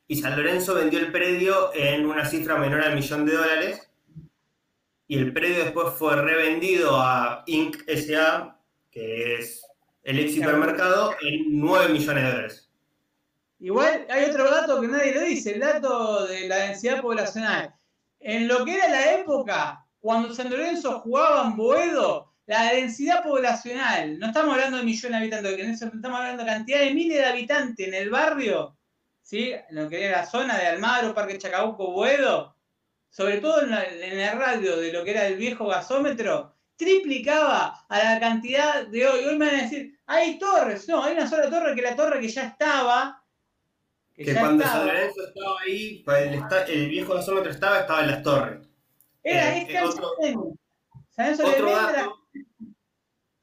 [0.08, 3.87] y San Lorenzo vendió el predio en una cifra menor al millón de dólares
[5.08, 7.78] y el predio después fue revendido a Inc.
[7.88, 8.60] S.A.,
[8.92, 9.66] que es
[10.04, 12.72] el ex supermercado, en 9 millones de dólares.
[13.60, 17.74] Igual hay otro dato que nadie lo dice, el dato de la densidad poblacional.
[18.20, 24.20] En lo que era la época, cuando San Lorenzo jugaba en Boedo, la densidad poblacional,
[24.20, 27.88] no estamos hablando de millones de habitantes, estamos hablando de cantidad de miles de habitantes
[27.88, 28.78] en el barrio,
[29.24, 29.52] ¿sí?
[29.52, 32.57] en lo que era la zona de Almagro, Parque Chacabuco, Boedo,
[33.18, 38.20] sobre todo en, el radio de lo que era el viejo gasómetro, triplicaba a la
[38.20, 39.26] cantidad de hoy.
[39.26, 42.20] Hoy me van a decir, hay torres, no, hay una sola torre que la torre
[42.20, 43.24] que ya estaba.
[44.14, 46.06] Que, cuando San Lorenzo estaba ahí,
[46.68, 48.68] el, viejo gasómetro estaba, estaba en las torres.
[49.24, 50.14] Era, eh, otro,
[51.44, 52.20] otro dato,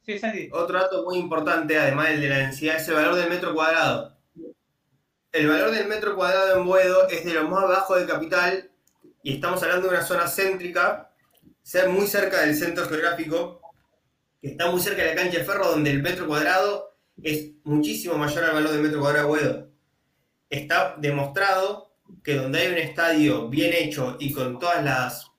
[0.07, 3.53] sí, otro dato muy importante, además del de la densidad, es el valor del metro
[3.53, 4.17] cuadrado.
[5.33, 8.71] El valor del metro cuadrado en Buedo es de lo más bajo de capital
[9.25, 11.11] y estamos hablando de una zona céntrica,
[11.63, 13.59] ser muy cerca del centro geográfico,
[14.41, 18.19] que está muy cerca de la cancha de ferro, donde el metro cuadrado es muchísimo
[18.19, 19.71] mayor al valor del metro cuadrado de.
[20.51, 25.31] Está demostrado que donde hay un estadio bien hecho y con todas las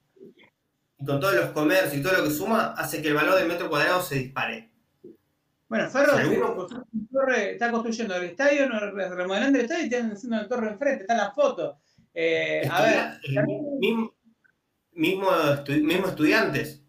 [0.97, 3.47] y con todos los comercios y todo lo que suma, hace que el valor del
[3.47, 4.71] metro cuadrado se dispare.
[5.67, 6.17] Bueno, Ferro
[7.35, 11.35] está construyendo el estadio, remodelando el estadio y tienen haciendo una torre enfrente, están las
[11.35, 11.75] fotos.
[12.15, 13.45] Eh, a ver.
[13.83, 14.13] Mismo,
[14.93, 16.81] mismo, estudiantes.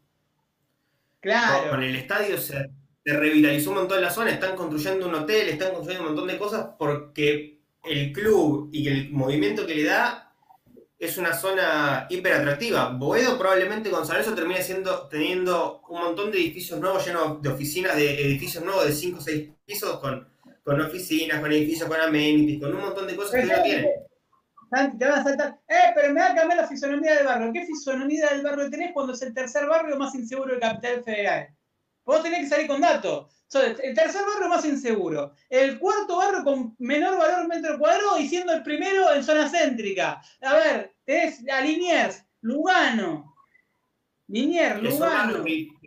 [1.21, 1.71] Claro.
[1.71, 2.71] Con el estadio se,
[3.05, 6.69] revitalizó un montón la zona, están construyendo un hotel, están construyendo un montón de cosas
[6.79, 10.33] porque el club y el movimiento que le da
[10.99, 12.91] es una zona hiper atractiva.
[12.91, 17.97] Boedo probablemente con San termine siendo, teniendo un montón de edificios nuevos llenos de oficinas,
[17.97, 20.27] de edificios nuevos de 5 o 6 pisos con,
[20.63, 24.07] con oficinas, con edificios con amenities, con un montón de cosas que no
[24.71, 27.53] te van a saltar, eh, pero me va a cambiar la fisonomía del barrio.
[27.53, 31.49] ¿Qué fisonomía del barrio tenés cuando es el tercer barrio más inseguro de Capital Federal?
[32.05, 33.33] Vos tenés que salir con datos.
[33.55, 35.33] el tercer barrio más inseguro.
[35.49, 40.21] El cuarto barrio con menor valor metro cuadrado y siendo el primero en zona céntrica.
[40.41, 43.35] A ver, tenés a Liniers, Lugano.
[44.29, 45.45] Liniers, Lugano.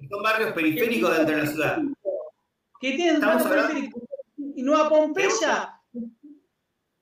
[0.09, 1.79] Son barrios, periféricos dentro de la ciudad.
[2.79, 4.03] Que tienen barrios periféricos.
[4.55, 5.81] Y Nueva Pompeya.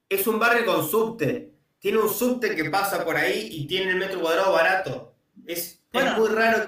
[0.09, 3.97] Es un barrio con subte tiene un subte que pasa por ahí y tiene el
[3.97, 5.15] metro cuadrado barato.
[5.45, 6.67] Es, muy raro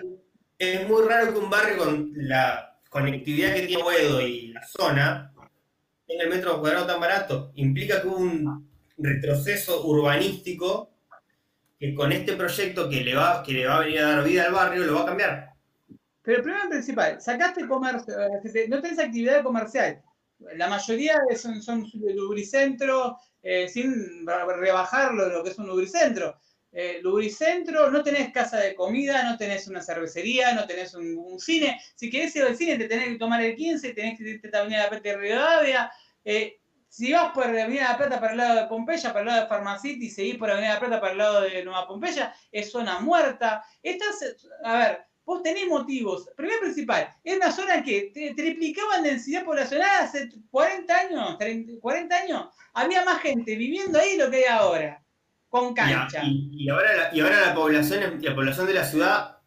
[0.58, 5.34] es muy raro que un barrio con la conectividad que tiene Boedo y la zona
[6.06, 7.52] tenga el metro cuadrado tan barato.
[7.56, 10.92] Implica que hubo un retroceso urbanístico
[11.80, 14.46] que con este proyecto que le va, que le va a venir a dar vida
[14.46, 15.54] al barrio lo va a cambiar.
[16.22, 20.02] Pero el problema principal, sacaste comercio, eh, no tenés actividad comercial.
[20.56, 26.40] La mayoría son, son lubricentros, eh, sin rebajarlo de lo que es un lubricentro.
[26.72, 31.80] Eh, lubricentro, no tenés casa de comida, no tenés una cervecería, no tenés un, cine.
[31.96, 34.66] Si querés ir al cine, te tenés que tomar el 15, tenés que irte a
[34.66, 35.92] la de Rivadavia.
[36.24, 39.20] Eh, si vas por la Avenida de la Plata para el lado de Pompeya, para
[39.22, 41.64] el lado de Pharmacity, y seguís por Avenida de la Plata para el lado de
[41.64, 43.64] Nueva Pompeya, es zona muerta.
[43.82, 46.28] Estás, a ver, vos tenés motivos.
[46.36, 51.38] Primero principal, es una zona que triplicaba en densidad poblacional hace 40 años,
[51.80, 52.48] 40 años.
[52.74, 55.04] Había más gente viviendo ahí lo que hay ahora,
[55.48, 56.24] con cancha.
[56.26, 59.38] Y, ahora, la, y ahora la población, la población de la ciudad,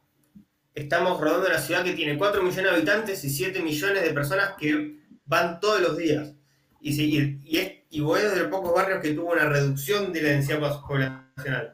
[0.73, 4.53] estamos rodando una ciudad que tiene 4 millones de habitantes y 7 millones de personas
[4.57, 6.33] que van todos los días.
[6.81, 10.29] Y, y, y, es, y de los pocos barrios que tuvo una reducción de la
[10.29, 11.73] densidad poblacional.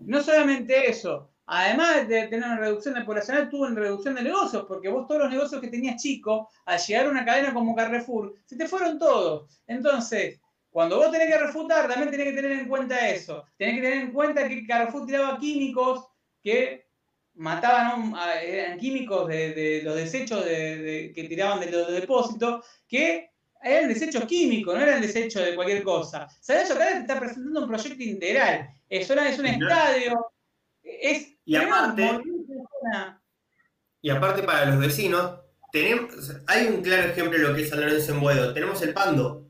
[0.00, 4.64] No solamente eso, además de tener una reducción de poblacional, tuvo una reducción de negocios,
[4.66, 8.34] porque vos todos los negocios que tenías chicos, al llegar a una cadena como Carrefour,
[8.44, 9.60] se te fueron todos.
[9.66, 10.40] Entonces,
[10.70, 13.44] cuando vos tenés que refutar, también tenés que tener en cuenta eso.
[13.56, 16.06] Tenés que tener en cuenta que Carrefour tiraba químicos
[16.42, 16.86] que
[17.34, 23.30] mataban, eran químicos de, los desechos que tiraban de los depósitos, que
[23.62, 26.28] eran desechos químicos, no eran desechos de cualquier cosa.
[26.48, 28.68] Lorenzo acá te está presentando un proyecto integral.
[28.88, 30.32] Es, es un estadio.
[31.00, 32.20] Es Y aparte-.
[34.02, 35.40] Y aparte para los vecinos,
[35.72, 38.54] tenemos, hay un claro ejemplo de lo que es San Lorenzo en Boedo.
[38.54, 39.48] Tenemos el Pando.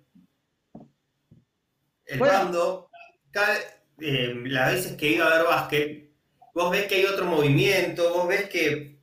[2.04, 2.34] El Bueno.
[2.34, 2.90] Pando,
[3.30, 3.56] cada,
[4.00, 6.10] eh, las veces que iba a ver básquet,
[6.54, 8.98] vos ves que hay otro movimiento, vos ves que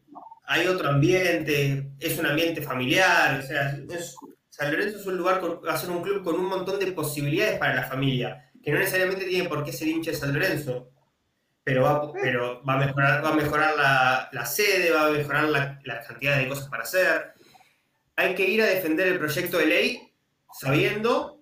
[0.45, 4.15] hay otro ambiente, es un ambiente familiar, o sea, es-
[4.49, 6.91] San Lorenzo es un lugar, con- va a ser un club con un montón de
[6.91, 10.91] posibilidades para la familia, que no necesariamente tiene por qué ser hincha de San Lorenzo
[11.64, 15.44] pero va, pero va a mejorar, va a mejorar la, la sede, va a mejorar
[15.45, 17.34] la, la cantidad de cosas para hacer.
[18.15, 20.14] Hay que ir a defender el proyecto de ley
[20.52, 21.40] sabiendo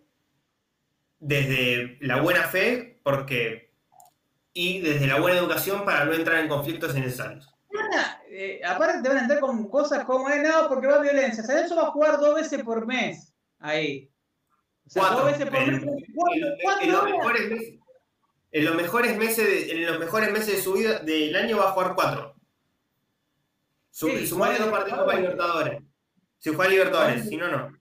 [1.19, 3.71] desde la buena fe porque
[4.53, 7.47] y desde la buena educación para no entrar en conflictos innecesarios.
[8.29, 11.43] Eh, aparte te van a entrar con cosas como, eh, no, porque va a violencia.
[11.43, 13.33] San Lorenzo va a jugar dos veces por mes.
[13.59, 14.09] Ahí.
[14.85, 15.19] O sea, Cuatro.
[15.19, 15.81] dos veces por mes.
[16.13, 17.11] Cuatro, en cuatro los horas.
[17.17, 17.73] mejores meses-
[18.51, 21.69] en los mejores meses de, en los mejores meses de su vida del año va
[21.69, 22.35] a jugar cuatro.
[23.89, 25.81] Su, Sí, sumarle dos partidos para Libertadores.
[26.39, 27.77] Si juega Libertadores, si no, no.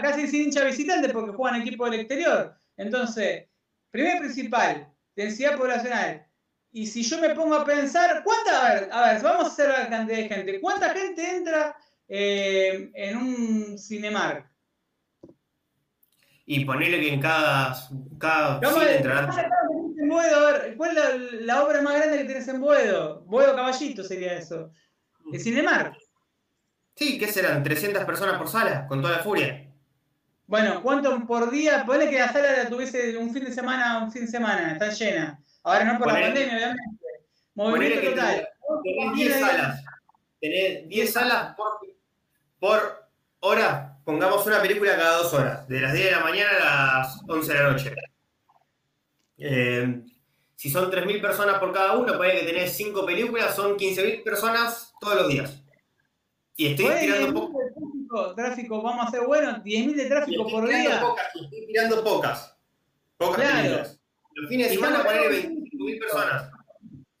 [0.00, 2.54] casi sin hincha visitante porque juegan equipo del exterior.
[2.76, 3.46] Entonces,
[3.90, 6.26] primer principal, densidad poblacional.
[6.72, 9.68] Y si yo me pongo a pensar, ¿cuánta, a ver, a ver, vamos a hacer
[9.68, 10.60] la cantidad de gente.
[10.60, 11.76] ¿Cuánta gente entra
[12.08, 14.48] eh, en un Cinemark?
[16.46, 17.76] Y ponerle que en cada,
[18.18, 18.60] cada
[18.96, 19.30] entrarán.
[20.76, 23.22] ¿Cuál es la, la obra más grande que tenés en Boedo?
[23.26, 24.72] Boedo Caballito sería eso.
[25.32, 25.96] El Cinemark.
[26.94, 27.64] Sí, ¿qué serán?
[27.64, 28.86] ¿300 personas por sala?
[28.86, 29.66] Con toda la furia.
[30.46, 31.84] Bueno, ¿cuánto por día?
[31.86, 34.90] Ponle que la sala la tuviese un fin de semana, un fin de semana, está
[34.90, 35.40] llena.
[35.62, 36.82] Ahora no por la pandemia, obviamente.
[37.54, 38.48] Movimiento total.
[38.82, 39.82] tenés 10 salas.
[40.40, 41.68] Tenés 10 salas por,
[42.58, 43.08] por
[43.40, 43.98] hora.
[44.04, 45.68] Pongamos una película cada dos horas.
[45.68, 47.94] De las 10 de la mañana a las 11 de la noche.
[49.40, 50.02] Eh,
[50.56, 54.92] si son 3.000 personas por cada uno, puede que tenés 5 películas, son 15.000 personas
[55.00, 55.62] todos los días.
[56.56, 57.58] Y estoy tirando 10.000 poco.
[57.58, 61.00] de tráfico, tráfico, vamos a hacer bueno, 10.000 de tráfico por día.
[61.00, 62.56] pocas, estoy tirando pocas.
[63.16, 63.56] Pocas Claro.
[63.56, 64.00] películas.
[64.34, 66.50] Los fines de semana poner hablando- 25.000 personas.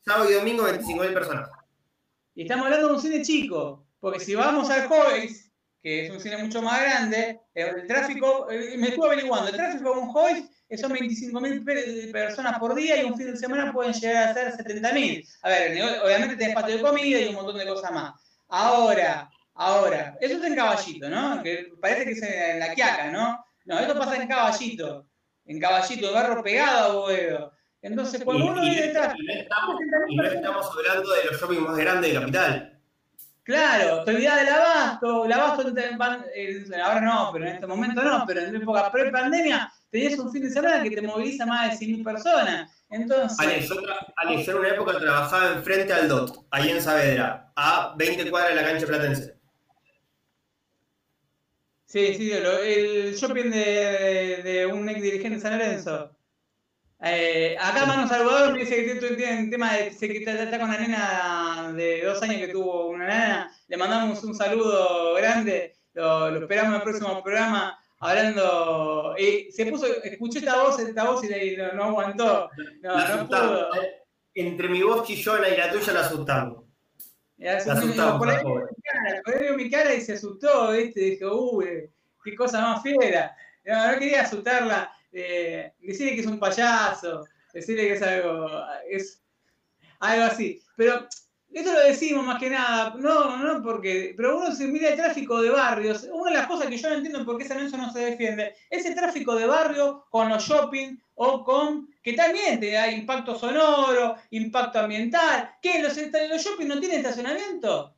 [0.04, 1.50] Sábado y domingo 25.000 personas.
[2.34, 5.49] Y estamos hablando de un cine chico, porque si vamos al Hoyes,
[5.82, 9.94] que es un cine mucho más grande, el tráfico, eh, me estuve averiguando, el tráfico
[9.94, 13.72] de un Hoyes eh, son 25.000 pe- personas por día y un fin de semana
[13.72, 15.26] pueden llegar a ser 70.000.
[15.42, 18.12] A ver, obviamente tenés patio de comida y un montón de cosas más.
[18.48, 21.42] Ahora, ahora, eso es en Caballito, ¿no?
[21.42, 23.44] Que parece que es en la Quiaca, ¿no?
[23.64, 25.06] No, esto pasa en Caballito,
[25.46, 27.52] en Caballito, barro pegado a Boedo.
[27.82, 29.76] Entonces, cuando Y- uno y- viene detrás, y no estamos-
[30.08, 32.79] y no estamos hablando de los shopping más grandes de Capital.
[33.50, 38.00] Claro, te olvidás del abasto, el abasto pan- en- ahora no, pero en este momento
[38.00, 41.76] no, pero en época pre-pandemia tenías un fin de semana que te moviliza más de
[41.86, 42.70] 100.000 personas.
[42.90, 46.80] Entonces, Ale, yo, tra- Ale, yo en una época trabajaba enfrente al DOT, ahí en
[46.80, 49.34] Saavedra, a 20 cuadras de la cancha platense.
[51.86, 56.16] sí, sí, lo- el shopping de, de un ex dirigente de San Lorenzo.
[57.02, 60.68] Eh, acá Manu Salvador me dice que tiene- tiene un tema de que está, con
[60.68, 63.50] una nena de dos años que tuvo una nena.
[63.68, 65.76] Le mandamos un saludo grande.
[65.94, 69.14] Lo, lo esperamos en el próximo programa hablando.
[69.18, 72.50] Y se puso, escuchó esta voz, esta voz y le- no, no aguantó.
[72.82, 73.70] No, La no pudo.
[74.34, 76.64] Entre mi voz chillona y la tuya la asustamos.
[77.66, 80.12] La asustamos, por ahí la vio mi cara, por ahí vio mi cara y se
[80.12, 81.00] asustó, ¿viste?
[81.00, 81.90] Dijo, uy,
[82.22, 83.34] qué cosa más fiera.
[83.64, 84.92] No, no quería asustarla.
[85.12, 88.48] Eh, decirle que es un payaso, decirle que es algo,
[88.88, 89.22] es
[90.00, 90.62] algo así.
[90.76, 91.08] Pero
[91.52, 95.42] esto lo decimos más que nada, no, no porque, pero uno se mira el tráfico
[95.42, 97.92] de barrios, una de las cosas que yo no entiendo por qué San Lorenzo no
[97.92, 102.88] se defiende, ese tráfico de barrio con los shopping o con, que también te da
[102.90, 107.96] impacto sonoro, impacto ambiental, que los, los shopping no tienen estacionamiento.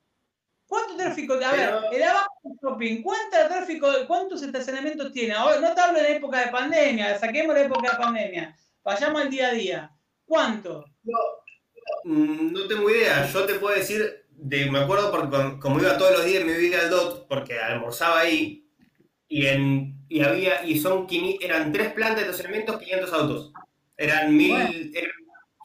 [0.72, 1.34] ¿Cuánto tráfico?
[1.34, 2.28] A ver, el abajo
[2.62, 5.34] shopping, ¿cuánto tráfico, cuántos estacionamientos tiene?
[5.34, 9.20] Ahora, no te hablo de la época de pandemia, saquemos la época de pandemia, vayamos
[9.20, 9.90] al día a día.
[10.24, 10.86] ¿Cuánto?
[12.04, 16.12] Mm, No tengo idea, yo te puedo decir, de, me acuerdo porque como iba todos
[16.12, 18.66] los días me iba al DOT, porque almorzaba ahí,
[19.28, 21.06] y en y había, y son,
[21.42, 23.52] eran tres plantas de estacionamiento, 500 autos.
[23.98, 24.70] Eran mil, Bueno.
[24.94, 25.10] eran-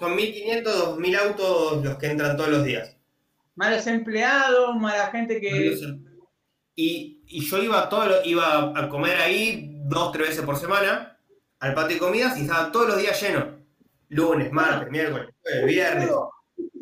[0.01, 2.96] son 1500, 2000 autos los que entran todos los días.
[3.57, 5.75] Malos empleados, mala gente que...
[6.75, 11.17] Y, y yo iba todo lo- iba a comer ahí dos, tres veces por semana,
[11.59, 13.57] al patio de comidas, y estaba todos los días lleno.
[14.09, 16.09] Lunes, martes, miércoles, jueves, viernes.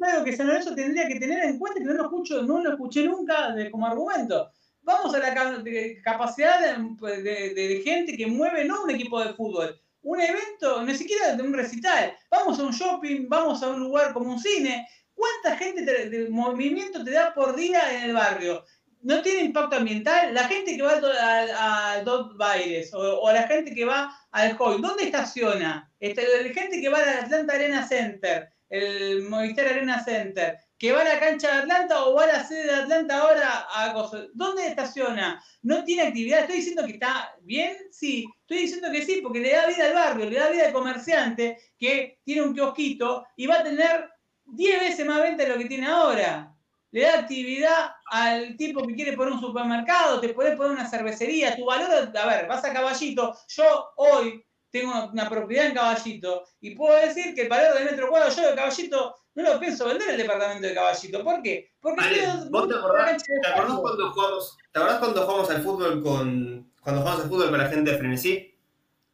[0.01, 2.71] Algo que San Lorenzo tendría que tener en cuenta, que no lo escucho, no lo
[2.71, 4.51] escuché nunca de- como argumento.
[4.81, 10.21] vamos a la de- capacidad de gente que mueve, no un equipo de fútbol, un
[10.21, 12.13] evento, ni siquiera de un recital.
[12.29, 14.85] Vamos a un shopping, vamos a un lugar como un cine.
[15.15, 18.63] ¿Cuánta gente te- de movimiento te da por día en el barrio?
[19.01, 20.33] ¿No tiene impacto ambiental?
[20.33, 24.81] La gente que va al- Dot Baires o, o la gente que va al Hoy,
[24.81, 25.91] ¿dónde estaciona?
[25.99, 31.01] Este, la gente que va al Atlanta Arena Center, el Movistar Arena Center, que va
[31.01, 34.25] a la cancha de Atlanta o va a la sede de Atlanta ahora a cosas.
[34.33, 35.41] ¿Dónde estaciona?
[35.61, 36.41] ¿No tiene actividad?
[36.41, 37.77] ¿Estoy diciendo que está bien?
[37.91, 38.25] Sí.
[38.41, 41.57] Estoy diciendo que sí, porque le da vida al barrio, le da vida al comerciante
[41.79, 44.09] que tiene un kiosquito y va a tener
[44.45, 46.51] 10 veces más venta de lo que tiene ahora.
[46.91, 51.55] Le da actividad al tipo que quiere poner un supermercado, te podés poner una cervecería,
[51.55, 54.41] tu valor, a ver, vas a Caballito, yo hoy
[54.71, 58.49] tengo una propiedad en Caballito y puedo decir que el valor del metro cuadrado yo
[58.49, 61.23] de Caballito no lo pienso vender el departamento de Caballito.
[61.23, 61.71] ¿Por qué?
[61.81, 65.63] Porque Ale, estoy- ¿vos te acordás, te acordás cuando jugamos, ¿te acordás cuando jugamos al
[65.63, 68.55] fútbol con cuando jugamos al fútbol con la gente de Frenesí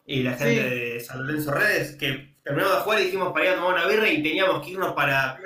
[0.05, 0.69] y la gente Sí.
[0.69, 3.87] de San Lorenzo Redes que terminamos de jugar y dijimos para ir a tomar una
[3.87, 5.39] birra y teníamos que irnos para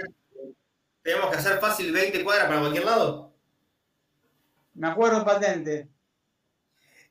[1.05, 3.31] teníamos que hacer fácil 20 cuadras para cualquier lado?
[4.73, 5.87] Me acuerdo patente.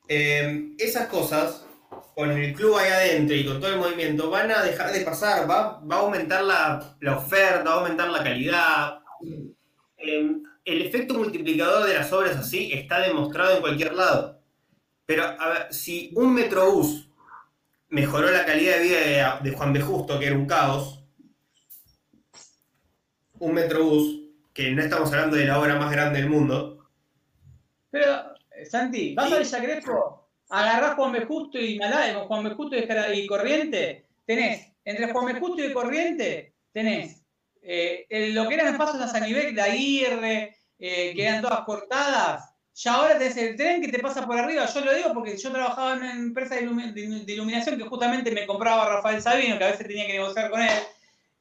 [0.07, 1.65] Eh, esas cosas,
[2.13, 5.49] con el club ahí adentro y con todo el movimiento, van a dejar de pasar,
[5.49, 8.99] va, va a aumentar la, la oferta, va a aumentar la calidad.
[9.97, 10.31] Eh,
[10.65, 14.41] el efecto multiplicador de las obras así está demostrado en cualquier lado.
[15.05, 17.09] Pero, a ver, si un metrobús
[17.89, 19.81] mejoró la calidad de vida de, de Juan B.
[19.81, 21.03] Justo, que era un caos,
[23.39, 26.89] un metrobús, que no estamos hablando de la obra más grande del mundo,
[27.91, 28.33] Pero,
[28.69, 31.25] Santi, vas a Villa Crespo, agarrás Juan B.
[31.25, 32.51] Justo y Malá, eh, Juan B.
[32.51, 35.39] Justo y, Corriente, tenés, entre Juan B.
[35.39, 37.21] Justo y Corriente, tenés
[37.61, 42.54] eh, lo que eran pasos a San Iber, de Aguirre, eh, que eran todas cortadas,
[42.75, 45.51] ya ahora tenés el tren que te pasa por arriba, yo lo digo porque yo
[45.51, 49.57] trabajaba en una empresa de, ilumi- de- de iluminación que justamente me compraba Rafael Sabino,
[49.57, 50.69] que a veces tenía que negociar con él,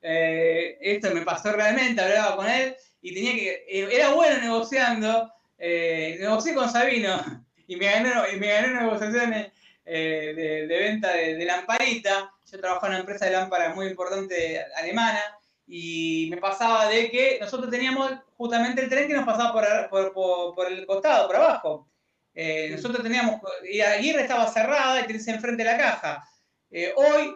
[0.03, 5.33] Eh, esto me pasó realmente, hablaba con él, y tenía que, eh, era bueno negociando,
[5.59, 7.17] eh, negocié con Sabino
[7.67, 9.53] y me ganó, y me ganó negociaciones
[9.85, 12.31] de, de venta de, de lamparita.
[12.51, 15.21] Yo trabajaba en una empresa de lámparas muy importante alemana
[15.67, 20.13] y me pasaba de que nosotros teníamos justamente el tren que nos pasaba por, por,
[20.13, 21.91] por- por el costado, por abajo.
[22.35, 23.41] Eh, nosotros teníamos,
[23.71, 26.23] y Aguirre estaba cerrada y tenés enfrente la caja.
[26.71, 27.35] Eh, hoy,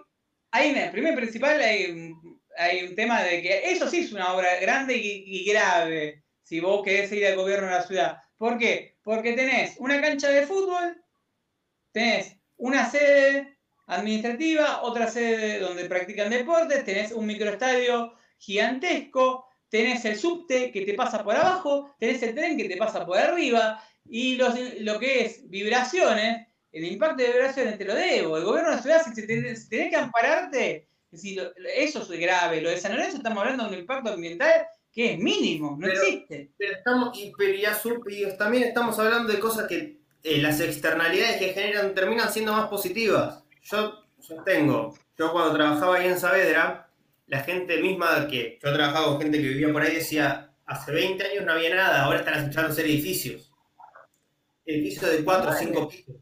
[0.51, 4.13] hay una, primero y principal, hay, un- hay un tema de que eso sí es
[4.13, 8.19] una obra grande y, y grave, si vos querés ir al gobierno de la ciudad.
[8.37, 8.97] ¿Por qué?
[9.03, 11.03] Porque tenés una cancha de fútbol,
[11.93, 20.17] tenés una sede administrativa, otra sede donde practican deportes, tenés un microestadio gigantesco, tenés el
[20.17, 24.37] subte que te pasa por abajo, tenés el tren que te pasa por arriba, y
[24.37, 28.37] los, lo que es vibraciones, el impacto de vibraciones te lo debo.
[28.39, 31.53] El gobierno de la ciudad, si, se te- si tenés que ampararte, es decir, lo-
[31.75, 32.61] eso es grave.
[32.61, 36.03] Lo de San Lorenzo estamos hablando de un impacto ambiental que es mínimo, no Pero-
[36.03, 36.51] existe.
[36.57, 41.53] Pero estamos, y, pero y también estamos hablando de cosas que eh, las externalidades que
[41.53, 43.45] generan terminan siendo más positivas.
[43.63, 46.88] Yo sostengo, yo cuando trabajaba ahí en Saavedra,
[47.29, 51.25] la gente misma que yo trabajaba con gente que vivía por ahí decía, hace 20
[51.25, 53.53] años no había nada, ahora están escuchando ser edificios.
[54.65, 56.17] Edificios de 4 o 5 pisos.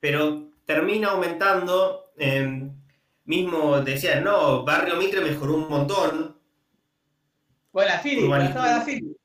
[0.00, 2.70] Pero termina aumentando, eh,
[3.24, 6.40] mismo decían, no, Barrio Mitre mejoró un montón,
[7.72, 9.16] Bueno, la Fili, estaba la Fili.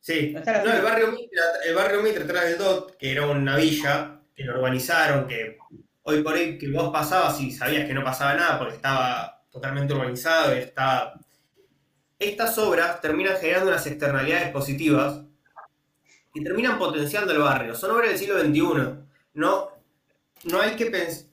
[0.00, 4.20] Sí, No el barrio Mitre, el barrio Mitre atrás del DOT, que era una villa,
[4.34, 5.58] que lo urbanizaron, que
[6.02, 9.94] hoy por hoy que vos pasabas y sabías que no pasaba nada porque estaba totalmente
[9.94, 11.18] urbanizado, y estaba...
[12.18, 15.20] Estas obras terminan generando unas externalidades positivas
[16.34, 17.74] y terminan potenciando el barrio.
[17.74, 19.04] Son obras del siglo XXI.
[19.34, 19.70] No,
[20.44, 21.26] no hay que pens-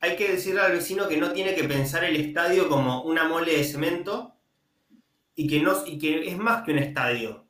[0.00, 3.56] hay que decirle al vecino que no tiene que pensar el estadio como una mole
[3.56, 4.34] de cemento
[5.34, 7.46] y que, no, y que es más que un estadio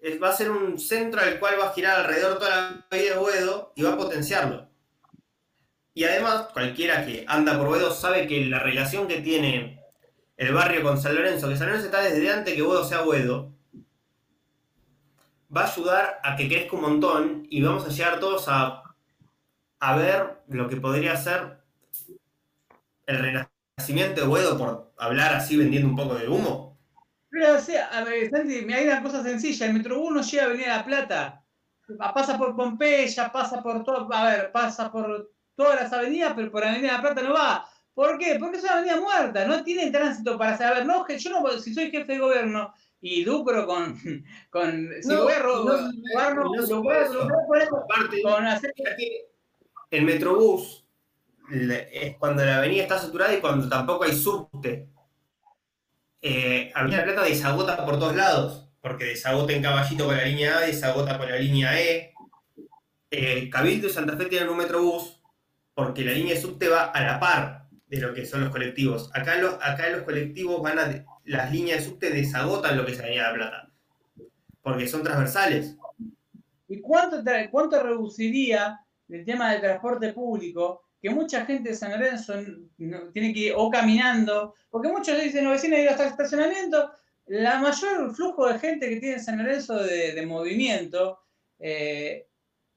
[0.00, 2.50] es- va a ser un centro al cual va a girar alrededor toda
[2.90, 4.69] la vida de Boedo y va a potenciarlo.
[5.92, 9.80] Y además, cualquiera que anda por Boedo sabe que la relación que tiene
[10.36, 13.52] el barrio con San Lorenzo, que San Lorenzo está desde antes que Boedo sea Boedo,
[15.54, 18.82] va a ayudar a que crezca un montón y vamos a llegar todos a,
[19.80, 21.58] a ver lo que podría ser
[23.06, 26.78] el renacimiento de Boedo, por hablar así vendiendo un poco de humo.
[27.28, 29.66] Pero, o sea, a ver, Santi, me hay una cosa sencilla.
[29.66, 31.44] El Metrobús llega a Avenida La Plata.
[31.98, 36.64] Pasa por Pompeya, pasa por todo, a ver, pasa por todas las avenidas, pero por
[36.64, 37.68] Avenida La Plata no va.
[37.92, 38.38] ¿Por qué?
[38.40, 40.86] Porque es una avenida muerta, no tiene tránsito para saber.
[40.86, 43.94] No, que yo no, si soy jefe de gobierno, y lucro con.
[44.50, 48.72] con si No, voy a robar, no, lo voy con hacer.
[49.90, 50.86] el Metrobús
[51.50, 54.88] es cuando la avenida está saturada y cuando tampoco hay subte.
[56.22, 60.60] Eh, Avenida Plata desagota por todos lados, porque desagota en Caballito con la línea A,
[60.60, 62.14] desagota con la línea E.
[63.10, 65.19] Eh, Cabildo y Santa Fe tienen un Metrobús
[65.74, 69.10] porque la línea de subte va a la par de lo que son los colectivos.
[69.14, 71.04] Acá los, acá los colectivos van a...
[71.24, 73.70] Las líneas de subte desagotan lo que es Avenida Plata,
[74.62, 75.76] porque son transversales.
[76.68, 80.82] ¿Y cuánto, cuánto reduciría el tema del transporte público?
[81.00, 82.34] Que mucha gente de San Lorenzo
[82.76, 86.92] tiene que ir o caminando, porque muchos dicen, los vecinos ir hasta el estacionamiento.
[87.26, 91.20] La mayor flujo de gente que tiene San Lorenzo de, de movimiento,
[91.58, 92.26] eh,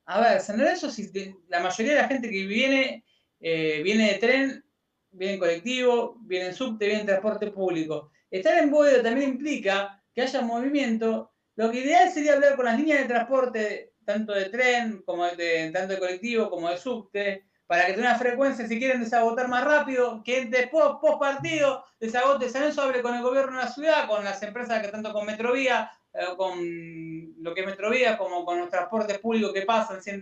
[0.06, 1.12] a ver, San Lorenzo, si
[1.48, 3.06] la mayoría de la gente que viene,
[3.40, 4.66] eh, viene de tren,
[5.12, 8.12] viene en colectivo, viene en subte, viene en transporte público.
[8.30, 12.78] Estar en Boedo también implica que haya movimiento lo que ideal sería hablar con las
[12.78, 17.86] líneas de transporte, tanto de tren, como de, tanto de colectivo, como de subte, para
[17.86, 22.62] que tenga una frecuencia, si quieren desagotar más rápido, que después, post partido, desagote San
[22.62, 25.92] Lorenzo, hable con el gobierno de la ciudad, con las empresas que tanto con Metrovía,
[26.38, 30.22] con lo que es Metrovía, como con los transportes públicos que pasan, 100,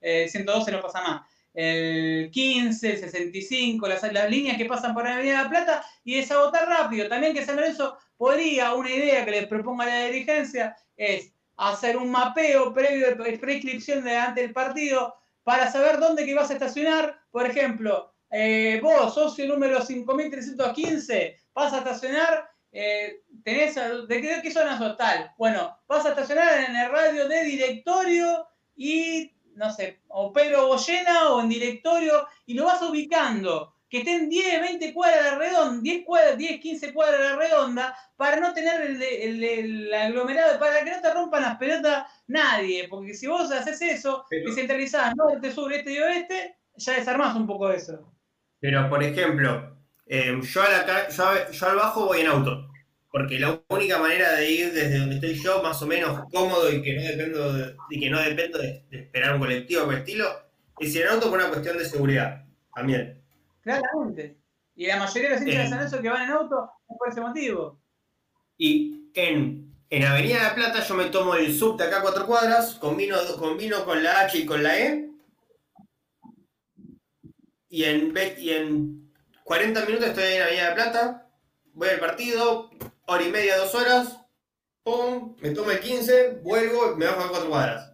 [0.00, 1.22] eh, 112 no pasa más.
[1.52, 5.84] El 15, el 65, las, las líneas que pasan por la Avenida de la Plata
[6.04, 7.08] y desagotar rápido.
[7.08, 12.10] También que San Lorenzo podría, una idea que les proponga la dirigencia es hacer un
[12.10, 17.18] mapeo previo de prescripción delante del partido para saber dónde que vas a estacionar.
[17.30, 24.50] Por ejemplo, eh, vos, socio número 5315, vas a estacionar, eh, tenés, ¿de qué, qué
[24.50, 25.32] zona sos tal?
[25.38, 31.30] Bueno, vas a estacionar en el radio de directorio y, no sé, o Pedro Goyena
[31.32, 36.04] o en directorio y lo vas ubicando que estén 10, 20 cuadras la redonda, 10,
[36.06, 40.92] cuadras, 10 15 cuadras la redonda, para no tener el, el, el aglomerado, para que
[40.92, 45.72] no te rompan las pelotas nadie, porque si vos haces eso, Pero- descentralizás norte, sur,
[45.72, 48.14] este y oeste, ya desarmás un poco eso.
[48.60, 49.76] Pero, por ejemplo,
[50.10, 52.68] eh, yo, a la ca- yo, a- yo al bajo voy en auto,
[53.12, 56.82] porque la única manera de ir desde donde estoy yo, más o menos cómodo y
[56.82, 60.00] que no dependo de, y que no dependo de, de esperar un colectivo por el
[60.00, 60.26] estilo,
[60.78, 63.22] es ir en auto por una cuestión de seguridad también.
[63.62, 64.36] Claramente.
[64.74, 67.08] Y la mayoría de los hinchas de San Lorenzo que van en auto es por
[67.10, 67.80] ese motivo.
[68.58, 72.26] Y en, en Avenida de la Plata yo me tomo el subte acá a cuatro
[72.26, 75.10] cuadras, combino, combino con la H y con la E,
[77.68, 79.09] y en, y en
[79.50, 81.26] 40 minutos estoy en Avenida de la Plata,
[81.74, 82.70] voy al partido,
[83.06, 84.16] hora y media, dos horas,
[84.84, 87.92] pum, me tomo el 15, vuelvo, me bajo a cuatro cuadras.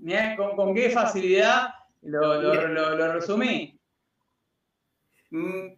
[0.00, 1.68] Mirá con, con qué facilidad
[2.02, 3.78] lo, lo, lo, lo resumí.
[5.30, 5.68] Mm,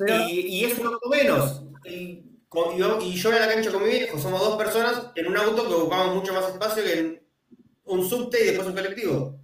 [0.00, 1.62] Pero- y, y es un auto menos.
[1.84, 5.28] Y, con- yo, y yo en la cancha con mi viejo somos dos personas en
[5.28, 7.22] un auto que ocupamos mucho más espacio que en
[7.84, 9.43] un subte y después un colectivo.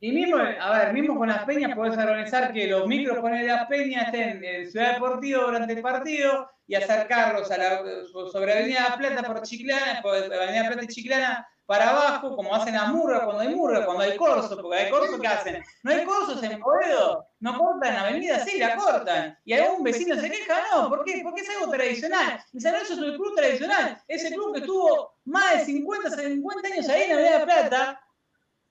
[0.00, 3.66] Y mismo, a ver, mismo con las peñas podés organizar que los micros con las
[3.66, 7.82] peñas estén en Ciudad Deportiva durante el partido y acercarlos a la,
[8.30, 12.88] sobre Avenida Plata por Chiclana, por Avenida Plata y Chiclana para abajo, como hacen las
[12.92, 15.64] murgas cuando hay murgas, cuando hay corso, porque hay corso ¿qué hacen?
[15.82, 19.36] No hay corsos en Boedo, no cortan la avenida, sí, la cortan.
[19.44, 21.20] Y algún vecino se queja, no, ¿por qué?
[21.24, 22.40] Porque es algo tradicional.
[22.52, 26.68] Y San Lorenzo es un club tradicional, ese club que estuvo más de 50, 50
[26.68, 28.00] años ahí en Avenida Plata,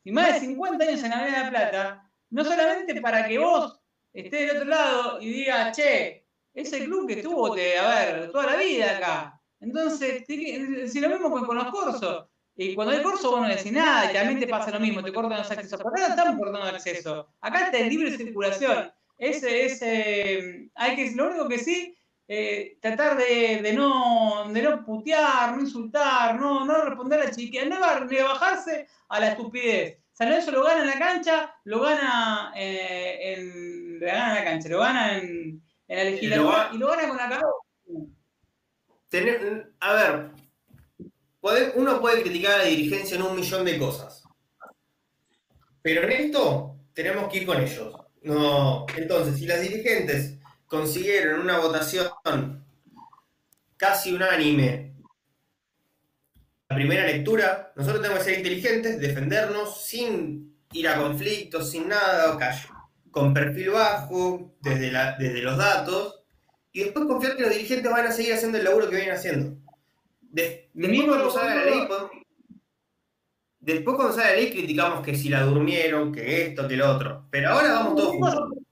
[0.06, 3.40] y más de 50 años en la Avenida de la Plata, no solamente para que
[3.40, 3.82] vos
[4.14, 8.52] estés del otro lado y digas, che, ese club que estuvo, de, a ver, toda
[8.52, 9.42] la vida acá.
[9.60, 12.28] Entonces, si lo mismo con, con los cursos.
[12.56, 15.12] Y cuando hay curso vos no decís nada, y también te pasa lo mismo, te
[15.12, 15.78] cortan los accesos.
[15.78, 17.28] Pero acá no estamos cortando el acceso.
[17.42, 18.94] Acá está en libre circulación.
[19.18, 24.84] Ese, ese, hay que, lo único que sí, eh, tratar de, de, no, de no
[24.84, 30.00] putear, no insultar, no, no responder a la chiquilla, no bajarse a la estupidez.
[30.12, 34.44] San Lorenzo lo gana en la cancha, lo gana eh, en, lo gana en la
[34.44, 37.48] cancha, lo gana en, en la legislatura y lo gana con la cabeza.
[39.82, 40.32] A ver,
[41.76, 44.24] uno puede criticar a la dirigencia en un millón de cosas.
[45.82, 47.96] Pero en esto tenemos que ir con ellos.
[48.24, 50.35] No, entonces, si las dirigentes
[50.76, 52.66] consiguieron una votación
[53.78, 54.94] casi unánime
[56.68, 62.38] la primera lectura, nosotros tenemos que ser inteligentes, defendernos sin ir a conflictos, sin nada,
[62.40, 62.70] call-
[63.12, 66.24] con perfil bajo, desde, la- desde los datos,
[66.72, 69.56] y después confiar que los dirigentes van a seguir haciendo el laburo que vienen haciendo.
[70.22, 72.12] De- después cuando salga la ley, podemos-
[73.60, 77.28] después cuando salga la ley criticamos que si la durmieron, que esto, que lo otro.
[77.30, 78.65] Pero ahora vamos todos juntos.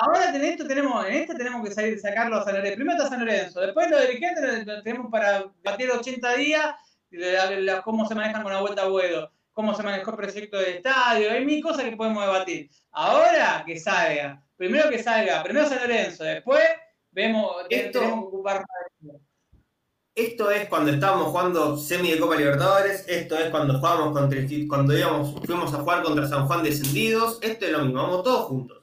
[0.00, 2.76] Ahora en esto tenemos, en este tenemos que salir, sacarlo a San Lorenzo.
[2.76, 6.74] Primero está San Lorenzo, después los dirigentes lo, lo tenemos para batir 80 días,
[7.10, 10.16] y la- la- cómo se manejan con la vuelta a Buedo, cómo se manejó el
[10.16, 12.70] proyecto del estadio, hay mil cosas que podemos debatir.
[12.90, 16.62] Ahora que salga, primero que salga, primero San Lorenzo, después
[17.10, 18.64] vemos, Esto- tenemos que ocupar
[20.14, 24.96] Esto es cuando estábamos jugando semi de Copa Libertadores, esto es cuando jugábamos contra cuando
[24.96, 28.81] íbamos, fuimos a jugar contra San Juan descendidos, esto es lo mismo, vamos todos juntos.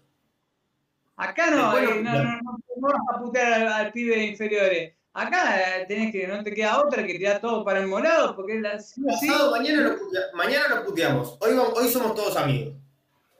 [1.19, 4.15] Acá no, Después eh, lo- no, no, no, no vas a putear al, al pibe
[4.15, 4.93] de inferiores.
[5.13, 8.59] Acá eh, tenés que, no te queda otra que tirar todo para el morado, porque
[8.61, 12.15] la, sí o sí, Pasado, mañana, lo putea- mañana lo puteamos, hoy, vamos- hoy somos
[12.15, 12.73] todos amigos.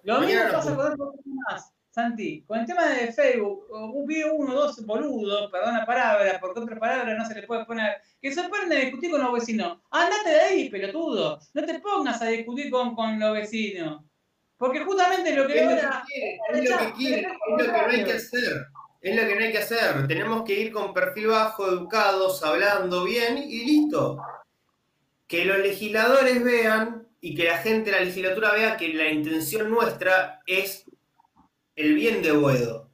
[0.03, 2.43] lo mismo mañana pasa lo con otro más, Santi.
[2.47, 6.59] Con el tema de Facebook, un video uno o dos boludos, perdón la palabra, porque
[6.59, 9.77] otra palabra no se le puede poner, que se ponen a discutir con los vecinos.
[9.91, 11.39] Andate de ahí, pelotudo.
[11.53, 14.03] No te pongas a discutir con, con los vecinos.
[14.59, 17.71] Porque justamente lo que Es lo que quiere, es lo que quiere, es lo que
[17.71, 18.67] no hay que hacer.
[19.01, 20.07] Es lo que no hay que hacer.
[20.07, 24.21] Tenemos que ir con perfil bajo, educados, hablando bien y listo.
[25.27, 29.71] Que los legisladores vean y que la gente de la legislatura vea que la intención
[29.71, 30.83] nuestra es
[31.77, 32.91] el bien de Boedo.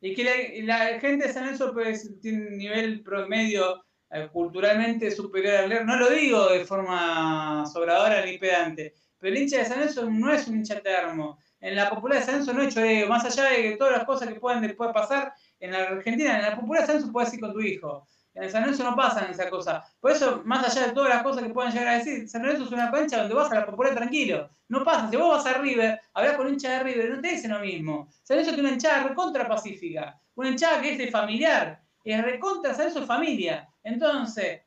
[0.00, 5.56] Y que la, gente de San Lorenzo pues, tiene un nivel promedio eh, culturalmente superior
[5.56, 5.84] al leer.
[5.84, 10.32] No lo digo de forma sobradora ni pedante, pero el hincha de San Lorenzo no
[10.32, 11.38] es un hincha termo.
[11.60, 14.40] En la popular de San Lorenzo no es más allá de todas las cosas que
[14.40, 17.60] puedan después pasar en Argentina, en la popular de San Lorenzo puedes ir con tu
[17.60, 18.08] hijo.
[18.34, 19.94] En San Lorenzo no pasan esas cosas.
[20.00, 22.64] Por eso, más allá de todas las cosas que puedan llegar a decir, San Lorenzo
[22.64, 24.50] es una cancha donde vas a la popular tranquilo.
[24.68, 25.08] No pasa.
[25.08, 27.60] Si vos vas a River, hablas con un hincha de River, no te dicen lo
[27.60, 28.08] mismo.
[28.24, 30.18] San Lorenzo tiene una hinchada recontra pacífica.
[30.34, 31.80] Una hinchada que es de familiar.
[32.02, 33.68] Es recontra San Lorenzo familia.
[33.84, 34.62] Entonces,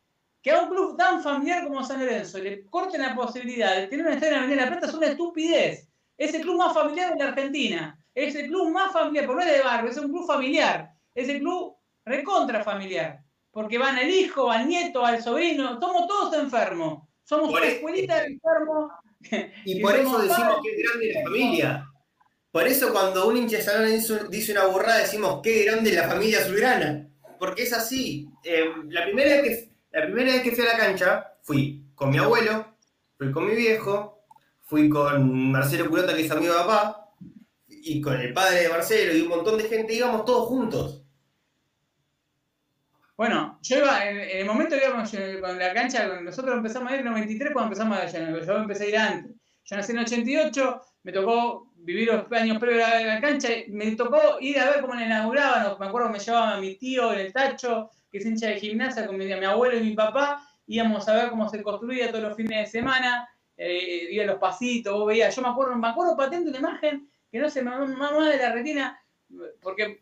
[0.45, 4.05] que a un club tan familiar como San Lorenzo le corten la posibilidad de tener
[4.05, 5.89] una estadio en la Avenida la Plata es una estupidez.
[6.15, 7.99] Es el club más familiar de la Argentina.
[8.13, 10.91] Es el club más familiar, porque no es de barrio, es un club familiar.
[11.15, 13.23] Es el club recontra familiar.
[13.49, 15.80] Porque van el hijo, va el nieto, va el sobrino.
[15.81, 17.07] Somos todos enfermos.
[17.23, 18.91] Somos Por una escuelita de enfermos.
[19.65, 21.89] Y por eso decimos que es grande la familia.
[22.51, 26.07] Por eso cuando un hincha de San Lorenzo dice una burrada decimos qué grande la
[26.07, 27.09] familia azulgrana.
[27.39, 28.30] Porque es así.
[28.43, 32.09] Eh, la, primera vez que, la primera vez que fui a la cancha fui con
[32.09, 32.76] mi abuelo,
[33.17, 34.26] fui con mi viejo,
[34.63, 37.13] fui con Marcelo Culota que es amigo de papá,
[37.67, 41.01] y con el padre de Marcelo y un montón de gente, íbamos todos juntos.
[43.15, 46.91] Bueno, yo iba, en, en el momento que íbamos eh, con la cancha, nosotros empezamos
[46.91, 49.35] a ir en el 93 cuando empezamos a ir, yo empecé a ir antes.
[49.63, 53.72] Yo nací en el 88, me tocó vivir los años previos a la cancha, y
[53.72, 56.76] me tocó ir a ver cómo la inauguraban, me acuerdo que me llevaba a mi
[56.76, 59.93] tío en el tacho, que es hincha de gimnasia, con mi, mi abuelo y mi
[59.93, 63.27] papá, íbamos a ver cómo se construía todos los fines de semana,
[63.57, 67.09] eh, iba a los pasitos, vos veías, yo me acuerdo, me acuerdo patente una imagen
[67.29, 68.97] que no se me va más de la retina,
[69.61, 70.01] porque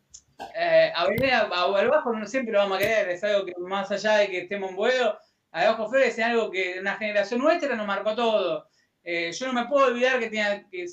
[0.55, 4.17] eh, Avenida al bajo no siempre lo vamos a querer, es algo que más allá
[4.17, 5.17] de que estemos en Boedo,
[5.51, 8.67] a Bajo Flores es algo que una generación nuestra nos marcó todo.
[9.03, 10.85] Eh, yo no me puedo olvidar que tenía que,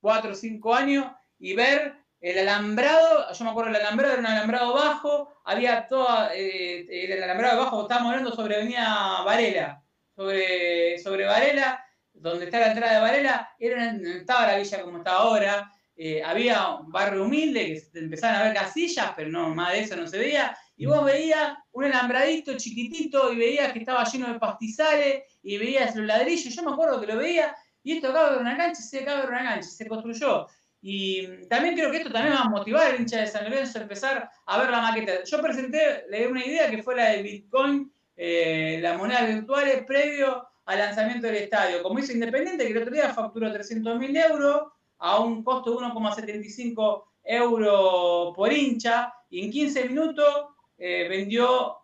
[0.00, 1.06] 4 o 5 años
[1.40, 6.34] y ver el alambrado, yo me acuerdo el alambrado era un alambrado bajo, había toda,
[6.34, 9.82] eh, el alambrado bajo, estábamos hablando sobre Avenida Varela,
[10.16, 15.12] sobre, sobre Varela, donde está la entrada de Varela, era, estaba la villa como está
[15.12, 19.80] ahora, eh, había un barrio humilde que empezaban a ver casillas, pero no, más de
[19.80, 24.32] eso no se veía, y vos veías un alambradito chiquitito y veías que estaba lleno
[24.32, 28.32] de pastizales y veías los ladrillos, yo me acuerdo que lo veía, y esto acaba
[28.34, 30.46] de una cancha, se acaba de una cancha, se construyó.
[30.80, 33.82] Y también creo que esto también va a motivar al hincha de San Lorenzo a
[33.82, 35.24] empezar a ver la maqueta.
[35.24, 39.84] Yo presenté, le di una idea que fue la de Bitcoin, eh, las monedas virtuales
[39.84, 41.82] previo al lanzamiento del estadio.
[41.82, 45.86] Como hizo Independiente, que el otro día facturó 300 mil euros a un costo de
[45.86, 50.46] 1,75 euros por hincha y en 15 minutos
[50.78, 51.76] eh, vendió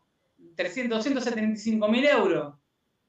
[0.57, 2.55] 300, 275 mil euros.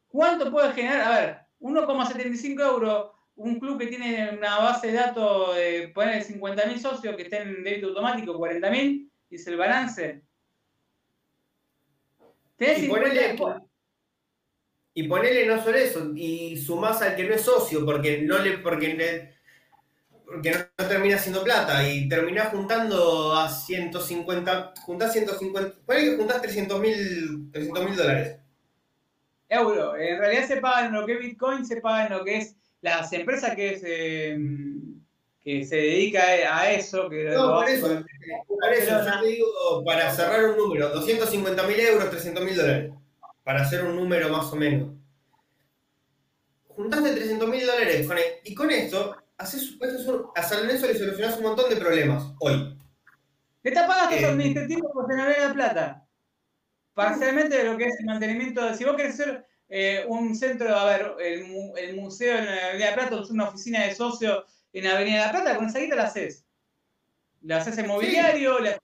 [0.08, 1.02] ¿Cuánto puede generar?
[1.02, 6.66] A ver, 1,75 euros, un club que tiene una base de datos de poner 50
[6.68, 10.24] mil socios que estén en débito automático, 40 mil, y es el balance.
[12.58, 13.30] Tenés Y 50 ponele,
[14.94, 18.58] y ponele no solo eso, y sumás al que no es socio, porque no le,
[18.60, 19.36] porque le-
[20.26, 26.42] porque no, termina haciendo plata, y terminás juntando a 150, juntás 150, ponele que juntás
[26.42, 28.40] 300 mil 300 mil dólares.
[29.50, 29.96] euros.
[30.00, 32.56] En realidad se paga en lo que es Bitcoin, se paga en lo que es
[32.86, 34.38] las empresas que, es, eh,
[35.44, 37.10] que se dedica a eso.
[37.10, 38.04] Que No, por eso,
[38.48, 42.94] por eso yo te digo, para cerrar un número, 250 mil euros, 300 mil dólares,
[43.44, 44.90] para hacer un número más o menos.
[46.68, 49.78] Juntaste 300 mil dólares con e- y con esto, haces,
[50.36, 52.78] a San Lorenzo le solucionás un montón de problemas hoy.
[53.64, 54.16] Te está pagando Eh.
[54.16, 56.08] gastos administrativos por Generar la Plata.
[56.94, 58.74] Parcialmente de lo que es el mantenimiento.
[58.76, 62.68] Si vos querés hacer eh, un centro, a ver, el, mu- el museo en la
[62.68, 66.46] Avenida Plata, una oficina de socio en Avenida La Plata, con esa guita la haces.
[67.42, 68.80] La haces en mobiliario, la-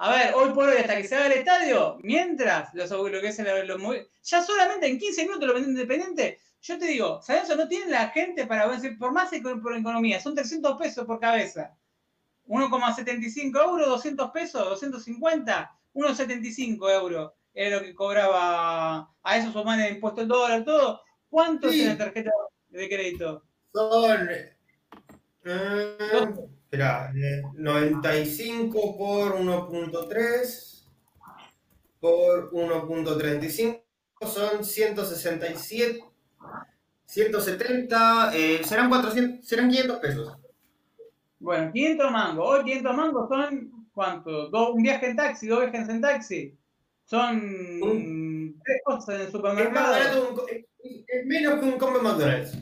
[0.00, 3.28] a ver, hoy por hoy, hasta que se haga el estadio, mientras los, lo que
[3.28, 3.80] es el, los
[4.22, 8.08] ya solamente en 15 minutos lo venden independiente, yo te digo, San no tiene la
[8.10, 8.68] gente para,
[8.98, 9.30] por más
[9.62, 11.76] por economía, son 300 pesos por cabeza.
[12.46, 19.94] 1,75 euros, 200 pesos, 250, 1,75 euros era lo que cobraba a eso suman el
[19.94, 21.00] impuesto del dólar, todo.
[21.28, 21.80] ¿Cuánto Sí.
[21.82, 22.30] es la tarjeta
[22.68, 23.42] de crédito?
[23.74, 24.28] Son.
[25.44, 25.96] eh,
[26.64, 30.86] espera, eh, 95 por 1.3
[32.00, 33.82] por 1.35
[34.26, 36.04] son 167.
[37.06, 40.36] 170, eh, serán 400, serán 500 pesos.
[41.40, 42.46] Bueno, 500 mangos.
[42.48, 44.48] Hoy 500 mangos son, ¿cuánto?
[44.48, 46.57] Dos, un viaje en taxi, dos viajes en taxi.
[47.08, 49.90] Son tres cosas en el Es más supermercado.
[49.92, 52.56] barato, un co- es, menos que un combo McDonald's.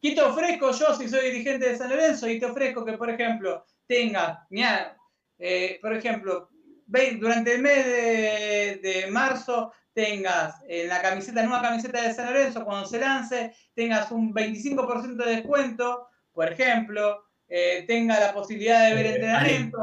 [0.00, 3.08] ¿Qué te ofrezco yo si soy dirigente de San Lorenzo y te ofrezco que, por
[3.08, 4.96] ejemplo, tengas, mirá,
[5.38, 6.48] eh, por ejemplo,
[6.86, 12.26] ve- durante el mes de, de marzo tengas en la camiseta, nueva camiseta de San
[12.26, 18.88] Lorenzo, cuando se lance, tengas un 25% de descuento, por ejemplo, eh, tenga la posibilidad
[18.88, 19.80] de ver Eh, entrenamientos,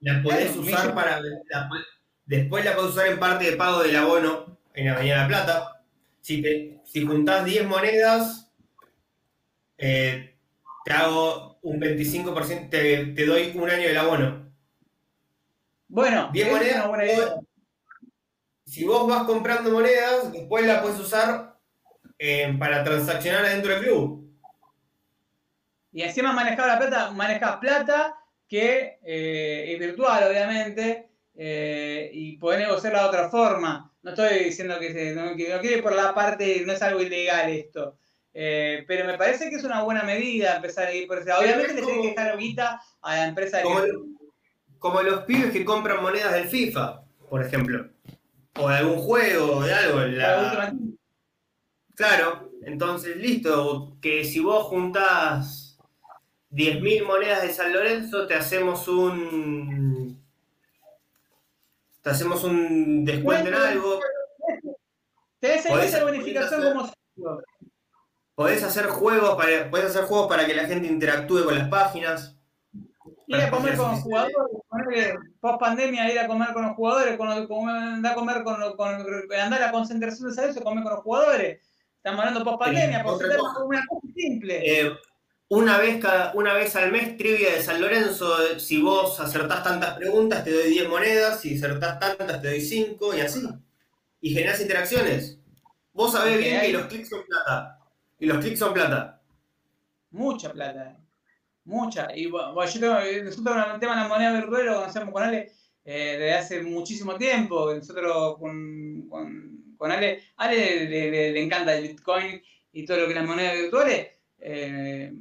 [0.00, 1.20] La podés usar para.
[1.20, 1.68] la
[2.26, 5.82] después la podés usar en parte de pago del abono en Avenida La Plata.
[6.20, 8.52] Si, te, si juntás 10 monedas,
[9.78, 10.36] eh,
[10.84, 14.52] te hago un 25%, te, te doy un año del abono.
[15.88, 16.88] Bueno, 10 esa es monedas.
[16.88, 17.34] buena idea.
[18.64, 21.58] si vos vas comprando monedas, después la puedes usar
[22.18, 24.26] eh, para transaccionar adentro del club.
[25.92, 28.16] Y encima manejar la plata, manejas plata
[28.48, 33.92] que eh, es virtual, obviamente, eh, y podés negociarla de otra forma.
[34.02, 37.00] No estoy diciendo que, se- no, que no ir por la parte, no es algo
[37.00, 37.98] ilegal esto.
[38.32, 41.40] Eh, pero me parece que es una buena medida empezar a ir por ese lado.
[41.42, 43.90] Obviamente le tenés que dejar guita a la empresa Como, que...
[44.78, 47.88] como los pibes que compran monedas del FIFA, por ejemplo.
[48.58, 50.00] O de algún juego, de algo.
[50.00, 50.72] la-
[51.94, 55.78] Claro, entonces listo, que si vos juntás
[56.50, 59.95] 10.000 monedas de San Lorenzo, te hacemos un...
[62.06, 63.98] Te hacemos un descuento en algo.
[65.42, 66.92] Ahí Podés- esa bonificación como.
[68.36, 72.38] Podés hacer juegos para, podés hacer juegos para que la gente interactúe con las páginas.
[73.26, 77.26] Ir a comer con los jugadores, post pandemia ir a comer con los jugadores, con,
[77.28, 80.92] los- con- andar a comer con, los- con andar a concentración de salud, comer con
[80.92, 81.60] los jugadores.
[81.96, 83.14] Estamos hablando post pandemia, por
[83.64, 84.80] una cosa simple.
[84.80, 84.92] Eh,
[85.48, 88.58] una, vez cada, una vez al mes, trivia de San Lorenzo.
[88.58, 91.40] Si vos acertás tantas preguntas, te doy 10 monedas.
[91.40, 93.42] Si acertás tantas, te doy 5 y así.
[94.20, 95.38] Y generás interacciones.
[95.92, 97.78] Vos sabés bien que los clics son plata.
[98.18, 99.22] Y los clics son plata.
[100.10, 100.96] Mucha plata, eh.
[101.64, 102.08] mucha.
[102.16, 105.52] Y bueno, yo tengo, nosotros el tema de la moneda virtual lo conocemos con Ale
[105.84, 107.72] eh, desde hace muchísimo tiempo.
[107.74, 112.42] Nosotros con, con, con Ale, Ale le, le- le encanta el Bitcoin
[112.72, 114.08] y todo lo que es las monedas virtuales.
[114.38, 115.12] Eh,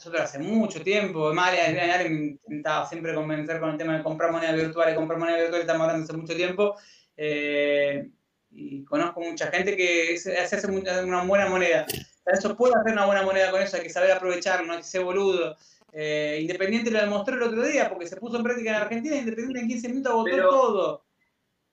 [0.00, 4.32] nosotros hace mucho tiempo, además Ale, me intentaba siempre convencer con el tema de comprar
[4.32, 6.74] monedas virtuales, comprar monedas virtuales, estamos hablando hace mucho tiempo.
[7.18, 8.08] Eh,
[8.50, 11.84] y conozco mucha gente que hace hace una buena moneda.
[12.24, 14.78] Para eso puede hacer una buena moneda con eso, hay que saber aprovecharlo, no hay
[14.78, 15.54] que ser boludo.
[15.92, 19.60] Eh, Independiente lo demostró el otro día, porque se puso en práctica en Argentina, Independiente
[19.60, 21.04] en 15 minutos votó Pero- todo.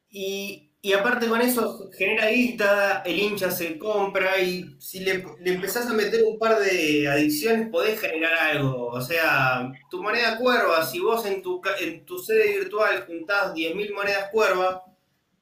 [0.10, 5.56] Y, y aparte con eso genera guita, el hincha se compra y si le, le
[5.56, 8.86] empezás a meter un par de adicciones podés generar algo.
[8.86, 13.94] O sea, tu moneda cuerva, si vos en tu, en tu sede virtual juntás 10.000
[13.94, 14.86] monedas cuerva,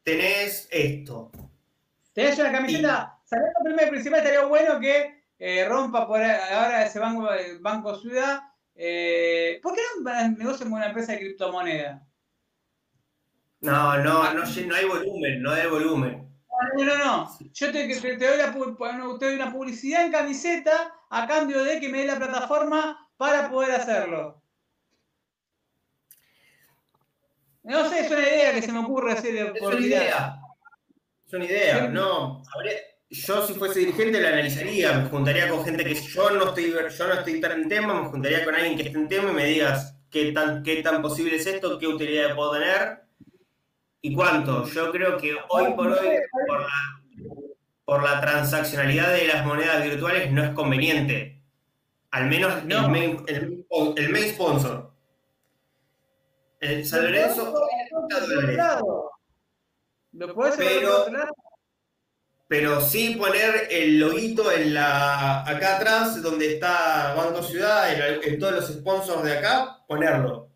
[0.01, 1.30] tenés esto.
[2.13, 6.97] Tenés una camiseta, saliendo primero y principal, estaría bueno que eh, rompa por ahora ese
[6.97, 8.39] banco, Banco Ciudad.
[8.73, 12.01] Eh, ¿Por qué no negocio con una empresa de criptomonedas?
[13.61, 14.44] No, no, no,
[14.76, 16.30] hay volumen, no hay volumen.
[16.77, 17.38] No, no, no.
[17.53, 21.27] Yo te, te- te doy la, pu- no, te doy una publicidad en camiseta a
[21.27, 24.41] cambio de que me dé la plataforma para poder hacerlo.
[27.64, 30.03] No sé, es una idea que se me ocurre hacer Es por una tirar.
[30.03, 30.36] idea.
[31.26, 32.44] Es una idea, no.
[33.10, 37.07] yo si fuese dirigente la analizaría, me juntaría con gente que yo no estoy, yo
[37.07, 39.45] no estoy tan en tema, me juntaría con alguien que esté en tema y me
[39.45, 43.05] digas qué tan, qué tan posible es esto, qué utilidad puedo tener
[44.06, 44.65] y cuánto.
[44.68, 46.10] Yo creo que hoy por hoy,
[46.48, 47.02] por la,
[47.86, 51.41] por la transaccionalidad de las monedas virtuales, no es conveniente.
[52.11, 52.86] Al menos No.
[52.86, 53.65] el, main, el,
[53.98, 54.91] el main sponsor.
[56.60, 57.53] En San Lorenzo.
[60.14, 61.06] Lo podés Pero-.
[62.48, 68.40] Pero sí poner el loguito en la acá atrás, donde está Banco Ciudad, en, en
[68.40, 70.49] todos los sponsors de acá, ponerlo.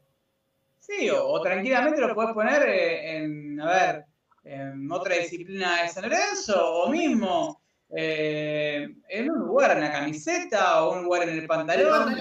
[0.90, 4.06] Sí, o, o tranquilamente lo podés poner eh, en, a ver,
[4.44, 7.62] en otra disciplina de San Lorenzo, o mismo
[7.96, 12.16] eh, en un lugar, en la camiseta, o un lugar en el El pantalón.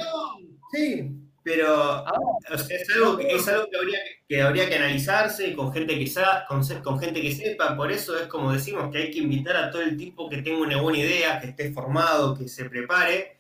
[0.73, 1.11] Sí,
[1.43, 2.19] pero Ahora,
[2.53, 5.99] o sea, es algo, que, es algo que, habría, que habría que analizarse con gente
[5.99, 9.21] que sa- con, con gente que sepa, por eso es como decimos que hay que
[9.21, 12.69] invitar a todo el tipo que tenga una buena idea, que esté formado, que se
[12.69, 13.39] prepare,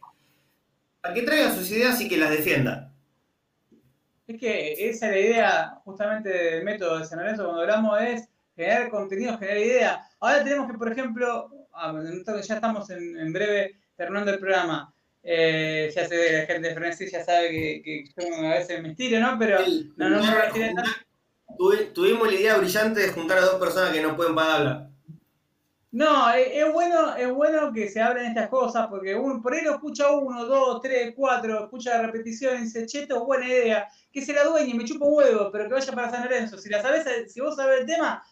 [1.02, 2.92] a que traiga sus ideas y que las defienda.
[4.28, 8.28] Es que esa es la idea justamente del método de San Lorenzo cuando hablamos es
[8.54, 10.08] generar contenido, generar idea.
[10.20, 11.94] Ahora tenemos que, por ejemplo, ah,
[12.46, 14.92] ya estamos en, en breve terminando el programa.
[15.22, 18.90] Eh, ya sé, la gente de Frenesí ya sabe que, que yo a veces me
[18.90, 19.38] estiro, ¿no?
[19.38, 19.60] Pero
[19.96, 20.74] no, no, me.
[21.56, 24.90] Tuve- tuvimos la idea brillante de juntar a dos personas que no pueden hablar.
[25.90, 29.62] No, es, es bueno, es bueno que se hablen estas cosas porque uno, por ahí
[29.64, 33.48] lo escucha uno, dos, tres, cuatro, escucha la repetición y dice, che, esto es buena
[33.48, 33.88] idea,
[34.18, 36.58] que se la dueñe, me chupa un huevo, pero que vaya para San Lorenzo.
[36.58, 38.22] Si sabes, si vos sabés el tema,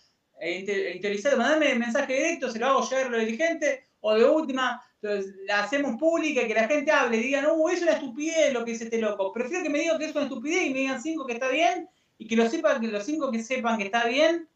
[0.41, 4.25] eh, inte- interiorizate, mandame mensaje directo, se lo hago llegar a los dirigentes, o de
[4.25, 8.65] última, entonces, la hacemos pública que la gente hable digan, uh, es una estupidez lo
[8.65, 9.33] que dice este loco.
[9.33, 11.89] Prefiero que me digan que es una estupidez y me digan cinco que está bien,
[12.19, 14.49] y que lo sepan, que los cinco que sepan que está bien,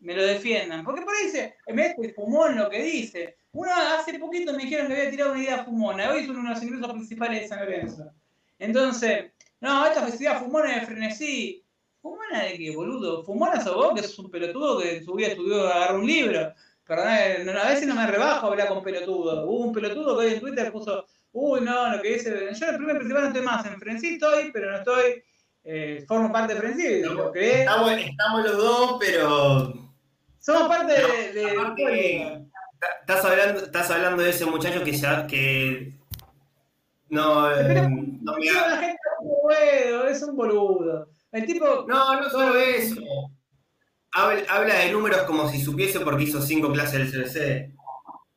[0.00, 0.84] me lo defiendan.
[0.84, 3.36] Porque por ahí dice, me es fumón lo que dice.
[3.52, 6.10] Uno hace poquito me dijeron que había tirado una idea fumona.
[6.10, 8.12] Hoy son uno de los ingresos principales de San Lorenzo.
[8.58, 11.64] Entonces, no, esta festividad fumona de frenesí.
[12.02, 13.24] ¿Fumona de qué, boludo?
[13.24, 16.52] ¿Fumona sos vos, que sos un pelotudo que en su vida estudió agarrar un libro?
[16.86, 17.06] Perdón,
[17.46, 19.46] no, a veces no me rebajo hablar con pelotudo.
[19.46, 22.30] Hubo un pelotudo que hoy en Twitter puso, uy, no, lo que dice.
[22.52, 23.64] Yo en el primer principal no estoy más.
[23.64, 25.22] En Frenesí estoy, pero no estoy.
[25.66, 27.02] eh, formo parte de Frenesí.
[27.04, 27.60] Lo creé.
[27.60, 29.74] Estamos, estamos los dos, pero
[30.38, 31.32] Somos parte de.
[31.32, 32.44] de- aparte de- que-
[33.00, 35.94] estás hablando, estás hablando de ese muchacho que ya que
[37.08, 39.03] no, eh, Pero- no me ha- la gente no
[39.48, 41.08] puedo, es un boludo.
[41.32, 41.84] El tipo.
[41.88, 43.00] No, no solo eso.
[44.12, 47.74] Habla, habla de números como si supiese porque hizo cinco clases del CBC.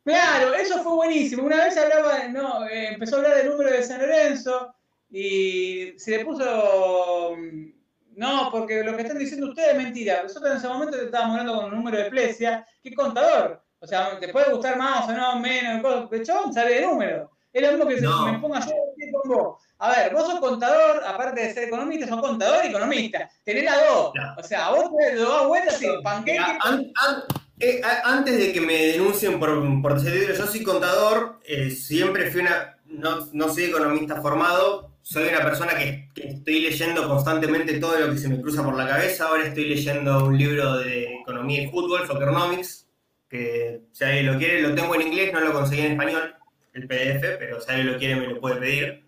[0.04, 1.44] Claro, eso fue buenísimo.
[1.44, 4.74] Una vez hablaba, no, eh, empezó a hablar del número de San Lorenzo
[5.10, 7.36] y se le puso.
[7.38, 7.74] mm,
[8.16, 10.24] No, porque lo que están diciendo ustedes es mentira.
[10.24, 13.62] Nosotros en ese momento estábamos hablando con un número de Plesia, que contador.
[13.80, 15.84] O sea, te puede gustar más o no, menos,
[16.26, 17.30] chabón sabe de números.
[17.54, 18.26] Es lo mismo que No.
[18.26, 18.74] se me ponga yo
[19.22, 19.62] con vos.
[19.80, 23.30] A ver, vos sos contador, aparte de ser economista, sos contador y economista.
[23.44, 24.12] Tenés las dos.
[24.16, 24.36] No.
[24.38, 26.40] O sea, vos te lo das vueltas y panqueque.
[26.40, 27.24] Mira, an- an-
[27.60, 32.78] eh, antes de que me denuncien por, por yo soy contador, eh, siempre fui una,
[32.86, 38.12] no, no soy economista formado, soy una persona que, que estoy leyendo constantemente todo lo
[38.12, 39.28] que se me cruza por la cabeza.
[39.28, 42.88] Ahora estoy leyendo un libro de economía y fútbol, Soccernomics,
[43.30, 46.36] que si alguien lo quiere, lo tengo en inglés, no lo conseguí en español,
[46.74, 49.07] el PDF, pero si alguien lo quiere me lo puede pedir.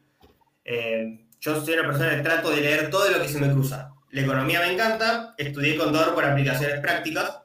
[0.71, 3.91] Eh, yo soy una persona que trato de leer todo lo que se me cruza.
[4.11, 7.39] La economía me encanta, estudié contador por aplicaciones prácticas,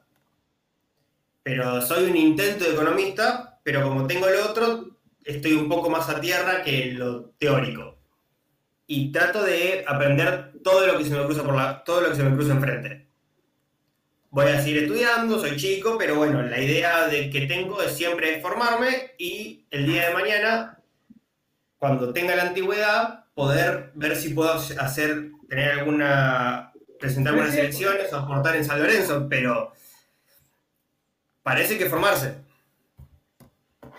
[1.41, 6.07] pero soy un intento de economista, pero como tengo lo otro, estoy un poco más
[6.07, 7.97] a tierra que lo teórico.
[8.85, 12.17] Y trato de aprender todo lo que se me cruza por la, todo lo que
[12.17, 13.07] se me cruza enfrente.
[14.29, 18.39] Voy a seguir estudiando, soy chico, pero bueno, la idea de que tengo es siempre
[18.39, 20.74] formarme y el día de mañana,
[21.85, 27.59] cuando tenga la antigüedad, poder ver si puedo hacer, tener alguna, presentar Sí, unas sí.
[27.59, 29.71] elecciones o aportar en San Lorenzo, pero
[31.43, 32.37] parece que formarse.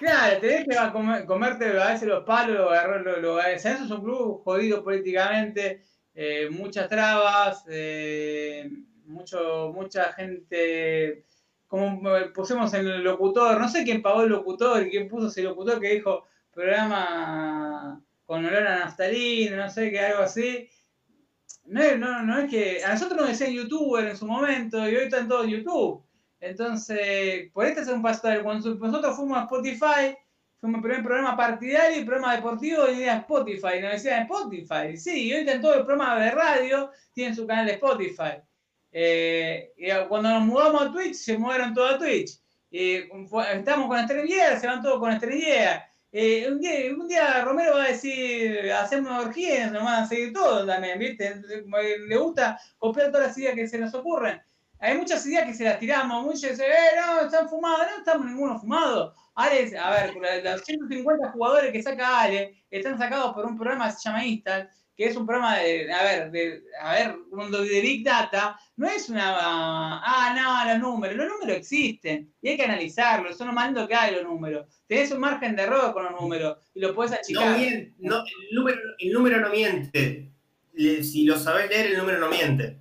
[0.01, 3.91] Claro, tenés que comer- comerte a veces los palos, agarrar los, los, San Lorenzo es
[4.01, 5.83] un club jodido políticamente,
[6.13, 8.69] eh, muchas trabas, eh,
[9.05, 11.25] mucho, mucha gente,
[11.69, 12.03] como
[12.35, 15.81] pusimos en el locutor, no sé quién pagó el locutor y quién puso ese locutor
[15.81, 16.27] que dijo
[16.57, 20.69] programa con olor a naftalina, no sé qué, algo así.
[21.65, 22.85] No no, no es que.
[22.85, 26.03] A nosotros nos decían youtuber en su momento y hoy están todos YouTube.
[26.41, 30.17] Entonces, por este es un paso Cuando nosotros fuimos a Spotify,
[30.61, 33.81] fuimos el primer programa partidario y programa deportivo y era Spotify.
[33.81, 34.97] Nos decían Spotify.
[34.97, 38.41] Sí, y hoy están todos los programas de radio, tienen su canal Spotify.
[38.93, 42.39] Eh, y cuando nos mudamos a Twitch, se mudaron todos a Twitch.
[43.29, 45.87] Fue- estamos con Estrella, se van todos con Estrella.
[46.19, 50.09] Eh, un, día, un día Romero va a decir, hacemos una orgía, nos van a
[50.09, 51.43] seguir todos también, ¿viste?
[52.09, 54.41] Le gusta copiar todas las ideas que se nos ocurren.
[54.79, 58.27] hay muchas ideas que se las tiramos, muchos dicen, eh, no, están fumados, no estamos
[58.27, 59.15] ninguno fumado.
[59.35, 63.97] Ale, a ver, los 150 jugadores que saca Ale están sacados por un programa que
[63.97, 67.81] se llama Instant, que es un programa de, a ver, de, a ver, mundo de
[67.81, 72.65] Big Data, no es una, ah, no, los números, los números existen y hay que
[72.65, 74.67] analizarlos, son lo más lindo que hay los números.
[74.87, 77.51] Tenés un margen de error con los números y lo puedes achicar.
[77.51, 80.31] No, miente, no, el, número, el número no miente.
[80.75, 82.79] Si lo sabés leer, el número no miente.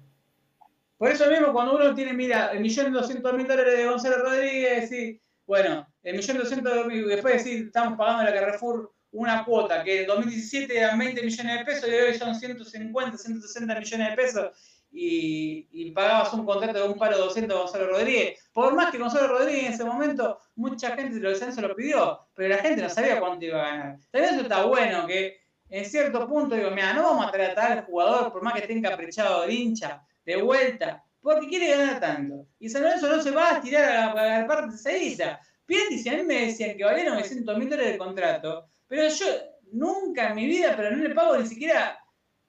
[0.97, 4.91] Por eso mismo, cuando uno tiene, mira, el millón doscientos mil dólares de Gonzalo Rodríguez,
[4.93, 10.01] y, bueno, el millón doscientos mil, después decir, estamos pagando la Carrefour una cuota que
[10.01, 14.51] en 2017 eran 20 millones de pesos y hoy son 150, 160 millones de pesos
[14.91, 18.39] y, pagabas un contrato de un paro de 200 a Gonzalo Rodríguez.
[18.53, 22.49] Por más que Gonzalo Rodríguez en ese momento, mucha gente de se lo pidió, pero
[22.49, 23.99] la gente no sabía cuánto iba a ganar.
[24.11, 25.37] También eso está bueno, que
[25.69, 28.73] en cierto punto digo, mira, no vamos a tratar al jugador, por más que esté
[28.73, 32.47] encaprichado de hincha, de vuelta, porque quiere ganar tanto.
[32.59, 35.39] Y San Lorenzo no se va a tirar a la, parte seguida.
[35.65, 39.25] Piatti, si a mí me decían que valía 900 mil dólares de contrato, pero yo
[39.71, 41.99] nunca en mi vida, pero no le pago ni siquiera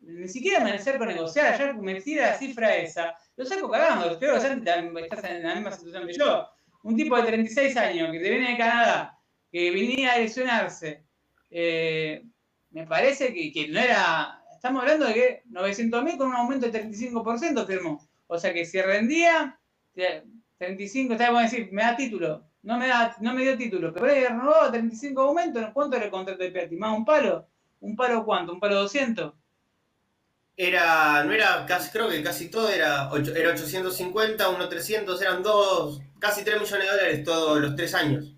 [0.06, 4.32] ni siquiera amanecer con negociar, ya me tira la cifra esa, lo saco cagando, creo
[4.32, 6.48] que estás en la misma situación que yo.
[6.84, 9.18] Un tipo de 36 años que te viene de Canadá,
[9.50, 11.04] que venía a lesionarse,
[11.50, 12.22] eh,
[12.70, 16.84] me parece que, no era, estamos hablando de que 900 mil con un aumento de
[16.84, 18.06] 35% firmó.
[18.28, 19.58] O sea que si rendía,
[20.58, 24.08] 35, estamos a decir, me da título, no me, da, no me dio título, pero
[24.08, 26.74] he renovado 35 aumentos, ¿cuánto era el contrato de Piatti?
[26.74, 27.46] ¿Más un palo?
[27.78, 28.52] ¿Un palo cuánto?
[28.52, 29.32] ¿Un palo 200?
[30.56, 36.00] Era, no era casi, creo que casi todo era, era 850, uno 300, eran dos,
[36.18, 38.34] casi 3 millones de dólares todos los tres años.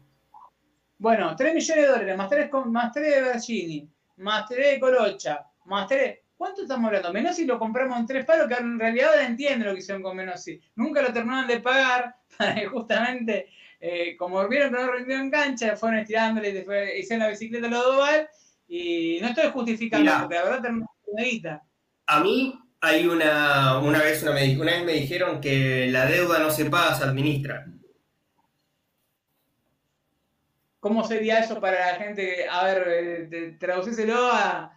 [0.99, 3.89] Bueno, 3 millones de dólares, más 3, más 3 de Bergini,
[4.19, 6.19] más 3 de Colocha, más 3.
[6.37, 7.15] ¿Cuánto estamos hablando?
[7.15, 10.17] Menossi lo compramos en tres palos, que en realidad ahora entiendo lo que hicieron con
[10.17, 10.61] Menossi.
[10.77, 13.49] Nunca lo terminaron de pagar para que justamente
[13.81, 17.67] eh, como vieron que no rendió en cancha, fueron estirándole y después hicieron la bicicleta
[17.67, 18.29] a lo Doval.
[18.67, 21.63] Y no estoy justificando, porque la verdad terminó una guita.
[22.07, 26.51] A mí hay una, una vez una, una vez me dijeron que la deuda no
[26.51, 27.67] se paga, se administra.
[30.81, 32.47] ¿Cómo sería eso para la gente?
[32.49, 34.73] A ver, eh, traducíselo a.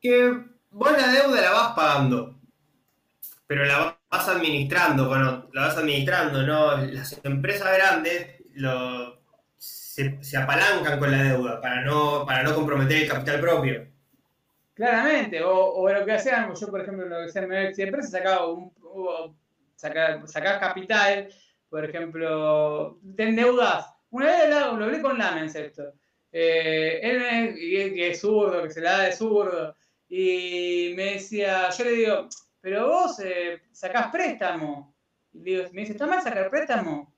[0.00, 0.32] Que
[0.70, 2.38] vos la deuda la vas pagando,
[3.46, 6.76] pero la vas administrando, bueno, la vas administrando, ¿no?
[6.76, 9.20] Las empresas grandes lo,
[9.56, 13.86] se, apalancan con la deuda para no, para no comprometer el capital propio.
[14.74, 18.72] Claramente, o, lo que hacían, yo por ejemplo, lo que hacían siempre se sacaba un,
[19.74, 21.28] sacar, capital,
[21.68, 23.86] por ejemplo, te endeudas.
[24.10, 25.94] Una vez lo, hablé con Lamens esto.
[26.30, 29.74] Eh, él es zurdo, que se la da de zurdo.
[30.08, 32.28] Y me decía, yo le digo,
[32.66, 34.92] pero vos eh, sacás préstamo.
[35.32, 37.14] Y digo, me dice, ¿está mal sacar préstamo?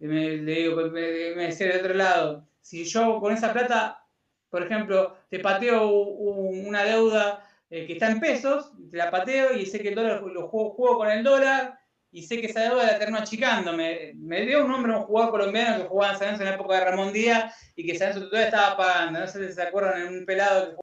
[0.00, 4.04] Y me, le digo, me, me decía de otro lado, si yo con esa plata,
[4.50, 9.64] por ejemplo, te pateo una deuda eh, que está en pesos, te la pateo y
[9.64, 11.78] sé que el dólar lo juego, con el dólar
[12.10, 13.74] y sé que esa deuda la termino achicando.
[13.74, 14.12] Me,
[14.44, 17.12] dio un nombre un jugador colombiano que jugaba en San en la época de Ramón
[17.12, 19.20] Díaz y que San todavía estaba pagando.
[19.20, 20.76] No sé si se acuerdan, en un pelado que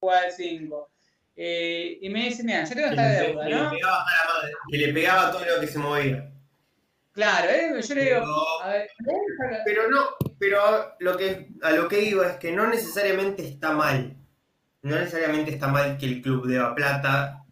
[0.00, 0.90] jugaba el 5.
[1.42, 3.70] Eh, y me dice, mira, yo tengo esta deuda, ¿no?
[4.70, 6.30] Que le pegaba todo lo que se movía.
[7.12, 7.80] Claro, ¿eh?
[7.80, 8.90] yo le digo, pero, a ver,
[9.64, 10.00] pero no,
[10.38, 14.18] pero lo que, a lo que digo es que no necesariamente está mal.
[14.82, 17.46] No necesariamente está mal que el club deba plata.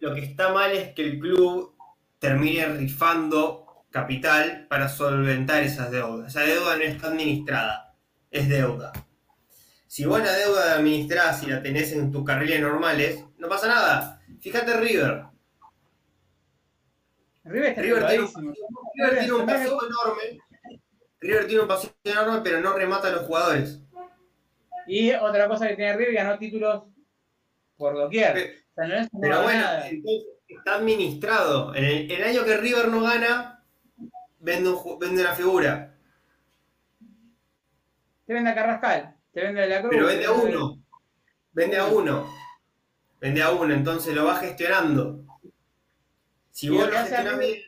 [0.00, 1.74] lo que está mal es que el club
[2.18, 6.28] termine rifando capital para solventar esas deudas.
[6.28, 7.94] Esa deuda no está administrada,
[8.30, 8.92] es deuda.
[9.94, 14.20] Si vos la deuda administrás y la tenés en tus carriles normales, no pasa nada.
[14.40, 15.26] Fíjate River.
[17.44, 18.24] River, River, tiene,
[19.32, 20.40] un pasivo enorme.
[21.20, 23.82] River tiene un pasivo enorme, pero no remata a los jugadores.
[24.88, 26.82] Y otra cosa que tiene River, ganó títulos
[27.76, 28.64] por doquier.
[28.74, 31.72] Pero, bueno, entonces está administrado.
[31.72, 33.64] En el, año que River no gana,
[34.40, 35.94] vende, un, vende una figura.
[38.26, 39.13] ¿Qué vende a Carrascal?
[39.42, 39.90] Vende la cruz.
[39.90, 40.82] Pero vende a uno.
[41.52, 42.34] Vende a uno.
[43.20, 45.24] Vende a uno, entonces lo va gestionando.
[46.50, 47.62] Si vos lo, gestionas bien.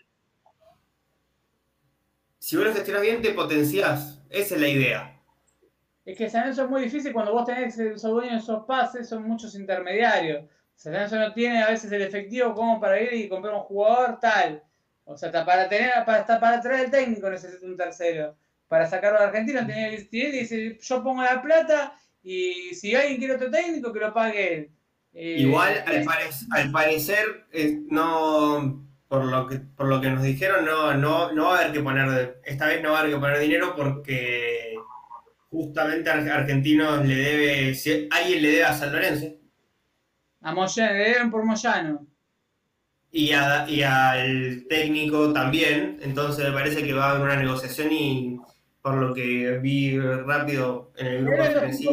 [2.39, 4.23] Si vos lo gestionas bien, te potenciás.
[4.31, 5.21] Esa es la idea.
[6.05, 9.25] Es que San Lorenzo es muy difícil cuando vos tenés esos dueños esos pases, son
[9.25, 10.45] muchos intermediarios.
[10.77, 14.21] San Lorenzo no tiene a veces el efectivo como para ir y comprar un jugador
[14.21, 14.63] tal.
[15.05, 18.37] O sea, para tener, para, para traer el técnico necesita un tercero
[18.69, 23.19] para sacarlo de Argentina, tenía que decidir dice, yo pongo la plata y si alguien
[23.19, 24.71] quiere otro técnico, que lo pague él.
[25.15, 30.23] Eh, Igual, al, pare- al parecer, eh, no, por lo que por lo que nos
[30.23, 33.15] dijeron, no, no, no va a haber que poner, esta vez no va a haber
[33.15, 34.75] que poner dinero porque
[35.51, 39.27] justamente Ar- Argentinos le debe, si alguien le debe a San Lorenzo
[40.41, 42.07] A Moyano, le deben por Moyano.
[43.11, 47.93] y, a- y al técnico también, entonces me parece que va a haber una negociación
[47.93, 48.39] y
[48.87, 51.89] por lo que vi rápido en el grupo Frenesí,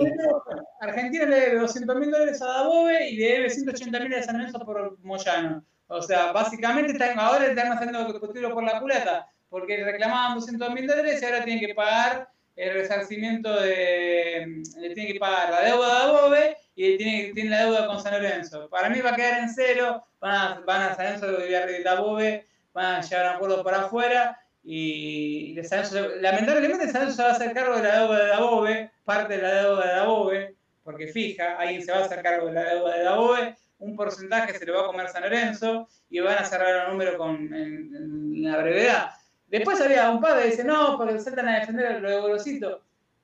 [0.79, 4.37] Argentina le debe 200 mil dólares a Dabove y le debe 180 mil a San
[4.37, 5.63] Lorenzo por Moyano.
[5.87, 10.85] O sea, básicamente están, ahora están haciendo tiro por la culata, porque reclamaban 200 mil
[10.85, 14.61] dólares y ahora tienen que pagar el resarcimiento de.
[14.77, 18.13] Le tienen que pagar la deuda de Dabove y tiene, tiene la deuda con San
[18.13, 18.69] Lorenzo.
[18.69, 22.45] Para mí va a quedar en cero, van a, van a San Lorenzo y Dabove,
[22.71, 25.83] van a llegar a un acuerdo para afuera y San
[26.21, 29.41] lamentablemente San Lorenzo se va a hacer cargo de la deuda de Dabove, parte de
[29.41, 32.97] la deuda de Dabove, porque fija, alguien se va a hacer cargo de la deuda
[32.97, 36.85] de Dabove, un porcentaje se lo va a comer San Lorenzo y van a cerrar
[36.85, 39.09] el número con, en, en la brevedad.
[39.47, 42.81] Después había un padre que dice, no, porque saltan a defender lo de Gorosito.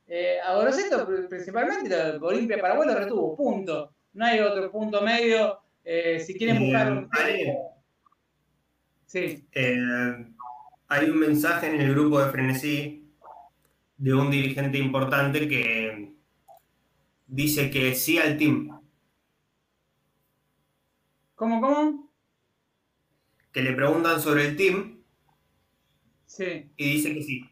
[0.07, 3.94] Eh, a Gorosito principalmente Olimpia Paraguay lo retuvo, punto.
[4.14, 5.60] No hay otro punto medio.
[5.84, 7.10] Eh, si quieren Eh, buscar un...
[9.06, 9.48] Sí.
[9.53, 10.26] Eh,
[10.90, 13.10] hay un mensaje en el grupo de Frenesí
[13.98, 16.14] de un dirigente importante que
[17.28, 18.80] dice que sí al team,
[21.36, 22.10] ¿Cómo, cómo?
[23.52, 25.03] que le preguntan sobre el team
[26.26, 26.72] Sí.
[26.78, 27.49] y dice que sí.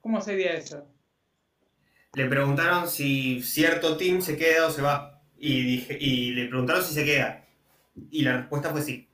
[0.00, 0.86] ¿Cómo sería eso?
[2.14, 6.82] Le preguntaron si cierto team se queda o se va y, dije, y le preguntaron
[6.84, 7.46] si se queda
[8.10, 9.09] y la respuesta fue sí.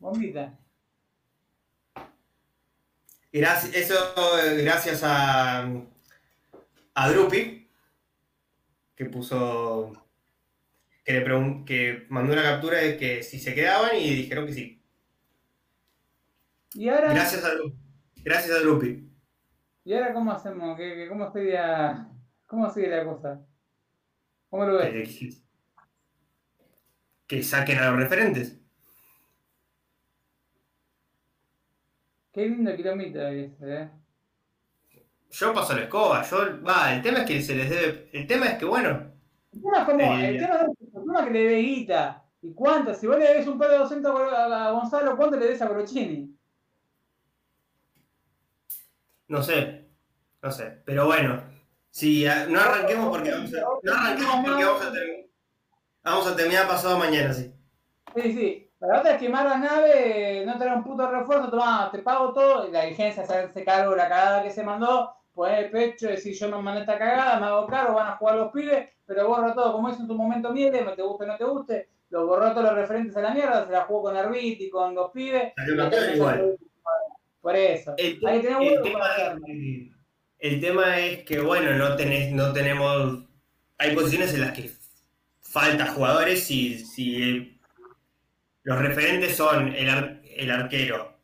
[0.00, 0.58] Bombita.
[3.32, 3.94] Gracias, eso
[4.40, 5.68] eh, gracias a,
[6.94, 7.70] a Drupi,
[8.96, 9.92] que puso,
[11.04, 14.52] que le pregun- que mandó una captura de que si se quedaban y dijeron que
[14.52, 14.82] sí.
[16.74, 17.12] ¿Y ahora?
[17.12, 17.76] Gracias a Drupi.
[18.16, 19.08] Gracias a Drupi.
[19.84, 20.76] ¿Y ahora cómo hacemos?
[20.76, 22.08] ¿Qué, qué- cómo, sería,
[22.46, 23.46] ¿Cómo sigue la cosa?
[24.48, 24.90] ¿Cómo lo ves?
[24.90, 25.34] Que,
[27.28, 28.59] que saquen a los referentes.
[32.40, 33.90] Qué lindo kilómetro ese, ¿eh?
[35.30, 38.46] Yo paso la escoba, yo, va, el tema es que se les debe, el tema
[38.46, 39.12] es que bueno,
[39.52, 42.24] El tema es como, Eh, el tema es que le debe guita.
[42.40, 42.94] ¿Y cuánto?
[42.94, 46.34] Si vos le debes un par de 200 a Gonzalo, ¿cuánto le debes a Corochini?
[49.28, 49.90] no sé,
[50.42, 51.42] no sé, pero bueno,
[51.90, 55.26] si no arranquemos porque vamos a, no arranquemos porque vamos a terminar,
[56.02, 57.54] vamos a terminar pasado mañana, sí.
[58.14, 58.69] Sí, sí.
[58.80, 62.66] La otra es quemar la nave, no tener un puto refuerzo, tomá, te pago todo,
[62.66, 66.08] y la dirigencia se hace cargo de la cagada que se mandó, poner el pecho,
[66.08, 69.28] decir yo me mandé esta cagada, me hago cargo, van a jugar los pibes, pero
[69.28, 71.88] borro todo, como hizo en tu momento Miele, no te guste o no te guste,
[72.08, 75.10] lo borró todos los referentes a la mierda, se la jugó con Arbiti, con los
[75.10, 75.52] pibes.
[76.14, 76.56] Igual.
[77.40, 77.94] Por eso.
[77.96, 79.90] El, Hay que tener el tema es,
[80.38, 83.24] el tema es que, bueno, no, tenés, no tenemos.
[83.78, 84.70] Hay posiciones en las que
[85.40, 87.59] falta jugadores y si
[88.62, 91.14] los referentes son el, el arquero,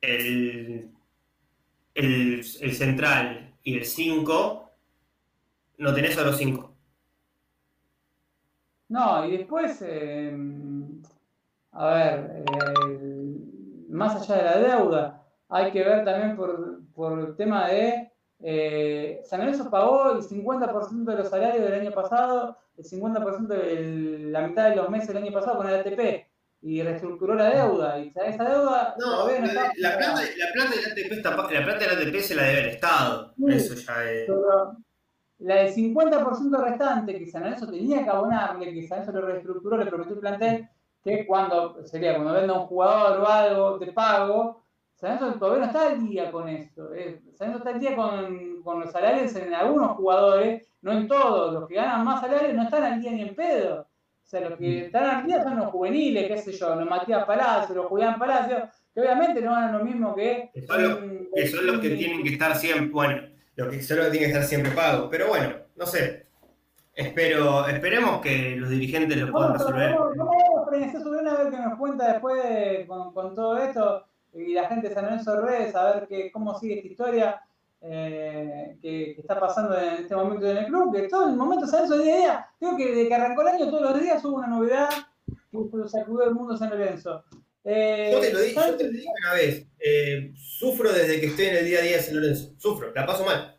[0.00, 0.90] el,
[1.94, 4.70] el, central y el 5,
[5.78, 6.74] no tenés a los 5.
[8.88, 10.36] No, y después, eh,
[11.72, 12.44] a ver,
[13.88, 18.09] más allá de la deuda, hay que ver también por, por el tema de,
[18.42, 24.18] eh, San Lorenzo pagó el 50% de los salarios del año pasado, el 50% de
[24.30, 26.26] la mitad de los meses del año pasado con el ATP,
[26.62, 29.72] y reestructuró la deuda, y esa deuda No, la, está...
[29.78, 32.60] la plata, la plata del ATP está pa- la plata del ATP se la debe
[32.60, 33.34] el Estado.
[33.36, 33.44] Sí.
[33.48, 34.28] Eso ya es.
[35.38, 39.76] La del 50% restante que San Lorenzo tenía que abonarle, que San Lorenzo lo reestructuró,
[39.78, 40.68] le prometió el plantel,
[41.02, 44.66] que cuando sería cuando venda un jugador o algo de pago,
[45.00, 46.92] San Lorenzo todavía no está al día con esto.
[46.94, 47.20] eh.
[47.30, 51.54] Está al día con, con los salarios en algunos jugadores, no en todos.
[51.54, 53.80] Los que ganan más salarios no están al día ni en pedo.
[53.82, 57.24] O sea, los que están al día son los juveniles, qué sé yo, los Matías
[57.24, 60.50] Palacio, los Julián Palacio, que obviamente no ganan lo mismo que...
[60.54, 60.98] Que son los-
[61.34, 63.22] que son los que tienen que estar siempre, bueno,
[63.56, 65.08] los que son los que tienen que estar siempre pagos.
[65.10, 66.26] Pero bueno, no sé.
[66.94, 69.94] Espero, esperemos que los dirigentes lo puedan resolver.
[69.96, 70.16] vamos,
[70.68, 74.04] a ver qué nos cuenta después de- con, con todo esto
[74.34, 77.40] y la gente de San Lorenzo de Redes, a ver que, cómo sigue esta historia
[77.82, 81.66] eh, que, que está pasando en este momento en el club, que todo el momento
[81.66, 84.24] San Lorenzo día a día, creo que desde que arrancó el año todos los días
[84.24, 84.88] hubo una novedad
[85.26, 87.24] que sacudió el mundo San Lorenzo.
[87.64, 88.76] Eh, Yo te lo dije, yo ¿sabes?
[88.78, 89.66] te lo dije una vez.
[89.80, 92.52] eh, sufro desde que estoy en el día a día de San Lorenzo.
[92.56, 93.56] Sufro, la paso mal.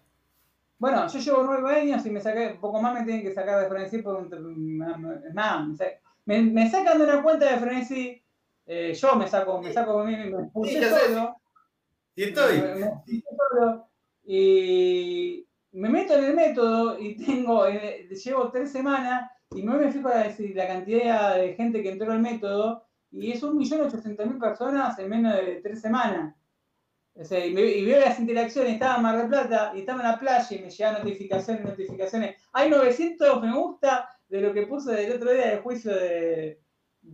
[0.79, 3.67] Bueno, yo llevo nueve años y me saqué, poco más me tienen que sacar de
[3.69, 4.81] Frenesí por un,
[5.27, 5.85] es más, me, sa-
[6.25, 8.20] me, me sacan de una cuenta de Frenesí,
[8.65, 11.35] eh, yo me saco, me saco a mí, me puse Sí, solo,
[12.15, 12.61] Y estoy.
[12.61, 13.87] me, me puse solo
[14.23, 19.91] y me meto en el método y tengo, eh, llevo tres semanas y no me
[19.91, 24.25] fijo la, la cantidad de gente que entró al método y es un millón ochocientos
[24.25, 26.33] mil personas en menos de tres semanas.
[27.13, 30.01] O sea, y, me- y veo las interacciones, estaba en Mar del Plata y estaba
[30.01, 32.37] en la playa y me llegaban notificaciones, notificaciones.
[32.53, 36.61] Hay 900 me gusta de lo que puse del otro día del juicio de,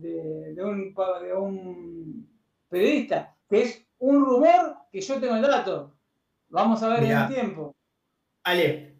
[0.00, 2.28] de, de un, de un
[2.68, 5.94] periodista, que es un rumor que yo tengo el dato.
[6.48, 7.26] Vamos a ver Mirá.
[7.26, 7.74] en el tiempo.
[8.44, 8.96] Ale,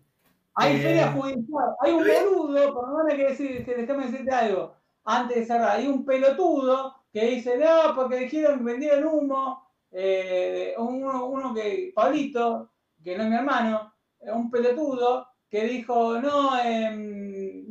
[0.54, 2.12] Hay Eh, feria judicial, hay un ¿eh?
[2.24, 7.24] boludo, perdóname que decir, que déjame decirte algo, antes de cerrar, hay un pelotudo que
[7.30, 9.62] dice, no, porque dijeron que vendieron humo,
[9.92, 12.70] eh, uno, uno que, Pablito,
[13.02, 17.17] que no es mi hermano, eh, un pelotudo, que dijo, no, em,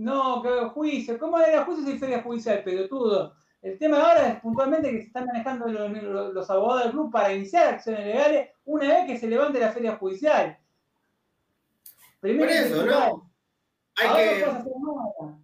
[0.08, 3.36] no, que juicio, ¿cómo era juicio si feria judicial, pelotudo?
[3.62, 7.12] El tema ahora es puntualmente que se están manejando los, los- los abogados del club
[7.12, 10.58] para iniciar acciones legales una vez que se levante la feria judicial.
[12.20, 13.32] Primero Por eso, ¿no?
[13.96, 14.44] hay Ahora que.
[14.46, 15.38] hacer nada.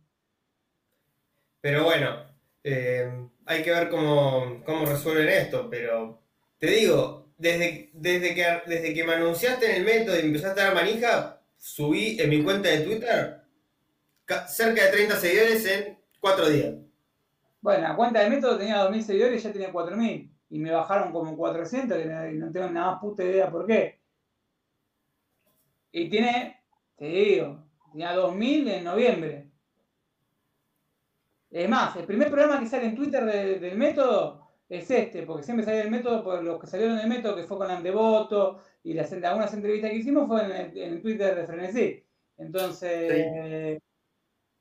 [1.61, 2.15] Pero bueno,
[2.63, 5.69] eh, hay que ver cómo, cómo resuelven esto.
[5.69, 6.21] Pero
[6.57, 10.65] te digo, desde, desde, que, desde que me anunciaste en el método y empezaste a
[10.65, 13.42] dar manija, subí en mi cuenta de Twitter
[14.47, 16.75] cerca de 30 seguidores en 4 días.
[17.61, 20.29] Bueno, la cuenta de método tenía 2.000 seguidores y ya tenía 4.000.
[20.49, 23.99] Y me bajaron como 400, que no- tengo nada más puta idea por qué.
[25.91, 26.61] Y tiene,
[26.97, 29.49] te digo, tenía 2.000 en noviembre.
[31.51, 35.43] Es más, el primer programa que sale en Twitter de- del método es este, porque
[35.43, 38.93] siempre sale el método por los que salieron del método, que fue con Andevoto y
[38.93, 42.03] las, algunas entrevistas que hicimos fue en el, en el Twitter de Frenesí.
[42.37, 43.79] Entonces,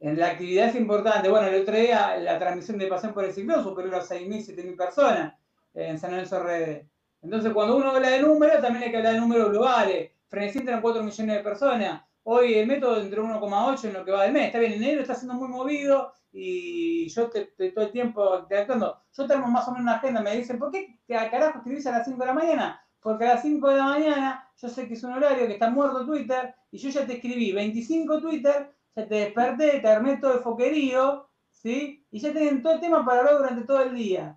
[0.02, 1.28] en la actividad es importante.
[1.28, 4.76] Bueno, el otro día la transmisión de Pasión por el Ciclón superó las 6.000, 7.000
[4.76, 5.34] personas
[5.74, 6.86] en San Lorenzo Redes.
[7.22, 10.10] Entonces, cuando uno habla de números, también hay que hablar de números globales.
[10.28, 12.02] Frenesí entran 4 millones de personas.
[12.24, 14.46] Hoy el método entró 1,8 en lo que va del mes.
[14.46, 19.02] Está bien, enero está siendo muy movido y yo te, te- todo el tiempo interactuando.
[19.16, 20.20] Yo tengo más o menos una agenda.
[20.20, 22.80] Me dicen, ¿por qué te a carajo escribís a las 5 de la mañana?
[23.00, 25.70] Porque a las 5 de la mañana yo sé que es un horario que está
[25.70, 30.34] muerto Twitter y yo ya te escribí 25 Twitter, ya te desperté, te armé todo
[30.34, 32.04] el foquerío, ¿sí?
[32.10, 34.36] Y ya tienen todo el tema para hablar durante todo el día.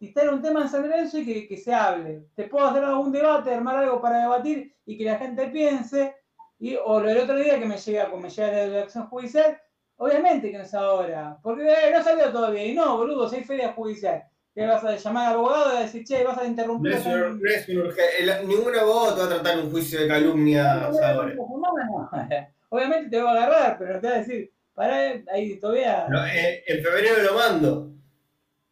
[0.00, 2.26] Dictar un tema en San Lorenzo y que, que se hable.
[2.34, 6.16] Te puedo hacer algún debate, armar algo para debatir y que la gente piense.
[6.58, 9.60] Y, o lo del otro día que me llega, me llega la acción judicial,
[9.96, 12.64] obviamente que no es ahora, porque eh, no salió todavía.
[12.66, 14.24] Y no, boludo, si hay feria judicial.
[14.54, 16.92] ¿Qué vas a llamar al abogado y decir, che, vas a No interrumpir?
[16.92, 20.00] es, acá un- no es un el- ningún abogado te va a tratar un juicio
[20.00, 21.34] de calumnia ahora.
[22.74, 26.06] Obviamente te va a agarrar, pero te va a decir, pará, ahí todavía.
[26.08, 27.90] No, en, en febrero lo mando.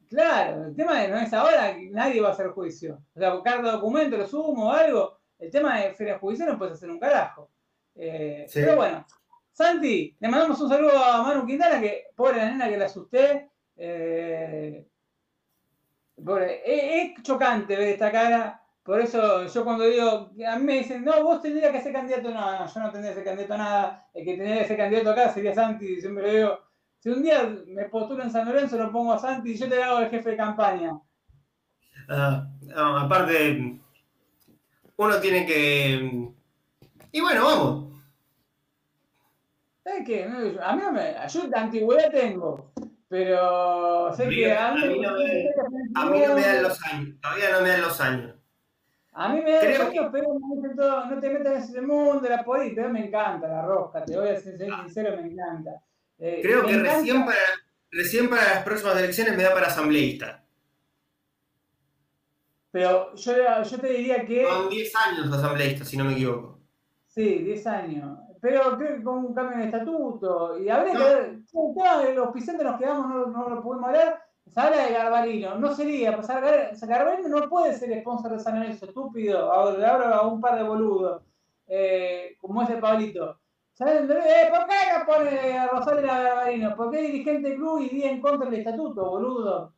[0.09, 3.02] Claro, el tema no es ahora, que nadie va a hacer juicio.
[3.14, 5.18] O sea, buscar documento, lo sumo o algo.
[5.39, 7.51] El tema de feria judicial no puedes hacer un carajo.
[7.94, 8.60] Eh, Sí.
[8.60, 9.06] Pero bueno,
[9.52, 13.51] Santi, le mandamos un saludo a Manu Quintana, que pobre la nena que la asusté.
[13.77, 14.86] Eh,
[16.24, 18.60] pobre, es, es chocante ver esta cara.
[18.82, 22.31] Por eso yo cuando digo, a mí me dicen, no, vos tendrías que ser candidato,
[22.31, 24.77] no, no, yo no tendría que ser candidato a nada, el que tendría que ser
[24.78, 26.59] candidato acá sería Santi, y siempre digo,
[26.98, 29.82] si un día me postulo en San Lorenzo, lo pongo a Santi y yo te
[29.82, 30.98] hago el jefe de campaña.
[32.09, 33.78] Ah, no, aparte,
[34.97, 36.31] uno tiene que.
[37.12, 38.02] Y bueno, vamos.
[39.85, 40.27] ¿Sabes qué?
[40.27, 41.15] No, A mí no me.
[41.28, 42.73] Yo antigüedad tengo.
[43.09, 45.51] Pero sé que a mí, A mí no me-
[45.94, 47.16] A mí no me dan los años.
[47.20, 48.35] Todavía no me dan los años.
[49.12, 53.07] A mí me da años, pero no te metas en ese mundo, la política, me
[53.07, 55.82] encanta la rosca, te voy a ser ser sincero, me encanta.
[56.19, 57.39] Eh, Creo me que encanta- recién para,
[57.91, 60.45] recién para las próximas elecciones me da para asambleísta.
[62.70, 64.47] Pero yo, yo te diría que.
[64.47, 66.61] Son 10 años asambleísta, si no me equivoco.
[67.09, 68.19] Sí, 10 años.
[68.41, 70.57] Pero creo que con un cambio de estatuto.
[70.59, 71.01] Y habría No.
[71.01, 71.39] que ver.
[71.74, 74.23] tema de los Picentes nos quedamos, no, no lo pudimos hablar.
[74.55, 75.55] Se de Garbarino.
[75.56, 76.16] No sería.
[76.16, 79.52] Pues Gar- Garbarino no puede ser sponsor de San Lorenzo, estúpido.
[79.52, 81.22] Ahora ahora a un par de boludos.
[81.68, 83.39] Eh, como ese Pablito.
[83.74, 84.10] ¿Saben?
[84.10, 86.74] Eh, ¿Por qué no pone a Rosario a Garbarino?
[86.77, 89.72] ¿Por qué dirigente del club y día en contra del estatuto, boludo?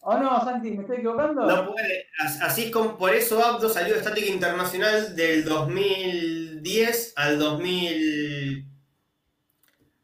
[0.00, 0.70] ¿O no, Santi?
[0.70, 1.46] ¿Me estoy equivocando?
[1.46, 2.06] No puede.
[2.20, 8.25] As- Así es como por eso Abdo salió de estática internacional del 2010 al 2000.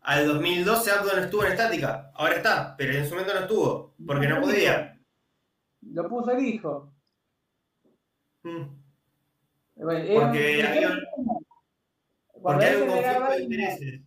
[0.02, 2.10] Al 2012 Abdo no estuvo en estática.
[2.14, 3.94] Ahora está, pero en su momento no estuvo.
[4.06, 4.98] Porque no podía.
[5.82, 6.92] Lo puso el hijo.
[8.42, 8.62] Mm.
[9.76, 10.98] Bueno, Porque había-
[12.42, 14.00] Porque hay un conflicto de intereses.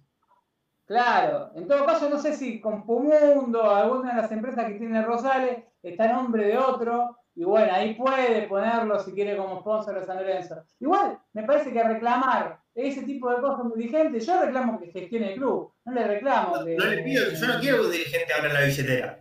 [0.85, 5.01] Claro, en todo caso no sé si con Pumundo, alguna de las empresas que tiene
[5.01, 9.99] Rosales, está en nombre de otro, y bueno, ahí puede ponerlo si quiere como sponsor
[9.99, 10.63] de San Lorenzo.
[10.79, 14.91] Igual, me parece que reclamar ese tipo de cosas a un dirigente, yo reclamo que
[14.91, 16.75] gestione el club, no le reclamo No, que...
[16.75, 19.19] no le pido, yo no quiero que un dirigente abra la billetera.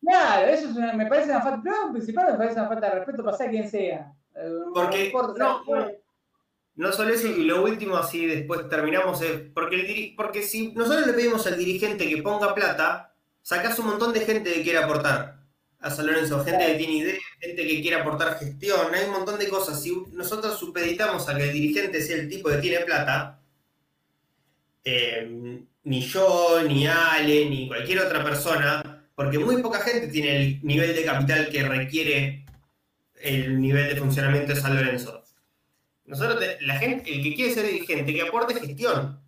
[0.00, 2.94] Claro, eso es una- me parece una falta, primero principal me parece una falta de
[2.96, 4.12] respeto para sea quien sea.
[4.74, 5.86] Porque- no, no.
[6.76, 11.08] No solo eso, y lo último, así después terminamos, es porque, el porque si nosotros
[11.08, 13.12] le pedimos al dirigente que ponga plata,
[13.42, 15.37] sacás un montón de gente que quiere aportar
[15.80, 19.38] a San Lorenzo, gente que tiene ideas, gente que quiere aportar gestión, hay un montón
[19.38, 19.80] de cosas.
[19.82, 23.40] Si nosotros supeditamos a que el dirigente sea el tipo que tiene plata,
[24.84, 30.60] eh, ni yo, ni Ale, ni cualquier otra persona, porque muy poca gente tiene el
[30.64, 32.44] nivel de capital que requiere
[33.20, 35.22] el nivel de funcionamiento de San Lorenzo.
[36.04, 39.20] Nosotros, la gente, el que quiere ser dirigente, que aporte gestión.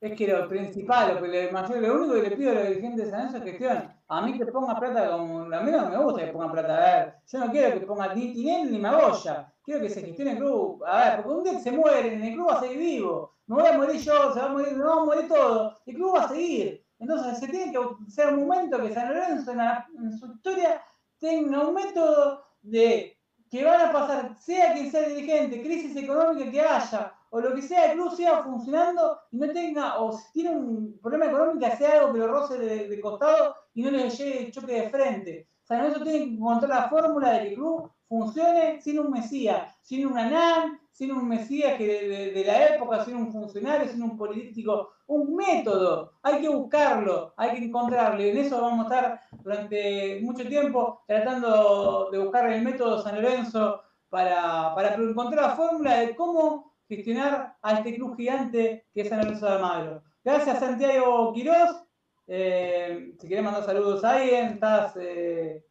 [0.00, 3.06] Es que lo principal, lo, que le- lo único que le pido a los dirigentes
[3.06, 3.95] de San Lorenzo es gestión.
[4.08, 5.40] A mí que ponga plata como.
[5.54, 6.76] A mí no me gusta que pongan plata.
[6.76, 9.52] A ver, yo no quiero que ponga ni Tinel ni Magoya.
[9.64, 10.84] Quiero que se gestione el club.
[10.86, 13.32] A ver, porque un día que se mueren, el club va a seguir vivo.
[13.46, 15.82] Me voy a morir yo, se va a morir, nos vamos a morir todos.
[15.86, 16.84] El club va a seguir.
[16.98, 19.86] Entonces se tiene que ser un momento que San Lorenzo en, la-
[20.18, 20.80] su historia
[21.18, 23.16] tenga un método de
[23.50, 27.54] que van a pasar, sea quien sea el dirigente, crisis económica que haya, o lo
[27.54, 31.66] que sea, el club siga funcionando y no tenga, o si tiene un problema económico,
[31.76, 34.90] sea algo que lo roce de, de costado y no le llegue el choque de
[34.90, 35.48] frente.
[35.64, 39.10] O sea, eso tiene que encontrar la fórmula de que el club funcione sin un
[39.10, 43.32] mesías, sin una NAN, sin un mesías que de, de- de la época, sin un
[43.32, 46.12] funcionario, sin un político, un método.
[46.22, 48.22] Hay que buscarlo, hay que encontrarlo.
[48.22, 53.16] Y en eso vamos a estar durante mucho tiempo tratando de buscar el método San
[53.20, 59.08] Lorenzo para, para encontrar la fórmula de cómo gestionar a este club gigante que es
[59.08, 60.02] San Lorenzo de Almagro.
[60.24, 61.82] Gracias Santiago Quirós.
[62.28, 64.94] Eh, si querés mandar saludos a alguien, estás...
[64.96, 65.64] eh,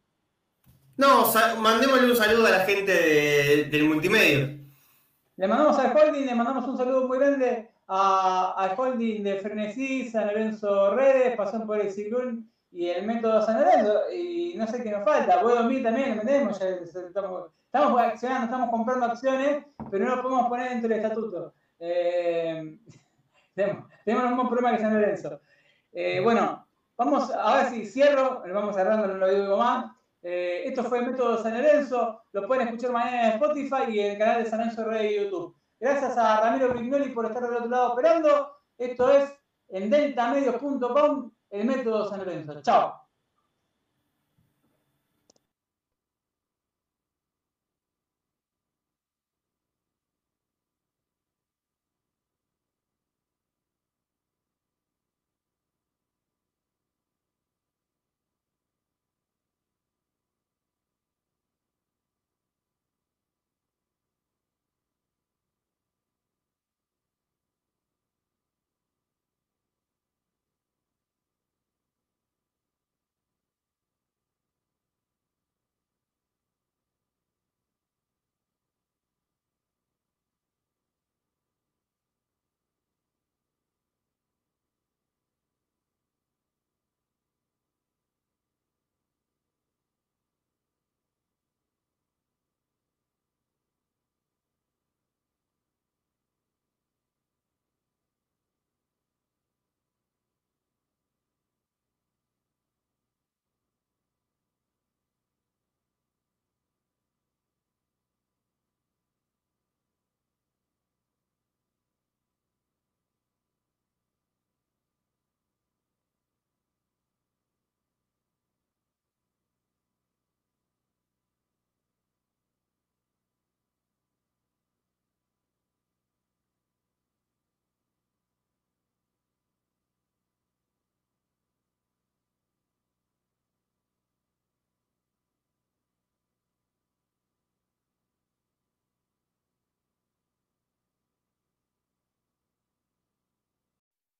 [0.96, 1.26] No,
[1.58, 4.56] mandémosle un saludo a la gente de- del multimedio.
[5.36, 10.08] Le mandamos al holding, le mandamos un saludo muy grande a- al holding de Frenesí,
[10.08, 14.10] San Lorenzo Redes, pasó por el Ciclón y el método San Lorenzo.
[14.12, 18.70] Y no sé qué nos falta, Puedo dormir también, metemos, ya estamos, estamos accionando, estamos
[18.70, 21.54] comprando acciones, pero no lo podemos poner dentro del estatuto.
[21.78, 22.78] Eh,
[23.54, 25.40] tenemos, tenemos el mismo problema que San Lorenzo.
[25.92, 26.66] Eh, bueno,
[26.96, 29.92] vamos, a ver si cierro, vamos cerrando, no lo digo más.
[30.22, 34.12] Eh, esto fue el método San Lorenzo, lo pueden escuchar mañana en Spotify y en
[34.12, 35.56] el canal de San Lorenzo Red de YouTube.
[35.78, 38.56] Gracias a Ramiro Brignoli por estar del otro lado operando.
[38.78, 39.32] Esto es
[39.68, 42.60] en deltamedios.com, el método San Lorenzo.
[42.62, 43.05] Chao.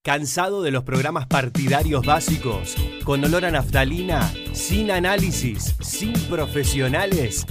[0.07, 2.77] ¿Cansado de los programas partidarios básicos?
[3.03, 7.45] Con olor a naftalina, sin análisis, sin profesionales.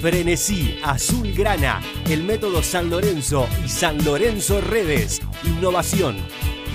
[0.00, 5.22] Frenesí, Azul Grana, el método San Lorenzo y San Lorenzo Redes.
[5.44, 6.16] Innovación,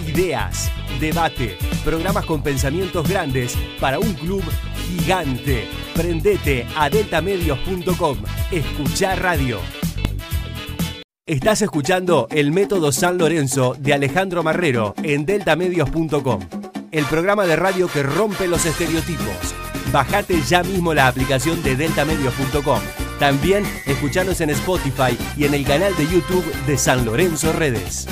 [0.08, 0.72] ideas,
[1.02, 4.44] debate, programas con pensamientos grandes para un club
[4.88, 5.68] gigante.
[5.96, 8.20] Prendete a deltamedios.com.
[8.54, 9.60] Escuchar radio.
[11.28, 16.40] Estás escuchando el método San Lorenzo de Alejandro Marrero en deltamedios.com,
[16.92, 19.56] el programa de radio que rompe los estereotipos.
[19.92, 22.80] Bajate ya mismo la aplicación de deltamedios.com.
[23.18, 28.08] También escuchanos en Spotify y en el canal de YouTube de San Lorenzo Redes.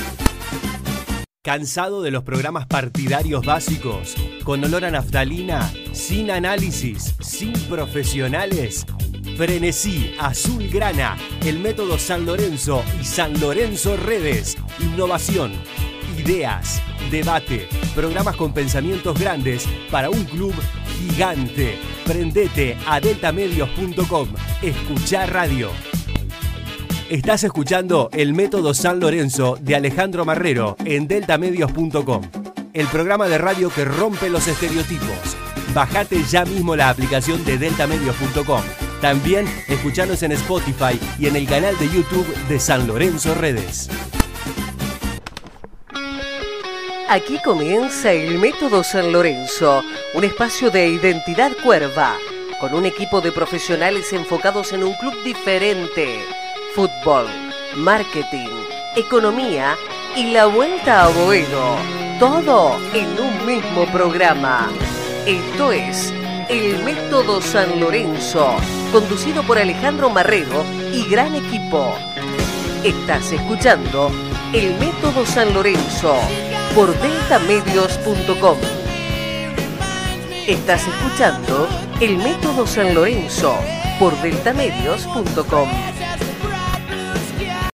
[1.44, 4.16] ¿Cansado de los programas partidarios básicos?
[4.44, 8.88] Con olor a naftalina, sin análisis, sin profesionales.
[9.36, 14.58] Frenesí, Azul Grana, el método San Lorenzo y San Lorenzo Redes.
[14.80, 15.52] Innovación,
[16.18, 20.54] ideas, debate, programas con pensamientos grandes para un club
[20.98, 21.78] gigante.
[22.06, 24.28] Prendete a deltamedios.com.
[24.62, 25.72] Escuchar radio.
[27.10, 32.24] Estás escuchando el método San Lorenzo de Alejandro Marrero en deltamedios.com,
[32.74, 35.38] el programa de radio que rompe los estereotipos.
[35.74, 38.83] Bajate ya mismo la aplicación de deltamedios.com.
[39.04, 43.90] También escuchanos en Spotify y en el canal de YouTube de San Lorenzo Redes.
[47.10, 52.16] Aquí comienza el Método San Lorenzo, un espacio de identidad cuerva,
[52.62, 56.24] con un equipo de profesionales enfocados en un club diferente.
[56.74, 57.28] Fútbol,
[57.76, 58.56] marketing,
[58.96, 59.76] economía
[60.16, 61.76] y la vuelta a Boedo.
[62.20, 64.72] Todo en un mismo programa.
[65.26, 66.14] Esto es
[66.50, 68.56] El Método San Lorenzo,
[68.92, 71.96] conducido por Alejandro Marrero y gran equipo.
[72.84, 74.12] Estás escuchando
[74.52, 76.16] El Método San Lorenzo
[76.76, 78.58] por deltamedios.com.
[80.48, 81.68] Estás escuchando
[82.02, 83.56] El Método San Lorenzo
[84.00, 85.70] por deltamedios.com.